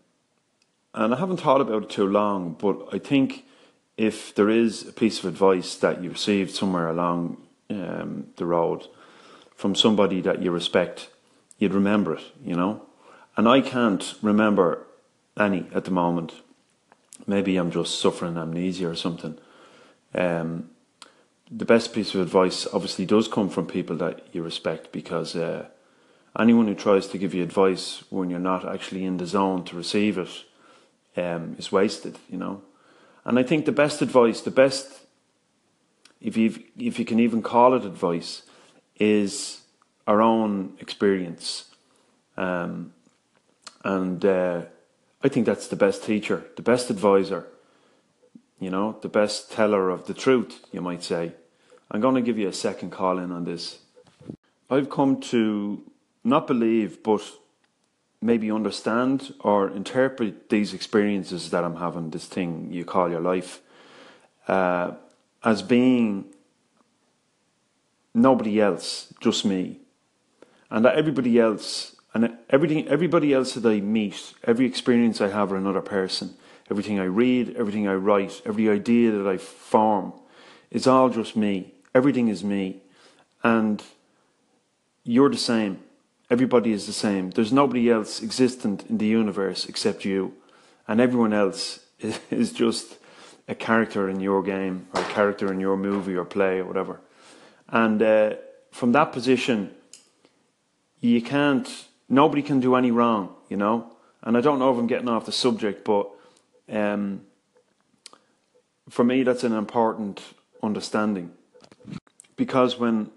and 0.93 1.13
I 1.13 1.19
haven't 1.19 1.37
thought 1.37 1.61
about 1.61 1.83
it 1.83 1.89
too 1.89 2.07
long, 2.07 2.55
but 2.59 2.87
I 2.93 2.99
think 2.99 3.45
if 3.97 4.33
there 4.35 4.49
is 4.49 4.87
a 4.87 4.93
piece 4.93 5.19
of 5.19 5.25
advice 5.25 5.75
that 5.75 6.01
you 6.01 6.09
received 6.09 6.51
somewhere 6.51 6.87
along 6.87 7.37
um, 7.69 8.27
the 8.37 8.45
road 8.45 8.87
from 9.57 9.73
somebody 9.73 10.21
that 10.21 10.41
you 10.41 10.51
respect, 10.51 11.09
you'd 11.57 11.73
remember 11.73 12.15
it, 12.15 12.23
you 12.45 12.55
know? 12.55 12.83
And 13.35 13.49
I 13.49 13.59
can't 13.59 14.13
remember 14.21 14.85
any 15.37 15.65
at 15.73 15.85
the 15.85 15.91
moment. 15.91 16.31
Maybe 17.25 17.57
I'm 17.57 17.71
just 17.71 17.99
suffering 17.99 18.37
amnesia 18.37 18.87
or 18.87 18.95
something. 18.95 19.37
Um, 20.13 20.69
the 21.49 21.65
best 21.65 21.91
piece 21.91 22.13
of 22.13 22.21
advice 22.21 22.67
obviously 22.71 23.05
does 23.05 23.27
come 23.27 23.49
from 23.49 23.65
people 23.65 23.95
that 23.97 24.27
you 24.31 24.43
respect 24.43 24.91
because 24.91 25.35
uh, 25.35 25.65
anyone 26.37 26.67
who 26.67 26.75
tries 26.75 27.07
to 27.07 27.17
give 27.17 27.33
you 27.33 27.41
advice 27.41 28.03
when 28.11 28.29
you're 28.29 28.39
not 28.39 28.63
actually 28.63 29.05
in 29.05 29.17
the 29.17 29.25
zone 29.25 29.63
to 29.65 29.75
receive 29.75 30.19
it 30.19 30.43
um, 31.15 31.55
is 31.57 31.71
wasted, 31.71 32.19
you 32.29 32.37
know. 32.37 32.61
And 33.25 33.39
I 33.39 33.43
think 33.43 33.65
the 33.65 33.71
best 33.71 34.03
advice, 34.03 34.41
the 34.41 34.51
best, 34.51 35.01
if 36.21 36.37
you 36.37 36.63
if 36.77 36.99
you 36.99 37.05
can 37.05 37.19
even 37.19 37.41
call 37.41 37.73
it 37.73 37.83
advice, 37.83 38.43
is 38.99 39.61
our 40.05 40.21
own 40.21 40.73
experience. 40.79 41.65
Um, 42.35 42.93
and 43.83 44.23
uh, 44.23 44.61
I 45.23 45.27
think 45.27 45.45
that's 45.45 45.67
the 45.67 45.75
best 45.75 46.03
teacher, 46.03 46.45
the 46.55 46.61
best 46.61 46.89
advisor 46.89 47.47
you 48.59 48.69
know, 48.69 48.97
the 49.01 49.09
best 49.09 49.51
teller 49.51 49.89
of 49.89 50.07
the 50.07 50.13
truth, 50.13 50.65
you 50.71 50.81
might 50.81 51.03
say. 51.03 51.33
I'm 51.91 52.01
going 52.01 52.15
to 52.15 52.21
give 52.21 52.37
you 52.37 52.47
a 52.47 52.53
second 52.53 52.91
call 52.91 53.19
in 53.19 53.31
on 53.31 53.45
this. 53.45 53.79
I've 54.69 54.89
come 54.89 55.21
to 55.21 55.83
not 56.23 56.47
believe, 56.47 57.03
but 57.03 57.21
maybe 58.21 58.51
understand 58.51 59.33
or 59.39 59.69
interpret 59.69 60.49
these 60.49 60.73
experiences 60.73 61.51
that 61.51 61.63
I'm 61.63 61.77
having, 61.77 62.09
this 62.09 62.25
thing 62.25 62.69
you 62.71 62.83
call 62.83 63.09
your 63.09 63.21
life, 63.21 63.61
uh, 64.47 64.91
as 65.43 65.61
being 65.61 66.25
nobody 68.17 68.59
else, 68.59 69.13
just 69.21 69.45
me. 69.45 69.79
And 70.69 70.83
that 70.83 70.95
everybody 70.95 71.39
else, 71.39 71.95
and 72.13 72.37
everything, 72.49 72.87
everybody 72.87 73.33
else 73.33 73.53
that 73.53 73.65
I 73.65 73.79
meet, 73.79 74.33
every 74.43 74.65
experience 74.65 75.21
I 75.21 75.29
have 75.29 75.51
with 75.51 75.61
another 75.61 75.81
person, 75.81 76.35
everything 76.69 76.99
I 76.99 77.05
read, 77.05 77.55
everything 77.55 77.87
I 77.87 77.93
write, 77.93 78.41
every 78.45 78.69
idea 78.69 79.11
that 79.11 79.27
I 79.27 79.37
form, 79.37 80.13
is 80.71 80.87
all 80.87 81.09
just 81.09 81.35
me. 81.35 81.73
Everything 81.95 82.27
is 82.27 82.43
me. 82.43 82.81
And 83.43 83.81
you're 85.03 85.29
the 85.29 85.37
same. 85.37 85.79
Everybody 86.29 86.73
is 86.73 86.85
the 86.85 86.93
same. 86.93 87.29
There's 87.29 87.53
nobody 87.53 87.89
else 87.89 88.21
existent 88.21 88.83
in 88.89 88.97
the 88.97 89.05
universe 89.05 89.69
except 89.69 90.03
you. 90.03 90.33
And 90.87 90.99
everyone 90.99 91.33
else 91.33 91.79
is 92.29 92.51
just 92.51 92.97
a 93.47 93.55
character 93.55 94.09
in 94.09 94.19
your 94.19 94.43
game 94.43 94.87
or 94.93 95.01
a 95.01 95.05
character 95.05 95.53
in 95.53 95.61
your 95.61 95.77
movie 95.77 96.15
or 96.15 96.25
play 96.25 96.59
or 96.59 96.65
whatever. 96.65 96.99
And 97.69 98.01
uh, 98.01 98.35
from 98.71 98.91
that 98.93 99.11
position, 99.11 99.71
you 100.99 101.21
can't, 101.21 101.67
nobody 102.09 102.41
can 102.41 102.59
do 102.59 102.75
any 102.75 102.91
wrong, 102.91 103.35
you 103.49 103.57
know? 103.57 103.91
And 104.23 104.37
I 104.37 104.41
don't 104.41 104.59
know 104.59 104.71
if 104.71 104.77
I'm 104.77 104.87
getting 104.87 105.09
off 105.09 105.25
the 105.25 105.31
subject, 105.31 105.85
but 105.85 106.09
um, 106.69 107.21
for 108.89 109.03
me, 109.03 109.23
that's 109.23 109.43
an 109.43 109.53
important 109.53 110.21
understanding. 110.63 111.31
Because 112.35 112.77
when 112.77 113.11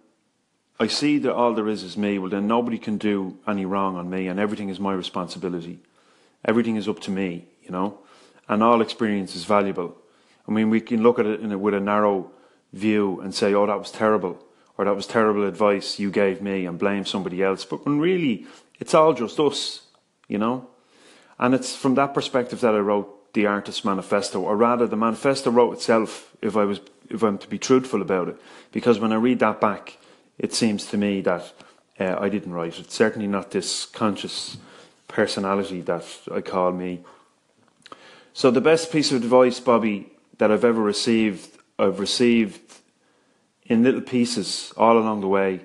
I 0.78 0.86
see 0.86 1.18
that 1.18 1.34
all 1.34 1.55
there 1.55 1.68
is 1.68 1.82
is 1.82 1.96
me, 1.96 2.18
well, 2.18 2.30
then 2.30 2.46
nobody 2.46 2.78
can 2.78 2.96
do 2.96 3.38
any 3.46 3.66
wrong 3.66 3.96
on 3.96 4.09
me, 4.09 4.28
and 4.28 4.40
everything 4.40 4.68
is 4.68 4.80
my 4.80 4.92
responsibility. 4.92 5.80
Everything 6.44 6.76
is 6.76 6.88
up 6.88 7.01
to 7.01 7.11
me, 7.11 7.46
you 7.62 7.70
know? 7.70 7.98
And 8.48 8.62
all 8.62 8.80
experience 8.80 9.36
is 9.36 9.44
valuable. 9.44 9.96
I 10.48 10.53
mean, 10.53 10.70
we 10.70 10.80
can 10.80 11.03
look 11.03 11.18
at 11.18 11.26
it 11.26 11.40
a, 11.44 11.59
with 11.59 11.74
a 11.74 11.80
narrow 11.80 12.30
view 12.72 13.20
and 13.20 13.34
say, 13.34 13.54
oh, 13.54 13.66
that 13.66 13.78
was 13.78 13.90
terrible, 13.90 14.42
or 14.76 14.84
that 14.84 14.96
was 14.96 15.06
terrible 15.06 15.46
advice 15.46 15.98
you 15.98 16.10
gave 16.10 16.40
me, 16.40 16.66
and 16.66 16.78
blame 16.78 17.04
somebody 17.04 17.42
else. 17.42 17.64
But 17.64 17.84
when 17.84 18.00
really, 18.00 18.46
it's 18.78 18.94
all 18.94 19.12
just 19.12 19.38
us, 19.40 19.82
you 20.28 20.38
know? 20.38 20.68
And 21.38 21.54
it's 21.54 21.74
from 21.74 21.94
that 21.94 22.14
perspective 22.14 22.60
that 22.60 22.74
I 22.74 22.78
wrote 22.78 23.32
the 23.32 23.46
Artist 23.46 23.84
Manifesto, 23.84 24.40
or 24.40 24.56
rather, 24.56 24.86
the 24.86 24.96
manifesto 24.96 25.50
wrote 25.50 25.72
itself. 25.72 26.34
If 26.42 26.56
I 26.56 26.64
was, 26.64 26.80
if 27.08 27.22
I'm 27.22 27.38
to 27.38 27.48
be 27.48 27.58
truthful 27.58 28.02
about 28.02 28.28
it, 28.28 28.36
because 28.72 28.98
when 28.98 29.12
I 29.12 29.16
read 29.16 29.38
that 29.38 29.60
back, 29.60 29.98
it 30.38 30.52
seems 30.52 30.86
to 30.86 30.96
me 30.96 31.20
that 31.22 31.52
uh, 31.98 32.16
I 32.18 32.28
didn't 32.28 32.52
write 32.52 32.78
it. 32.78 32.90
Certainly 32.90 33.28
not 33.28 33.50
this 33.50 33.86
conscious 33.86 34.56
personality 35.06 35.80
that 35.82 36.04
I 36.32 36.40
call 36.40 36.72
me. 36.72 37.04
So 38.32 38.50
the 38.50 38.60
best 38.60 38.90
piece 38.90 39.12
of 39.12 39.22
advice, 39.22 39.60
Bobby, 39.60 40.12
that 40.38 40.50
I've 40.50 40.64
ever 40.64 40.82
received, 40.82 41.58
I've 41.80 41.98
received 41.98 42.60
in 43.64 43.82
little 43.82 44.02
pieces 44.02 44.72
all 44.76 44.98
along 44.98 45.22
the 45.22 45.28
way, 45.28 45.60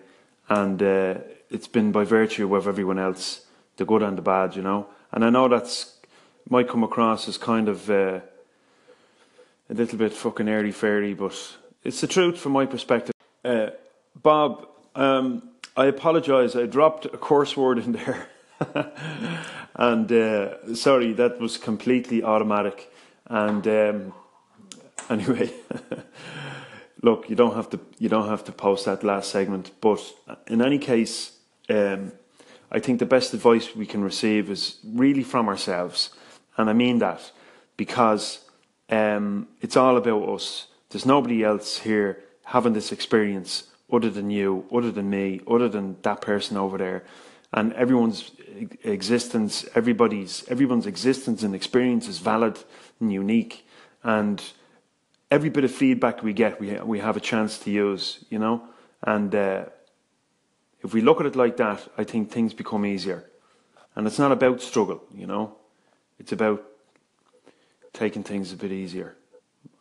and 0.47 0.82
uh, 0.82 1.16
it's 1.49 1.68
been 1.68 1.91
by 1.91 2.05
virtue 2.05 2.55
of 2.55 2.68
everyone 2.68 2.99
else, 2.99 3.45
the 3.78 3.86
good 3.86 4.01
and 4.01 4.18
the 4.18 4.22
bad, 4.22 4.55
you 4.55 4.61
know. 4.61 4.88
And 5.11 5.26
I 5.26 5.30
know 5.30 5.47
that's 5.47 5.95
might 6.49 6.70
come 6.70 6.84
across 6.84 7.28
as 7.28 7.38
kind 7.38 7.68
of 7.68 7.89
uh, 7.89 8.20
a 9.70 9.74
little 9.74 9.97
bit 9.97 10.13
fucking 10.13 10.47
airy 10.47 10.72
fairy, 10.72 11.13
but 11.13 11.57
it's 11.84 12.01
the 12.01 12.07
truth 12.07 12.38
from 12.38 12.51
my 12.53 12.66
perspective. 12.66 13.13
Uh, 13.43 13.72
Bob, 14.22 14.68
um, 14.95 15.49
I 15.76 15.88
apologise. 15.88 16.55
I 16.55 16.66
dropped 16.66 17.05
a 17.05 17.18
curse 17.18 17.57
word 17.57 17.80
in 17.80 17.91
there, 17.91 18.28
and 19.76 20.11
uh, 20.11 20.76
sorry, 20.76 21.13
that 21.13 21.39
was 21.39 21.57
completely 21.57 22.24
automatic. 22.24 22.91
And 23.28 23.68
um, 23.68 24.13
anyway, 25.10 25.51
look, 27.01 27.30
you 27.30 27.36
don't 27.36 27.56
have 27.56 27.70
to 27.70 27.80
you 27.99 28.10
don't 28.10 28.28
have 28.28 28.43
to 28.45 28.51
post 28.51 28.86
that 28.86 29.03
last 29.03 29.32
segment. 29.32 29.72
But 29.82 30.01
in 30.47 30.62
any 30.62 30.78
case, 30.80 31.38
um, 31.70 32.12
I 32.72 32.80
think 32.80 32.99
the 32.99 33.06
best 33.06 33.34
advice 33.34 33.76
we 33.76 33.86
can 33.86 34.03
receive 34.03 34.49
is 34.49 34.78
really 34.84 35.24
from 35.24 35.47
ourselves. 35.47 36.10
And 36.58 36.70
I 36.70 36.74
mean 36.74 36.99
that 36.99 37.32
because 37.78 38.45
um, 38.89 39.47
it's 39.62 39.78
all 39.78 39.97
about 39.97 40.28
us. 40.30 40.68
There's 40.89 41.06
nobody 41.06 41.43
else 41.43 41.80
here 41.80 42.24
having 42.45 42.74
this 42.74 42.91
experience 42.91 43.66
other 43.91 44.10
than 44.10 44.30
you, 44.30 44.66
other 44.74 44.91
than 44.91 45.10
me, 45.10 45.41
other 45.47 45.70
than 45.70 45.97
that 46.01 46.22
person 46.22 46.58
over 46.58 46.78
there. 46.78 47.03
And 47.53 47.74
everyone's 47.74 48.32
existence, 48.84 49.66
everybody's, 49.76 50.45
everyone's 50.47 50.88
existence 50.88 51.43
and 51.43 51.56
experience 51.56 52.08
is 52.08 52.20
valid 52.20 52.60
and 52.99 53.12
unique. 53.12 53.68
And 54.03 54.41
every 55.32 55.50
bit 55.50 55.64
of 55.64 55.72
feedback 55.72 56.24
we 56.24 56.34
get, 56.34 56.60
we, 56.60 56.74
we 56.82 57.00
have 57.00 57.18
a 57.18 57.20
chance 57.20 57.58
to 57.60 57.72
use, 57.72 58.24
you 58.30 58.40
know? 58.40 58.64
And 59.04 59.34
uh, 59.34 59.66
if 60.82 60.94
we 60.94 61.02
look 61.02 61.20
at 61.20 61.26
it 61.26 61.36
like 61.36 61.58
that, 61.58 61.88
I 61.98 62.04
think 62.04 62.32
things 62.32 62.54
become 62.54 62.86
easier. 62.86 63.26
And 63.96 64.08
it's 64.08 64.20
not 64.20 64.32
about 64.32 64.62
struggle, 64.62 65.04
you 65.14 65.28
know? 65.28 65.56
It's 66.20 66.32
about 66.32 66.64
taking 67.94 68.24
things 68.24 68.52
a 68.52 68.56
bit 68.56 68.72
easier, 68.72 69.16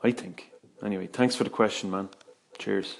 I 0.03 0.13
think. 0.13 0.51
Anyway, 0.83 1.07
thanks 1.07 1.35
for 1.35 1.45
the 1.45 1.51
question, 1.51 1.91
man. 1.91 2.09
Cheers. 2.59 2.97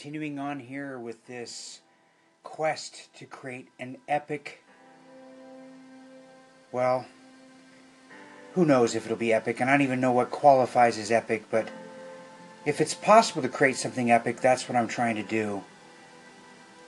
Continuing 0.00 0.38
on 0.38 0.60
here 0.60 0.98
with 0.98 1.26
this 1.26 1.82
quest 2.42 3.12
to 3.14 3.26
create 3.26 3.68
an 3.78 3.98
epic. 4.08 4.64
Well, 6.72 7.04
who 8.54 8.64
knows 8.64 8.94
if 8.94 9.04
it'll 9.04 9.18
be 9.18 9.34
epic, 9.34 9.60
and 9.60 9.68
I 9.68 9.74
don't 9.74 9.82
even 9.82 10.00
know 10.00 10.12
what 10.12 10.30
qualifies 10.30 10.96
as 10.96 11.10
epic, 11.10 11.44
but 11.50 11.68
if 12.64 12.80
it's 12.80 12.94
possible 12.94 13.42
to 13.42 13.48
create 13.50 13.76
something 13.76 14.10
epic, 14.10 14.40
that's 14.40 14.66
what 14.66 14.76
I'm 14.76 14.88
trying 14.88 15.16
to 15.16 15.22
do. 15.22 15.64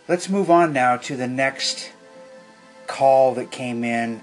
Let's 0.09 0.31
move 0.31 0.51
on 0.51 0.73
now 0.73 0.97
to 0.97 1.15
the 1.15 1.29
next 1.29 1.93
call 2.87 3.35
that 3.35 3.51
came 3.51 3.85
in 3.85 4.23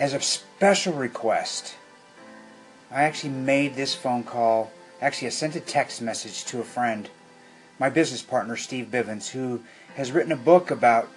as 0.00 0.14
a 0.14 0.20
special 0.20 0.94
request. 0.94 1.76
I 2.90 3.04
actually 3.04 3.34
made 3.34 3.76
this 3.76 3.94
phone 3.94 4.24
call. 4.24 4.72
Actually, 5.00 5.28
I 5.28 5.30
sent 5.30 5.54
a 5.54 5.60
text 5.60 6.02
message 6.02 6.44
to 6.46 6.58
a 6.58 6.64
friend, 6.64 7.08
my 7.78 7.88
business 7.88 8.22
partner, 8.22 8.56
Steve 8.56 8.86
Bivens, 8.90 9.30
who 9.30 9.62
has 9.94 10.12
written 10.12 10.32
a 10.32 10.36
book 10.36 10.70
about 10.70 11.08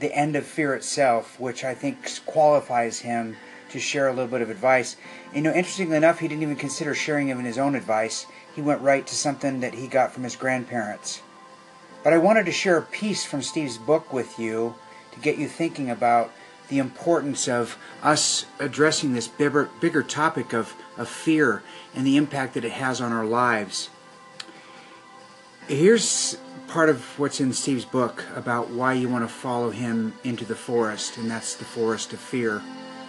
the 0.00 0.14
end 0.14 0.36
of 0.36 0.46
fear 0.46 0.74
itself, 0.74 1.38
which 1.40 1.64
I 1.64 1.74
think 1.74 2.24
qualifies 2.24 3.00
him 3.00 3.36
to 3.70 3.78
share 3.78 4.08
a 4.08 4.12
little 4.12 4.30
bit 4.30 4.40
of 4.40 4.50
advice. 4.50 4.96
You 5.34 5.42
know, 5.42 5.52
interestingly 5.52 5.96
enough, 5.96 6.20
he 6.20 6.28
didn't 6.28 6.42
even 6.42 6.56
consider 6.56 6.94
sharing 6.94 7.30
even 7.30 7.44
his 7.44 7.58
own 7.58 7.74
advice. 7.74 8.26
He 8.54 8.62
went 8.62 8.80
right 8.80 9.06
to 9.06 9.14
something 9.14 9.60
that 9.60 9.74
he 9.74 9.86
got 9.86 10.12
from 10.12 10.22
his 10.22 10.36
grandparents. 10.36 11.20
But 12.02 12.12
I 12.12 12.18
wanted 12.18 12.46
to 12.46 12.52
share 12.52 12.78
a 12.78 12.82
piece 12.82 13.24
from 13.24 13.42
Steve's 13.42 13.76
book 13.76 14.12
with 14.12 14.38
you 14.38 14.76
to 15.12 15.20
get 15.20 15.36
you 15.36 15.48
thinking 15.48 15.90
about 15.90 16.30
the 16.68 16.78
importance 16.78 17.48
of 17.48 17.76
us 18.02 18.46
addressing 18.58 19.12
this 19.12 19.28
bigger, 19.28 19.68
bigger 19.80 20.02
topic 20.02 20.52
of, 20.52 20.74
of 20.96 21.08
fear 21.08 21.62
and 21.94 22.06
the 22.06 22.16
impact 22.16 22.54
that 22.54 22.64
it 22.64 22.72
has 22.72 23.00
on 23.00 23.12
our 23.12 23.24
lives. 23.24 23.90
Here's 25.68 26.38
part 26.66 26.88
of 26.88 27.18
what's 27.18 27.40
in 27.40 27.52
Steve's 27.52 27.84
book 27.84 28.24
about 28.34 28.70
why 28.70 28.94
you 28.94 29.06
want 29.06 29.24
to 29.24 29.28
follow 29.28 29.68
him 29.68 30.14
into 30.24 30.46
the 30.46 30.54
forest, 30.54 31.18
and 31.18 31.30
that's 31.30 31.56
the 31.56 31.66
forest 31.66 32.14
of 32.14 32.20
fear, 32.20 32.62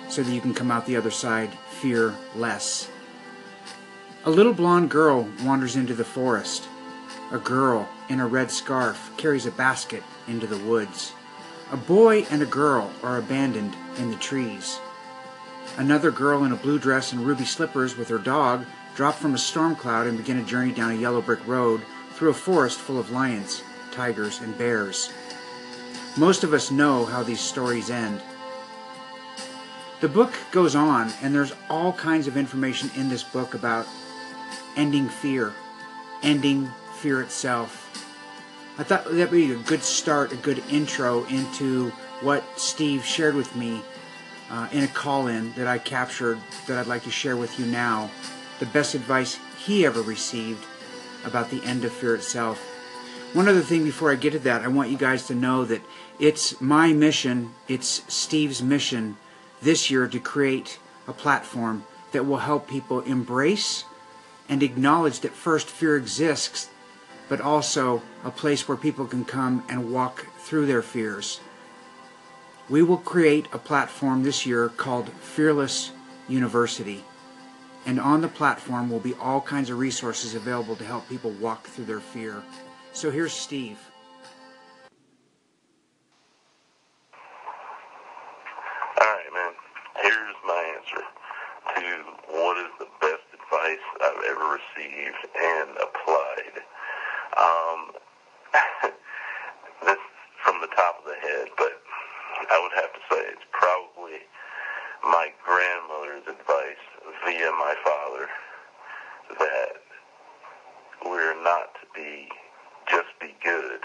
so 0.10 0.22
that 0.22 0.34
you 0.34 0.42
can 0.42 0.54
come 0.54 0.70
out 0.70 0.86
the 0.86 0.98
other 0.98 1.10
side 1.10 1.52
fear 1.80 2.14
less. 2.36 2.90
A 4.26 4.30
little 4.30 4.52
blonde 4.52 4.90
girl 4.90 5.30
wanders 5.42 5.78
into 5.78 5.94
the 5.94 6.04
forest. 6.04 6.68
A 7.32 7.38
girl 7.38 7.88
in 8.10 8.20
a 8.20 8.28
red 8.28 8.52
scarf 8.52 9.10
carries 9.16 9.46
a 9.46 9.52
basket 9.52 10.04
into 10.28 10.46
the 10.46 10.58
woods. 10.58 11.14
A 11.72 11.78
boy 11.78 12.26
and 12.30 12.42
a 12.42 12.46
girl 12.46 12.92
are 13.02 13.18
abandoned 13.18 13.74
in 13.98 14.12
the 14.12 14.18
trees. 14.18 14.82
Another 15.78 16.12
girl 16.12 16.44
in 16.44 16.52
a 16.52 16.58
blue 16.58 16.78
dress 16.78 17.14
and 17.14 17.26
ruby 17.26 17.46
slippers 17.46 17.96
with 17.96 18.10
her 18.10 18.18
dog 18.18 18.66
drop 18.96 19.16
from 19.16 19.34
a 19.34 19.38
storm 19.38 19.78
cloud 19.78 20.08
and 20.08 20.18
begin 20.18 20.40
a 20.40 20.44
journey 20.44 20.74
down 20.74 20.92
a 20.92 20.96
yellow 20.96 21.22
brick 21.22 21.48
road 21.48 21.82
through 22.20 22.32
a 22.32 22.34
forest 22.34 22.78
full 22.78 23.00
of 23.00 23.12
lions, 23.12 23.64
tigers, 23.94 24.42
and 24.42 24.58
bears. 24.58 25.10
Most 26.18 26.44
of 26.44 26.54
us 26.54 26.70
know 26.70 27.06
how 27.06 27.24
these 27.24 27.40
stories 27.40 27.90
end. 27.90 28.22
The 30.02 30.10
book 30.10 30.34
goes 30.52 30.76
on, 30.76 31.14
and 31.22 31.34
there's 31.34 31.54
all 31.70 31.94
kinds 31.94 32.28
of 32.28 32.36
information 32.36 32.92
in 32.98 33.08
this 33.08 33.24
book 33.24 33.54
about 33.54 33.88
ending 34.76 35.08
fear, 35.08 35.54
ending 36.22 36.70
fear 36.98 37.22
itself. 37.22 37.86
I 38.78 38.84
thought 38.84 39.06
that 39.06 39.32
would 39.32 39.32
be 39.32 39.54
a 39.54 39.56
good 39.56 39.82
start, 39.82 40.34
a 40.34 40.36
good 40.36 40.62
intro 40.70 41.24
into 41.26 41.90
what 42.20 42.44
Steve 42.60 43.06
shared 43.06 43.36
with 43.36 43.56
me 43.56 43.82
uh, 44.52 44.68
in 44.74 44.84
a 44.84 44.90
call 44.90 45.28
in 45.28 45.54
that 45.54 45.68
I 45.68 45.78
captured 45.78 46.38
that 46.68 46.78
I'd 46.78 46.88
like 46.88 47.04
to 47.04 47.12
share 47.12 47.38
with 47.38 47.58
you 47.58 47.66
now. 47.66 48.12
The 48.60 48.66
best 48.66 48.94
advice 48.94 49.40
he 49.58 49.86
ever 49.86 50.02
received 50.02 50.66
about 51.24 51.50
the 51.50 51.64
end 51.64 51.84
of 51.86 51.92
fear 51.92 52.16
itself. 52.16 52.60
One 53.34 53.48
other 53.48 53.62
thing 53.62 53.84
before 53.84 54.12
I 54.12 54.16
get 54.16 54.34
to 54.34 54.40
that, 54.40 54.64
I 54.64 54.68
want 54.68 54.90
you 54.90 54.98
guys 54.98 55.28
to 55.28 55.36
know 55.36 55.64
that 55.66 55.82
it's 56.20 56.60
my 56.60 56.94
mission, 56.94 57.54
it's 57.68 58.04
Steve's 58.14 58.64
mission 58.64 59.18
this 59.62 59.92
year 59.92 60.08
to 60.08 60.20
create 60.20 60.80
a 61.08 61.14
platform 61.14 61.86
that 62.12 62.26
will 62.26 62.38
help 62.38 62.68
people 62.68 63.02
embrace 63.02 63.86
and 64.48 64.64
acknowledge 64.64 65.20
that 65.20 65.34
first 65.34 65.70
fear 65.70 65.96
exists, 65.96 66.70
but 67.28 67.40
also 67.40 68.02
a 68.24 68.32
place 68.32 68.68
where 68.68 68.78
people 68.78 69.06
can 69.06 69.24
come 69.24 69.64
and 69.70 69.94
walk 69.94 70.26
through 70.40 70.66
their 70.66 70.82
fears. 70.82 71.40
We 72.68 72.82
will 72.82 72.98
create 72.98 73.48
a 73.52 73.60
platform 73.60 74.24
this 74.24 74.46
year 74.46 74.70
called 74.70 75.10
Fearless 75.10 75.92
University. 76.28 77.04
And 77.86 78.00
on 78.00 78.22
the 78.22 78.28
platform 78.28 78.90
will 78.90 79.00
be 79.00 79.14
all 79.16 79.42
kinds 79.42 79.70
of 79.70 79.78
resources 79.80 80.36
available 80.36 80.76
to 80.76 80.84
help 80.84 81.08
people 81.10 81.32
walk 81.32 81.66
through 81.68 81.86
their 81.86 82.00
fear. 82.00 82.44
So 82.94 83.10
here's 83.12 83.34
Steve. 83.34 83.80
All 89.02 89.08
right, 89.08 89.34
man. 89.34 89.54
Here's 90.02 90.36
my 90.46 90.76
answer 90.78 91.04
to 91.76 91.84
what 92.36 92.58
is 92.58 92.72
the 92.80 92.88
best 93.00 93.24
advice 93.34 93.86
I've 94.04 94.24
ever 94.30 94.60
received 94.60 95.22
and 95.40 95.70
applied. 95.78 96.56
Um, 97.38 97.92
this 99.86 99.98
from 100.44 100.60
the 100.62 100.68
top 100.76 101.00
of 101.00 101.06
the 101.06 101.16
head, 101.28 101.48
but 101.58 101.74
I 102.52 102.60
would 102.62 102.74
have 102.76 102.92
to 102.94 103.00
say 103.10 103.22
it's 103.32 103.46
probably 103.52 104.20
my 105.04 105.30
grandmother's 105.46 106.28
advice 106.28 106.84
via 107.26 107.52
my 107.52 107.76
father 107.86 108.28
that 109.40 109.78
we're 111.06 111.42
not 111.44 111.74
to 111.82 111.88
be 111.96 112.28
just 112.90 113.08
be 113.22 113.36
good, 113.44 113.82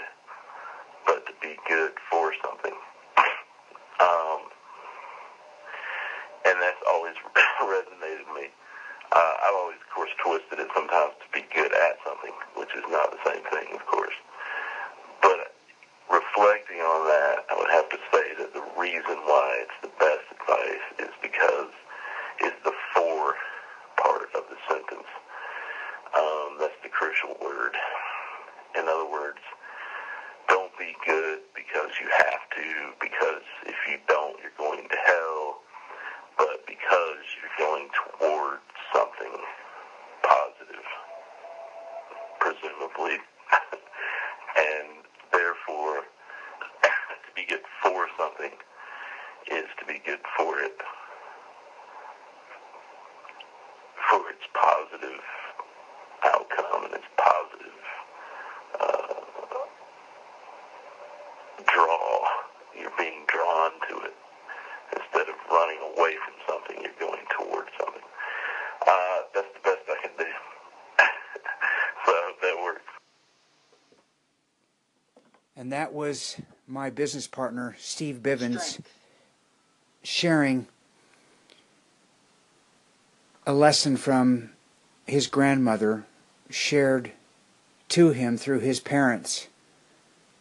but 1.05 1.25
to 1.27 1.33
be 1.41 1.55
good 1.67 1.91
for 2.09 2.33
something. 2.43 2.73
Um, 4.01 4.39
and 6.45 6.59
that's 6.59 6.81
always 6.89 7.15
resonated 7.61 8.25
with 8.27 8.35
me. 8.35 8.47
Uh, 9.13 9.33
I've 9.45 9.55
always, 9.55 9.77
of 9.79 9.89
course, 9.95 10.09
twisted 10.21 10.59
it 10.59 10.67
sometimes 10.75 11.13
to 11.21 11.27
be 11.31 11.45
good 11.53 11.71
at 11.71 11.95
something, 12.05 12.33
which 12.57 12.73
is 12.75 12.83
not 12.89 13.11
the 13.11 13.21
same 13.23 13.43
thing, 13.53 13.75
of 13.75 13.85
course. 13.85 14.15
But 15.21 15.53
reflecting 16.11 16.81
on 16.81 17.07
that, 17.07 17.45
I 17.49 17.55
would 17.55 17.71
have 17.71 17.89
to 17.89 17.99
say 18.11 18.25
that 18.39 18.53
the 18.53 18.65
reason 18.77 19.15
why 19.29 19.63
it's 19.63 19.79
the 19.81 19.93
best 19.99 20.25
advice 20.33 20.85
is 20.99 21.13
because 21.21 21.71
it's 22.41 22.59
the 22.63 22.73
for 22.93 23.35
part 23.97 24.27
of 24.35 24.43
the 24.49 24.57
sentence. 24.67 25.07
Um, 26.17 26.57
that's 26.59 26.77
the 26.83 26.89
crucial 26.89 27.35
word. 27.41 27.75
In 28.77 28.87
other 28.87 29.09
words, 29.09 29.39
don't 30.47 30.71
be 30.77 30.95
good 31.05 31.39
because 31.55 31.91
you 32.01 32.07
have 32.17 32.43
to, 32.55 32.93
because 33.01 33.43
if 33.65 33.75
you 33.89 33.97
don't, 34.07 34.37
you're 34.41 34.55
going 34.57 34.87
to 34.87 34.97
hell, 35.05 35.57
but 36.37 36.65
because 36.67 37.23
you're 37.39 37.67
going 37.67 37.87
toward 38.19 38.59
something 38.93 39.33
positive, 40.23 40.85
presumably. 42.39 43.17
and 44.57 44.87
therefore, 45.31 46.01
to 46.83 47.31
be 47.35 47.45
good 47.47 47.63
for 47.81 48.07
something 48.17 48.51
is 49.51 49.65
to 49.79 49.85
be 49.85 50.01
good 50.05 50.19
for 50.37 50.59
it, 50.59 50.77
for 54.09 54.29
its 54.29 54.45
positive 54.53 55.21
outcome 56.23 56.85
and 56.85 56.93
its 56.95 57.05
positive 57.17 57.79
uh, 58.81 59.21
draw. 61.73 62.27
You're 62.79 62.91
being 62.97 63.25
drawn 63.27 63.71
to 63.89 64.05
it. 64.05 64.13
Instead 64.93 65.29
of 65.29 65.35
running 65.51 65.79
away 65.95 66.13
from 66.23 66.35
something, 66.47 66.77
you're 66.81 66.99
going 66.99 67.25
towards 67.37 67.69
something. 67.79 68.01
Uh, 68.87 69.17
that's 69.33 69.47
the 69.53 69.61
best 69.63 69.81
I 69.89 69.97
can 70.01 70.11
do. 70.17 70.25
so 72.05 72.11
I 72.11 72.21
hope 72.27 72.41
that 72.41 72.57
works. 72.63 72.81
And 75.65 75.71
that 75.71 75.93
was 75.93 76.39
my 76.67 76.91
business 76.91 77.25
partner, 77.25 77.75
Steve 77.79 78.17
Bivens, 78.21 78.79
sharing 80.03 80.67
a 83.47 83.51
lesson 83.51 83.97
from 83.97 84.51
his 85.07 85.25
grandmother 85.25 86.05
shared 86.51 87.13
to 87.89 88.11
him 88.11 88.37
through 88.37 88.59
his 88.59 88.79
parents 88.79 89.47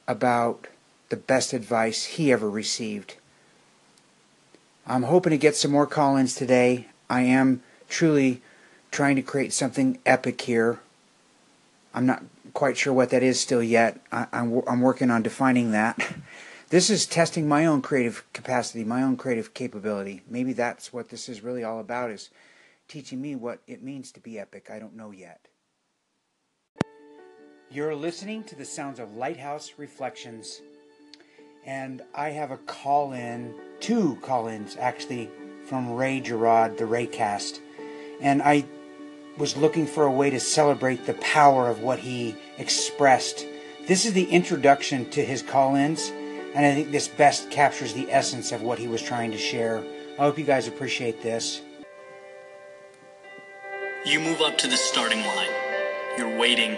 about 0.06 0.66
the 1.08 1.16
best 1.16 1.54
advice 1.54 2.04
he 2.04 2.30
ever 2.30 2.50
received. 2.50 3.14
I'm 4.86 5.04
hoping 5.04 5.30
to 5.30 5.38
get 5.38 5.56
some 5.56 5.70
more 5.70 5.86
call 5.86 6.18
ins 6.18 6.34
today. 6.34 6.88
I 7.08 7.22
am 7.22 7.62
truly 7.88 8.42
trying 8.90 9.16
to 9.16 9.22
create 9.22 9.54
something 9.54 9.98
epic 10.04 10.42
here. 10.42 10.80
I'm 11.94 12.04
not 12.04 12.24
quite 12.64 12.78
sure 12.78 12.94
what 12.94 13.10
that 13.10 13.22
is 13.22 13.38
still 13.38 13.62
yet. 13.62 14.00
I, 14.10 14.26
am 14.32 14.62
I'm 14.66 14.80
working 14.80 15.10
on 15.10 15.20
defining 15.22 15.72
that. 15.72 15.98
This 16.70 16.88
is 16.88 17.04
testing 17.04 17.46
my 17.46 17.66
own 17.66 17.82
creative 17.82 18.24
capacity, 18.32 18.84
my 18.84 19.02
own 19.02 19.18
creative 19.18 19.52
capability. 19.52 20.22
Maybe 20.26 20.54
that's 20.54 20.94
what 20.94 21.10
this 21.10 21.28
is 21.28 21.42
really 21.42 21.62
all 21.62 21.78
about 21.78 22.10
is 22.10 22.30
teaching 22.88 23.20
me 23.20 23.36
what 23.36 23.60
it 23.66 23.82
means 23.82 24.10
to 24.12 24.20
be 24.20 24.38
epic. 24.38 24.70
I 24.72 24.78
don't 24.78 24.96
know 24.96 25.10
yet. 25.10 25.46
You're 27.70 27.94
listening 27.94 28.44
to 28.44 28.56
the 28.56 28.64
sounds 28.64 28.98
of 28.98 29.14
Lighthouse 29.14 29.74
Reflections, 29.76 30.62
and 31.66 32.00
I 32.14 32.30
have 32.30 32.50
a 32.50 32.56
call 32.56 33.12
in, 33.12 33.54
two 33.80 34.16
call 34.22 34.48
ins 34.48 34.74
actually, 34.78 35.28
from 35.66 35.92
Ray 35.92 36.20
Gerard, 36.20 36.78
the 36.78 36.84
Raycast. 36.84 37.60
And 38.22 38.40
I 38.42 38.64
was 39.36 39.56
looking 39.56 39.86
for 39.86 40.04
a 40.04 40.12
way 40.12 40.30
to 40.30 40.38
celebrate 40.38 41.06
the 41.06 41.14
power 41.14 41.68
of 41.68 41.80
what 41.80 41.98
he 41.98 42.36
expressed. 42.58 43.46
This 43.86 44.06
is 44.06 44.12
the 44.12 44.24
introduction 44.24 45.10
to 45.10 45.24
his 45.24 45.42
call 45.42 45.74
ins, 45.74 46.10
and 46.54 46.64
I 46.64 46.74
think 46.74 46.92
this 46.92 47.08
best 47.08 47.50
captures 47.50 47.94
the 47.94 48.10
essence 48.10 48.52
of 48.52 48.62
what 48.62 48.78
he 48.78 48.86
was 48.86 49.02
trying 49.02 49.32
to 49.32 49.38
share. 49.38 49.84
I 50.18 50.22
hope 50.22 50.38
you 50.38 50.44
guys 50.44 50.68
appreciate 50.68 51.22
this. 51.22 51.60
You 54.06 54.20
move 54.20 54.40
up 54.40 54.56
to 54.58 54.68
the 54.68 54.76
starting 54.76 55.20
line. 55.20 55.48
You're 56.16 56.38
waiting, 56.38 56.76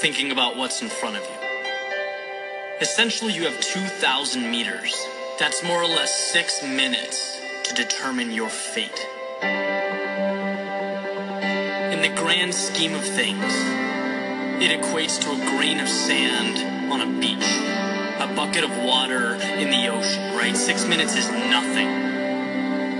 thinking 0.00 0.32
about 0.32 0.56
what's 0.56 0.80
in 0.80 0.88
front 0.88 1.16
of 1.16 1.22
you. 1.22 1.48
Essentially, 2.80 3.34
you 3.34 3.44
have 3.44 3.60
2,000 3.60 4.50
meters. 4.50 4.94
That's 5.38 5.62
more 5.62 5.82
or 5.82 5.86
less 5.86 6.32
six 6.32 6.62
minutes 6.62 7.38
to 7.64 7.74
determine 7.74 8.32
your 8.32 8.48
fate. 8.48 9.81
In 12.02 12.12
the 12.12 12.20
grand 12.20 12.52
scheme 12.52 12.94
of 12.94 13.04
things, 13.04 13.54
it 14.60 14.76
equates 14.76 15.20
to 15.20 15.30
a 15.30 15.36
grain 15.56 15.78
of 15.78 15.88
sand 15.88 16.58
on 16.92 17.00
a 17.00 17.20
beach, 17.20 17.46
a 18.18 18.26
bucket 18.34 18.64
of 18.64 18.76
water 18.78 19.34
in 19.34 19.70
the 19.70 19.86
ocean, 19.86 20.34
right? 20.36 20.56
Six 20.56 20.84
minutes 20.84 21.14
is 21.14 21.30
nothing. 21.30 21.86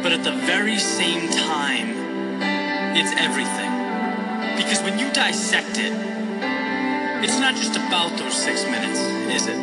But 0.05 0.13
at 0.13 0.23
the 0.23 0.31
very 0.47 0.79
same 0.79 1.29
time, 1.31 1.97
it's 2.95 3.11
everything. 3.17 3.73
Because 4.57 4.81
when 4.85 5.01
you 5.01 5.13
dissect 5.13 5.79
it, 5.79 5.93
it's 7.25 7.41
not 7.41 7.57
just 7.57 7.75
about 7.75 8.17
those 8.17 8.41
six 8.41 8.63
minutes, 8.67 9.01
is 9.35 9.49
it? 9.49 9.59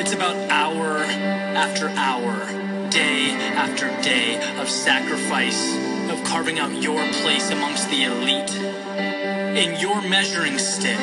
It's 0.00 0.12
about 0.12 0.36
hour 0.48 0.98
after 0.98 1.88
hour, 1.88 2.88
day 2.90 3.32
after 3.56 3.88
day 4.00 4.36
of 4.60 4.70
sacrifice, 4.70 5.87
of 6.10 6.24
carving 6.24 6.58
out 6.58 6.82
your 6.82 7.06
place 7.22 7.50
amongst 7.50 7.88
the 7.90 8.04
elite. 8.04 8.50
And 8.98 9.80
your 9.80 10.00
measuring 10.02 10.58
stick 10.58 11.00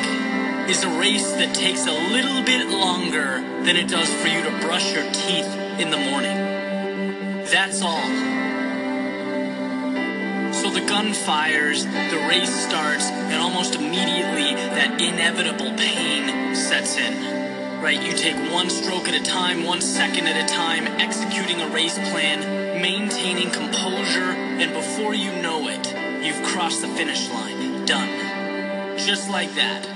is 0.68 0.82
a 0.82 0.98
race 0.98 1.32
that 1.32 1.54
takes 1.54 1.86
a 1.86 1.92
little 1.92 2.42
bit 2.42 2.68
longer 2.68 3.40
than 3.64 3.76
it 3.76 3.88
does 3.88 4.12
for 4.14 4.28
you 4.28 4.42
to 4.42 4.50
brush 4.66 4.92
your 4.92 5.04
teeth 5.12 5.46
in 5.78 5.90
the 5.90 5.96
morning. 5.96 7.44
That's 7.44 7.82
all. 7.82 8.06
So 10.52 10.70
the 10.70 10.84
gun 10.88 11.12
fires, 11.12 11.84
the 11.84 12.26
race 12.28 12.52
starts, 12.66 13.04
and 13.10 13.40
almost 13.40 13.74
immediately 13.74 14.54
that 14.54 15.00
inevitable 15.00 15.72
pain 15.76 16.54
sets 16.56 16.96
in. 16.96 17.80
Right? 17.80 18.02
You 18.02 18.12
take 18.14 18.36
one 18.50 18.70
stroke 18.70 19.06
at 19.06 19.14
a 19.14 19.22
time, 19.22 19.64
one 19.64 19.80
second 19.80 20.26
at 20.26 20.42
a 20.42 20.52
time, 20.52 20.86
executing 20.98 21.60
a 21.60 21.68
race 21.68 21.98
plan, 22.10 22.80
maintaining 22.80 23.50
composure, 23.50 24.45
and 24.58 24.72
before 24.72 25.14
you 25.14 25.30
know 25.42 25.68
it, 25.68 25.94
you've 26.24 26.42
crossed 26.46 26.80
the 26.80 26.88
finish 26.88 27.28
line. 27.30 27.84
Done. 27.84 28.98
Just 28.98 29.28
like 29.30 29.54
that. 29.54 29.86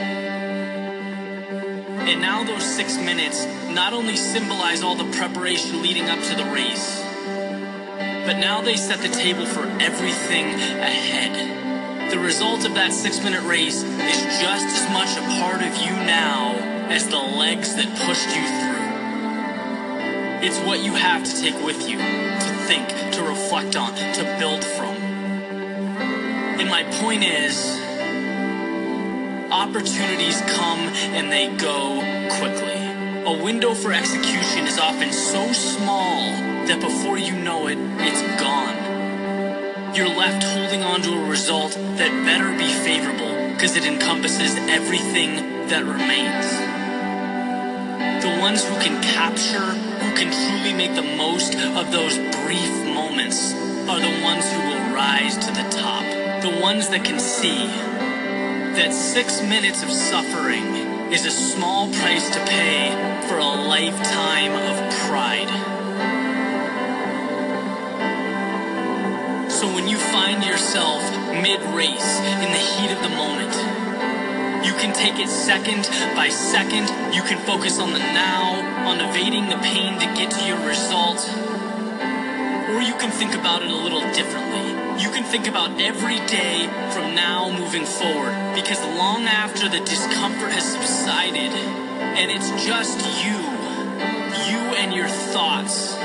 And 2.08 2.20
now 2.20 2.44
those 2.44 2.64
six 2.64 2.96
minutes 2.96 3.46
not 3.70 3.92
only 3.92 4.16
symbolize 4.16 4.82
all 4.82 4.94
the 4.94 5.10
preparation 5.16 5.82
leading 5.82 6.08
up 6.08 6.22
to 6.24 6.34
the 6.34 6.44
race, 6.44 7.00
but 8.26 8.38
now 8.38 8.60
they 8.60 8.76
set 8.76 9.00
the 9.00 9.08
table 9.08 9.46
for 9.46 9.66
everything 9.80 10.46
ahead. 10.46 12.10
The 12.10 12.18
result 12.18 12.64
of 12.66 12.74
that 12.74 12.92
six 12.92 13.22
minute 13.22 13.42
race 13.42 13.82
is 13.82 14.40
just 14.40 14.66
as 14.66 14.90
much 14.92 15.16
a 15.16 15.22
part 15.40 15.62
of 15.62 15.76
you 15.76 15.92
now 16.04 16.54
as 16.90 17.06
the 17.08 17.18
legs 17.18 17.74
that 17.76 17.88
pushed 18.06 18.28
you 18.36 18.44
through. 18.60 18.70
It's 20.46 20.58
what 20.66 20.80
you 20.80 20.94
have 20.94 21.22
to 21.24 21.40
take 21.40 21.62
with 21.64 21.88
you, 21.88 21.98
think, 22.70 22.88
to 23.12 23.24
reflect 23.24 23.74
on, 23.74 23.92
to 23.96 24.22
build 24.38 24.62
from. 24.62 24.94
And 26.60 26.70
my 26.70 26.84
point 27.02 27.24
is, 27.24 27.56
opportunities 29.50 30.40
come 30.42 30.78
and 31.18 31.32
they 31.32 31.48
go 31.56 31.98
quickly. 32.38 32.78
A 33.26 33.42
window 33.42 33.74
for 33.74 33.92
execution 33.92 34.68
is 34.68 34.78
often 34.78 35.10
so 35.10 35.52
small 35.52 36.30
that 36.68 36.80
before 36.80 37.18
you 37.18 37.34
know 37.34 37.66
it, 37.66 37.76
it's 37.98 38.22
gone. 38.40 38.76
You're 39.96 40.14
left 40.22 40.44
holding 40.44 40.84
on 40.84 41.02
to 41.02 41.12
a 41.12 41.28
result 41.28 41.72
that 41.72 42.24
better 42.24 42.56
be 42.56 42.72
favorable 42.72 43.52
because 43.52 43.74
it 43.74 43.84
encompasses 43.84 44.54
everything 44.70 45.66
that 45.66 45.84
remains. 45.84 46.46
The 48.22 48.38
ones 48.40 48.62
who 48.62 48.74
can 48.76 49.02
capture, 49.02 49.74
can 50.16 50.30
truly 50.32 50.72
make 50.72 50.94
the 50.94 51.02
most 51.16 51.54
of 51.54 51.90
those 51.90 52.16
brief 52.44 52.70
moments, 52.86 53.54
are 53.88 54.00
the 54.00 54.22
ones 54.22 54.44
who 54.50 54.60
will 54.60 54.94
rise 54.94 55.36
to 55.36 55.50
the 55.52 55.68
top. 55.70 56.04
The 56.42 56.60
ones 56.60 56.88
that 56.88 57.04
can 57.04 57.18
see 57.18 57.66
that 58.76 58.92
six 58.92 59.42
minutes 59.42 59.82
of 59.82 59.90
suffering 59.90 61.12
is 61.12 61.26
a 61.26 61.30
small 61.30 61.92
price 61.92 62.30
to 62.30 62.38
pay 62.46 62.90
for 63.28 63.38
a 63.38 63.44
lifetime 63.44 64.52
of 64.52 64.76
pride. 65.06 65.50
So 69.50 69.66
when 69.74 69.88
you 69.88 69.98
find 69.98 70.44
yourself 70.44 71.02
mid 71.42 71.60
race 71.74 72.18
in 72.20 72.40
the 72.40 72.62
heat 72.70 72.90
of 72.92 73.02
the 73.02 73.10
moment, 73.10 73.79
you 74.64 74.74
can 74.74 74.92
take 74.92 75.18
it 75.18 75.28
second 75.28 75.88
by 76.14 76.28
second. 76.28 76.88
You 77.14 77.22
can 77.22 77.38
focus 77.46 77.78
on 77.78 77.92
the 77.92 77.98
now, 77.98 78.86
on 78.86 79.00
evading 79.00 79.48
the 79.48 79.56
pain 79.56 79.98
to 79.98 80.06
get 80.14 80.30
to 80.32 80.44
your 80.44 80.60
result. 80.66 81.18
Or 82.68 82.80
you 82.82 82.94
can 82.94 83.10
think 83.10 83.34
about 83.34 83.62
it 83.62 83.70
a 83.70 83.74
little 83.74 84.02
differently. 84.12 84.70
You 85.02 85.10
can 85.10 85.24
think 85.24 85.48
about 85.48 85.80
every 85.80 86.18
day 86.26 86.66
from 86.92 87.14
now 87.14 87.50
moving 87.50 87.86
forward 87.86 88.36
because 88.54 88.80
long 88.96 89.24
after 89.24 89.68
the 89.68 89.80
discomfort 89.80 90.52
has 90.52 90.72
subsided 90.72 91.52
and 92.20 92.30
it's 92.30 92.50
just 92.66 93.00
you, 93.24 93.38
you 94.52 94.60
and 94.76 94.92
your 94.92 95.08
thoughts, 95.08 95.96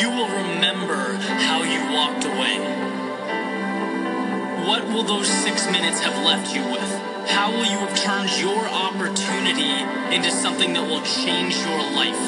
you 0.00 0.10
will 0.10 0.28
remember 0.28 1.14
how 1.40 1.62
you 1.62 1.80
walked 1.94 2.24
away. 2.24 2.58
What 4.68 4.84
will 4.88 5.04
those 5.04 5.28
six 5.28 5.66
minutes 5.70 6.00
have 6.00 6.22
left 6.24 6.54
you 6.54 6.62
with? 6.70 6.97
How 7.28 7.50
will 7.50 7.64
you 7.64 7.78
have 7.78 7.94
turned 7.94 8.30
your 8.40 8.66
opportunity 8.68 9.70
into 10.14 10.30
something 10.30 10.72
that 10.72 10.82
will 10.82 11.02
change 11.02 11.56
your 11.58 11.82
life? 11.92 12.24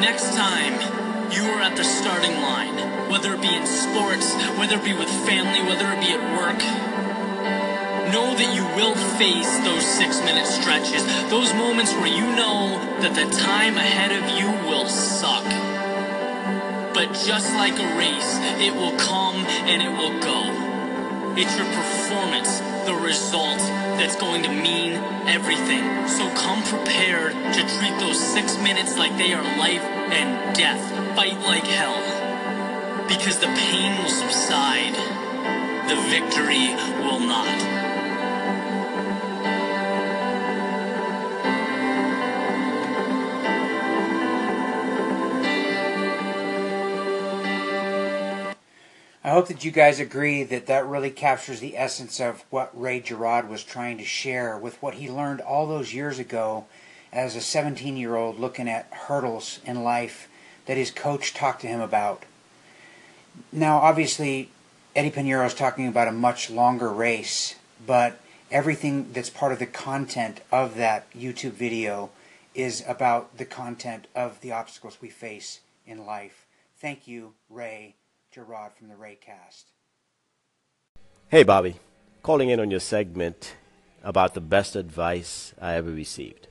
Next 0.00 0.34
time 0.34 0.72
you 1.30 1.44
are 1.44 1.60
at 1.60 1.76
the 1.76 1.84
starting 1.84 2.40
line, 2.40 3.10
whether 3.10 3.34
it 3.34 3.42
be 3.42 3.54
in 3.54 3.66
sports, 3.66 4.34
whether 4.58 4.76
it 4.76 4.84
be 4.84 4.94
with 4.94 5.08
family, 5.28 5.60
whether 5.68 5.86
it 5.92 6.00
be 6.00 6.12
at 6.12 6.24
work, 6.36 6.58
know 8.12 8.34
that 8.34 8.54
you 8.54 8.64
will 8.76 8.94
face 9.18 9.58
those 9.58 9.84
six 9.84 10.20
minute 10.20 10.46
stretches, 10.46 11.04
those 11.30 11.52
moments 11.54 11.92
where 11.94 12.06
you 12.06 12.24
know 12.36 12.78
that 13.00 13.14
the 13.14 13.28
time 13.36 13.76
ahead 13.76 14.12
of 14.12 14.24
you 14.38 14.48
will 14.68 14.86
suck. 14.86 15.44
But 16.94 17.12
just 17.12 17.52
like 17.54 17.78
a 17.78 17.96
race, 17.98 18.38
it 18.62 18.74
will 18.74 18.96
come 18.96 19.44
and 19.66 19.82
it 19.82 19.90
will 19.90 20.18
go. 20.20 20.63
It's 21.36 21.56
your 21.56 21.66
performance, 21.66 22.60
the 22.86 22.94
result, 22.94 23.58
that's 23.98 24.14
going 24.14 24.44
to 24.44 24.48
mean 24.48 24.92
everything. 25.26 26.06
So 26.06 26.32
come 26.36 26.62
prepared 26.62 27.32
to 27.32 27.60
treat 27.76 27.98
those 27.98 28.20
six 28.20 28.56
minutes 28.58 28.96
like 28.96 29.16
they 29.18 29.32
are 29.32 29.42
life 29.58 29.82
and 29.82 30.54
death. 30.54 30.80
Fight 31.16 31.40
like 31.40 31.64
hell. 31.64 31.98
Because 33.08 33.40
the 33.40 33.48
pain 33.48 33.98
will 34.00 34.10
subside, 34.10 34.94
the 35.88 35.96
victory 36.08 36.68
will 37.02 37.18
not. 37.18 37.93
Hope 49.34 49.48
that 49.48 49.64
you 49.64 49.72
guys 49.72 49.98
agree 49.98 50.44
that 50.44 50.66
that 50.66 50.86
really 50.86 51.10
captures 51.10 51.58
the 51.58 51.76
essence 51.76 52.20
of 52.20 52.44
what 52.50 52.70
Ray 52.72 53.00
Gerard 53.00 53.48
was 53.48 53.64
trying 53.64 53.98
to 53.98 54.04
share 54.04 54.56
with 54.56 54.80
what 54.80 54.94
he 54.94 55.10
learned 55.10 55.40
all 55.40 55.66
those 55.66 55.92
years 55.92 56.20
ago 56.20 56.66
as 57.12 57.34
a 57.34 57.40
17 57.40 57.96
year 57.96 58.14
old 58.14 58.38
looking 58.38 58.68
at 58.68 58.86
hurdles 58.92 59.58
in 59.64 59.82
life 59.82 60.28
that 60.66 60.76
his 60.76 60.92
coach 60.92 61.34
talked 61.34 61.62
to 61.62 61.66
him 61.66 61.80
about. 61.80 62.22
Now, 63.50 63.78
obviously, 63.78 64.50
Eddie 64.94 65.10
Pinero 65.10 65.44
is 65.44 65.54
talking 65.54 65.88
about 65.88 66.06
a 66.06 66.12
much 66.12 66.48
longer 66.48 66.92
race, 66.92 67.56
but 67.84 68.20
everything 68.52 69.12
that's 69.14 69.30
part 69.30 69.50
of 69.50 69.58
the 69.58 69.66
content 69.66 70.42
of 70.52 70.76
that 70.76 71.12
YouTube 71.12 71.54
video 71.54 72.10
is 72.54 72.84
about 72.86 73.36
the 73.38 73.44
content 73.44 74.06
of 74.14 74.40
the 74.42 74.52
obstacles 74.52 74.98
we 75.00 75.08
face 75.08 75.58
in 75.84 76.06
life. 76.06 76.46
Thank 76.76 77.08
you, 77.08 77.34
Ray 77.50 77.96
Gerard 78.34 78.72
from 78.76 78.88
the 78.88 78.94
Raycast. 78.94 79.62
Hey, 81.28 81.44
Bobby. 81.44 81.76
Calling 82.24 82.48
in 82.50 82.58
on 82.58 82.68
your 82.68 82.80
segment 82.80 83.54
about 84.02 84.34
the 84.34 84.40
best 84.40 84.74
advice 84.74 85.54
I 85.60 85.74
ever 85.74 85.92
received. 85.92 86.48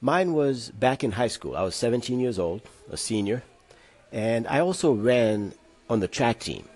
Mine 0.00 0.32
was 0.32 0.70
back 0.70 1.04
in 1.04 1.12
high 1.12 1.28
school. 1.28 1.54
I 1.54 1.64
was 1.64 1.74
17 1.74 2.18
years 2.18 2.38
old, 2.38 2.62
a 2.90 2.96
senior, 2.96 3.42
and 4.10 4.48
I 4.48 4.60
also 4.60 4.94
ran 4.94 5.52
on 5.90 6.00
the 6.00 6.08
track 6.08 6.38
team. 6.38 6.66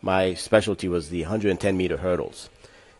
My 0.00 0.32
specialty 0.32 0.88
was 0.88 1.10
the 1.10 1.20
110 1.20 1.76
meter 1.76 1.98
hurdles. 1.98 2.48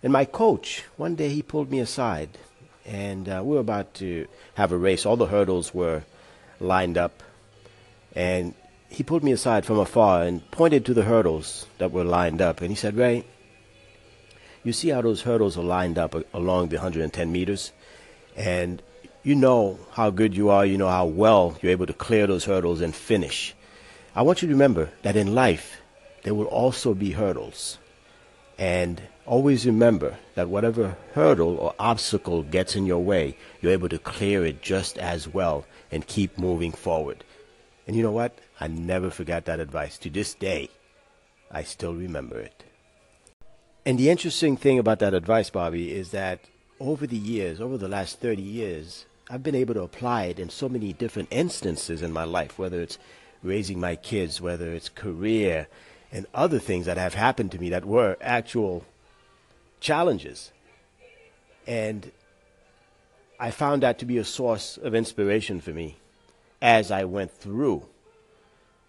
And 0.02 0.12
my 0.12 0.26
coach, 0.26 0.84
one 0.98 1.14
day 1.14 1.30
he 1.30 1.40
pulled 1.40 1.70
me 1.70 1.80
aside, 1.80 2.36
and 2.84 3.26
uh, 3.26 3.40
we 3.42 3.54
were 3.54 3.60
about 3.60 3.94
to 3.94 4.28
have 4.56 4.70
a 4.70 4.76
race. 4.76 5.06
All 5.06 5.16
the 5.16 5.28
hurdles 5.28 5.72
were 5.72 6.02
lined 6.60 6.98
up, 6.98 7.22
and 8.14 8.52
he 8.94 9.02
pulled 9.02 9.24
me 9.24 9.32
aside 9.32 9.66
from 9.66 9.78
afar 9.80 10.22
and 10.22 10.48
pointed 10.52 10.86
to 10.86 10.94
the 10.94 11.02
hurdles 11.02 11.66
that 11.78 11.90
were 11.90 12.04
lined 12.04 12.40
up, 12.40 12.60
and 12.60 12.70
he 12.70 12.76
said, 12.76 12.96
Ray, 12.96 13.24
you 14.62 14.72
see 14.72 14.90
how 14.90 15.02
those 15.02 15.22
hurdles 15.22 15.58
are 15.58 15.64
lined 15.64 15.98
up 15.98 16.14
along 16.32 16.68
the 16.68 16.76
110 16.76 17.32
meters? 17.32 17.72
And 18.36 18.80
you 19.24 19.34
know 19.34 19.80
how 19.92 20.10
good 20.10 20.36
you 20.36 20.48
are, 20.48 20.64
you 20.64 20.78
know 20.78 20.88
how 20.88 21.06
well 21.06 21.58
you're 21.60 21.72
able 21.72 21.86
to 21.86 21.92
clear 21.92 22.28
those 22.28 22.44
hurdles 22.44 22.80
and 22.80 22.94
finish. 22.94 23.54
I 24.14 24.22
want 24.22 24.42
you 24.42 24.48
to 24.48 24.54
remember 24.54 24.90
that 25.02 25.16
in 25.16 25.34
life, 25.34 25.80
there 26.22 26.34
will 26.34 26.46
also 26.46 26.94
be 26.94 27.10
hurdles. 27.10 27.78
And 28.58 29.02
always 29.26 29.66
remember 29.66 30.18
that 30.36 30.48
whatever 30.48 30.96
hurdle 31.14 31.56
or 31.56 31.74
obstacle 31.80 32.44
gets 32.44 32.76
in 32.76 32.86
your 32.86 33.02
way, 33.02 33.36
you're 33.60 33.72
able 33.72 33.88
to 33.88 33.98
clear 33.98 34.46
it 34.46 34.62
just 34.62 34.98
as 34.98 35.26
well 35.26 35.66
and 35.90 36.06
keep 36.06 36.38
moving 36.38 36.70
forward. 36.70 37.24
And 37.86 37.96
you 37.96 38.02
know 38.02 38.12
what? 38.12 38.38
I 38.60 38.68
never 38.68 39.10
forgot 39.10 39.44
that 39.44 39.60
advice. 39.60 39.98
To 39.98 40.10
this 40.10 40.34
day, 40.34 40.70
I 41.50 41.62
still 41.62 41.94
remember 41.94 42.38
it. 42.38 42.64
And 43.86 43.98
the 43.98 44.08
interesting 44.08 44.56
thing 44.56 44.78
about 44.78 45.00
that 45.00 45.12
advice, 45.12 45.50
Bobby, 45.50 45.92
is 45.92 46.10
that 46.12 46.40
over 46.80 47.06
the 47.06 47.16
years, 47.16 47.60
over 47.60 47.76
the 47.76 47.88
last 47.88 48.20
30 48.20 48.42
years, 48.42 49.04
I've 49.28 49.42
been 49.42 49.54
able 49.54 49.74
to 49.74 49.82
apply 49.82 50.24
it 50.24 50.38
in 50.38 50.48
so 50.48 50.68
many 50.68 50.92
different 50.92 51.28
instances 51.30 52.02
in 52.02 52.12
my 52.12 52.24
life, 52.24 52.58
whether 52.58 52.80
it's 52.80 52.98
raising 53.42 53.78
my 53.78 53.96
kids, 53.96 54.40
whether 54.40 54.72
it's 54.72 54.88
career, 54.88 55.68
and 56.10 56.26
other 56.34 56.58
things 56.58 56.86
that 56.86 56.96
have 56.96 57.14
happened 57.14 57.52
to 57.52 57.58
me 57.58 57.68
that 57.70 57.84
were 57.84 58.16
actual 58.20 58.84
challenges. 59.80 60.52
And 61.66 62.10
I 63.38 63.50
found 63.50 63.82
that 63.82 63.98
to 63.98 64.06
be 64.06 64.16
a 64.18 64.24
source 64.24 64.78
of 64.78 64.94
inspiration 64.94 65.60
for 65.60 65.70
me 65.70 65.98
as 66.64 66.90
I 66.90 67.04
went 67.04 67.30
through 67.30 67.84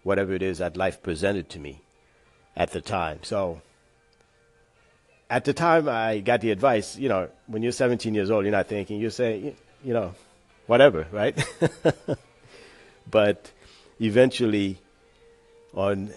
whatever 0.02 0.32
it 0.32 0.40
is 0.40 0.58
that 0.58 0.78
life 0.78 1.02
presented 1.02 1.50
to 1.50 1.58
me 1.58 1.82
at 2.56 2.70
the 2.70 2.80
time. 2.80 3.18
So 3.22 3.60
at 5.28 5.44
the 5.44 5.52
time 5.52 5.86
I 5.86 6.20
got 6.20 6.40
the 6.40 6.52
advice, 6.52 6.96
you 6.96 7.10
know, 7.10 7.28
when 7.46 7.62
you're 7.62 7.72
17 7.72 8.14
years 8.14 8.30
old, 8.30 8.46
you're 8.46 8.52
not 8.52 8.68
thinking, 8.68 8.98
you're 8.98 9.10
saying, 9.10 9.56
you 9.84 9.92
know, 9.92 10.14
whatever, 10.66 11.06
right? 11.12 11.38
but 13.10 13.52
eventually, 14.00 14.78
on 15.74 16.14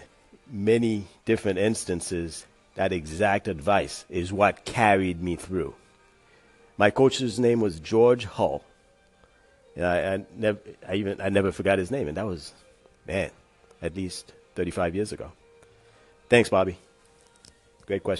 many 0.50 1.08
different 1.26 1.60
instances, 1.60 2.46
that 2.76 2.94
exact 2.94 3.50
advice 3.50 4.06
is 4.10 4.32
what 4.32 4.64
carried 4.64 5.22
me 5.22 5.36
through. 5.36 5.76
My 6.78 6.90
coach's 6.90 7.38
name 7.38 7.60
was 7.60 7.82
George 7.82 8.24
Hull. 8.24 8.64
And 9.80 9.88
I, 9.88 10.14
I, 10.14 10.26
never, 10.36 10.60
I 10.86 10.96
even 10.96 11.22
I 11.22 11.30
never 11.30 11.54
forgot 11.54 11.80
his 11.80 11.90
name, 11.90 12.10
and 12.10 12.18
that 12.18 12.26
was, 12.26 12.52
man, 13.08 13.32
at 13.82 13.96
least 13.96 14.34
35 14.56 14.94
years 14.94 15.14
ago. 15.14 15.32
Thanks, 16.28 16.50
Bobby. 16.50 16.78
Great 17.86 18.04
question. 18.04 18.18